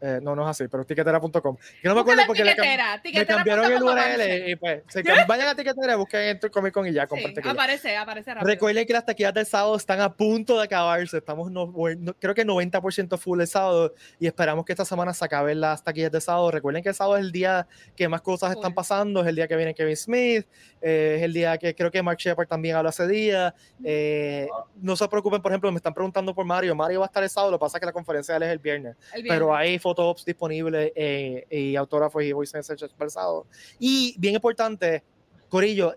[0.00, 1.56] Eh, no, no es así, pero tiquetera.com.
[1.82, 5.48] Que no me acuerdo porque tiquetera, le, me cambiaron el URL y pues se, vayan
[5.48, 8.48] a tiquetera, busquen en Comic Con y ya sí, Aparece, aparece rápido.
[8.48, 11.18] Recuerden que las taquillas del sábado están a punto de acabarse.
[11.18, 11.72] Estamos, no,
[12.18, 16.12] creo que 90% full el sábado y esperamos que esta semana se acaben las taquillas
[16.12, 16.50] del sábado.
[16.50, 17.66] Recuerden que el sábado es el día
[17.96, 20.46] que más cosas están pasando, es el día que viene Kevin Smith,
[20.80, 23.54] eh, es el día que creo que Mark Shepard también habla ese día.
[23.84, 24.46] Eh,
[24.80, 26.74] no se preocupen, por ejemplo, me están preguntando por Mario.
[26.74, 28.58] Mario va a estar el sábado, lo que pasa es que la conferencia es el
[28.58, 28.96] viernes.
[29.12, 29.38] El viernes.
[29.38, 33.46] Pero hay fotos disponibles eh, y autógrafos y voice messages expresados.
[33.78, 35.02] Y bien importante,
[35.48, 35.94] Corillo,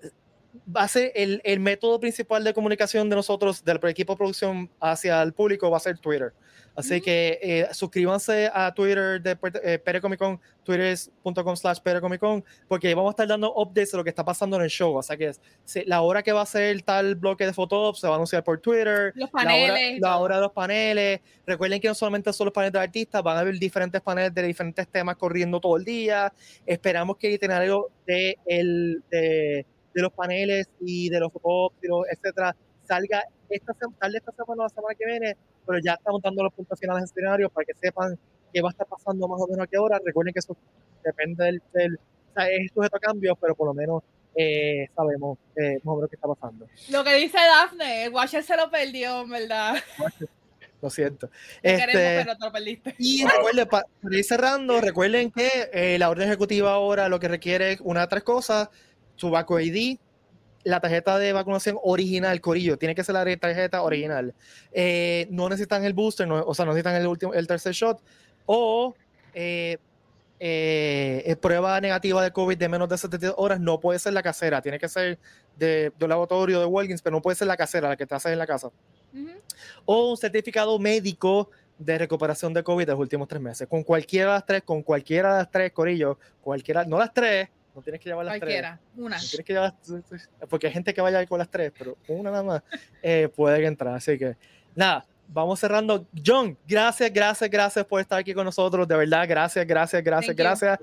[0.73, 4.69] va a ser el, el, método principal de comunicación de nosotros, del equipo de producción
[4.79, 6.33] hacia el público, va a ser Twitter.
[6.75, 13.11] Así que eh, suscríbanse a Twitter de eh, Perecomicon, twitter.com slash Perecomicon, porque vamos a
[13.11, 14.95] estar dando updates de lo que está pasando en el show.
[14.95, 15.31] O sea que
[15.85, 18.59] la hora que va a ser tal bloque de fotos se va a anunciar por
[18.59, 19.11] Twitter.
[19.15, 19.99] Los paneles.
[19.99, 21.19] La hora, de los paneles.
[21.45, 24.43] Recuerden que no solamente son los paneles de artistas, van a haber diferentes paneles de
[24.43, 26.31] diferentes temas corriendo todo el día.
[26.65, 32.55] Esperamos que el itinerario de, el, de, de los paneles y de los fotos, etcétera,
[32.87, 36.53] salga esta, tal esta semana o la semana que viene pero ya estamos dando los
[36.53, 38.17] puntos finales escenario para que sepan
[38.53, 39.99] qué va a estar pasando más o menos a qué hora.
[40.03, 40.55] Recuerden que eso
[41.03, 44.03] depende del, del o sea, es sujeto a cambios, pero por lo menos
[44.35, 46.67] eh, sabemos eh, más o menos qué está pasando.
[46.89, 49.75] Lo que dice Daphne, el Watcher se lo perdió, ¿verdad?
[50.81, 51.29] Lo siento.
[51.61, 52.95] Este, queremos, pero te lo perdiste.
[52.97, 57.73] Y recuerden, para, ir cerrando, recuerden que eh, la orden ejecutiva ahora lo que requiere
[57.73, 58.69] es una de tres cosas,
[59.15, 59.99] su ID,
[60.63, 64.33] la tarjeta de vacunación original, Corillo, tiene que ser la tarjeta original.
[64.71, 68.01] Eh, no necesitan el booster, o sea, no necesitan el, último, el tercer shot,
[68.45, 68.95] o
[69.33, 69.77] eh,
[70.39, 74.61] eh, prueba negativa de COVID de menos de 72 horas, no puede ser la casera,
[74.61, 75.19] tiene que ser
[75.57, 78.31] de, de laboratorio de Walgreens, pero no puede ser la casera, la que te haces
[78.31, 78.69] en la casa.
[79.85, 83.67] O un certificado médico de recuperación de COVID de los últimos tres meses.
[83.67, 87.49] Con cualquiera de las tres, con cualquiera de las tres, Corillo, cualquiera, no las tres,
[87.75, 89.03] no tienes que llevar las Cualquiera, tres.
[89.03, 89.17] una.
[89.17, 89.73] tienes que llevar,
[90.49, 92.63] porque hay gente que vaya con las tres, pero una nada más
[93.01, 93.95] eh, puede entrar.
[93.95, 94.35] Así que,
[94.75, 96.05] nada, vamos cerrando.
[96.25, 98.87] John, gracias, gracias, gracias por estar aquí con nosotros.
[98.87, 100.79] De verdad, gracias, gracias, gracias, gracias.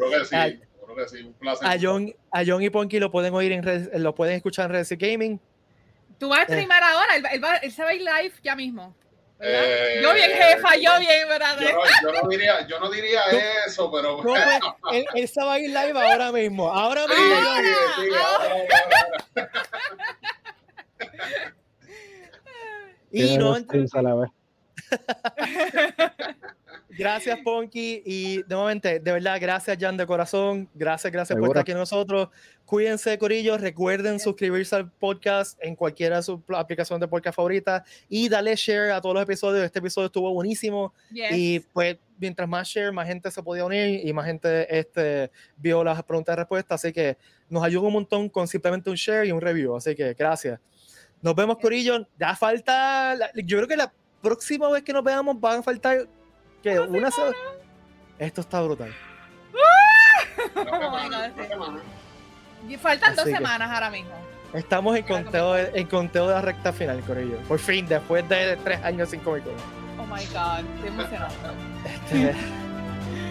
[1.62, 4.98] a, John, a John y Ponky lo pueden oír en lo pueden escuchar en Redes
[4.98, 5.40] Gaming.
[6.18, 6.46] Tú vas a eh.
[6.46, 8.94] streamar ahora, él, va, él se va a ir live ya mismo.
[9.40, 11.56] Eh, yo bien, jefa, yo bien, ¿verdad?
[11.60, 13.20] Yo no, yo no diría, yo no diría
[13.66, 14.60] eso, pero no, pues,
[14.92, 16.68] él, él, se va a ir live ahora mismo.
[16.70, 17.24] Ahora mismo.
[17.56, 18.56] Sí, sí, ahora,
[23.10, 24.30] y no a la vez.
[26.98, 28.02] gracias, Ponky.
[28.04, 30.68] Y de momento, de verdad, gracias, Jan, de corazón.
[30.74, 32.28] Gracias, gracias por estar aquí con nosotros.
[32.64, 33.56] Cuídense, Corillo.
[33.56, 38.90] Recuerden suscribirse al podcast en cualquiera de sus aplicaciones de podcast favorita y darle share
[38.90, 39.64] a todos los episodios.
[39.64, 40.92] Este episodio estuvo buenísimo.
[41.10, 45.82] Y pues, mientras más share, más gente se podía unir y más gente este, vio
[45.82, 46.84] las preguntas y respuestas.
[46.84, 47.16] Así que
[47.48, 49.74] nos ayuda un montón con simplemente un share y un review.
[49.74, 50.60] Así que gracias.
[51.22, 52.06] Nos vemos, Corillo.
[52.18, 56.06] Ya falta, yo creo que la próxima vez que nos veamos van a faltar
[56.62, 57.34] que una sola.
[58.18, 58.94] Esto está brutal.
[62.68, 64.10] y faltan dos semanas ahora mismo.
[64.54, 67.36] Estamos en conteo, de, en conteo de la recta final, Corillo.
[67.46, 69.44] Por fin, después de tres años sin Comic
[69.98, 71.34] Oh my god, estoy emocionado.
[71.84, 72.34] Este,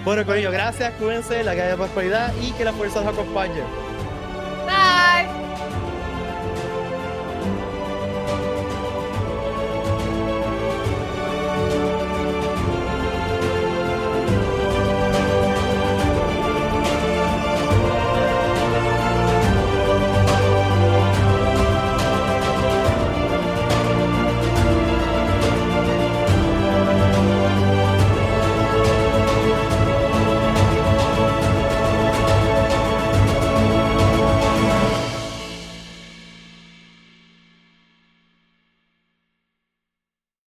[0.03, 3.61] bueno, Corillo, gracias, cuídense, la calle de prosperidad y que la fuerza los acompañe.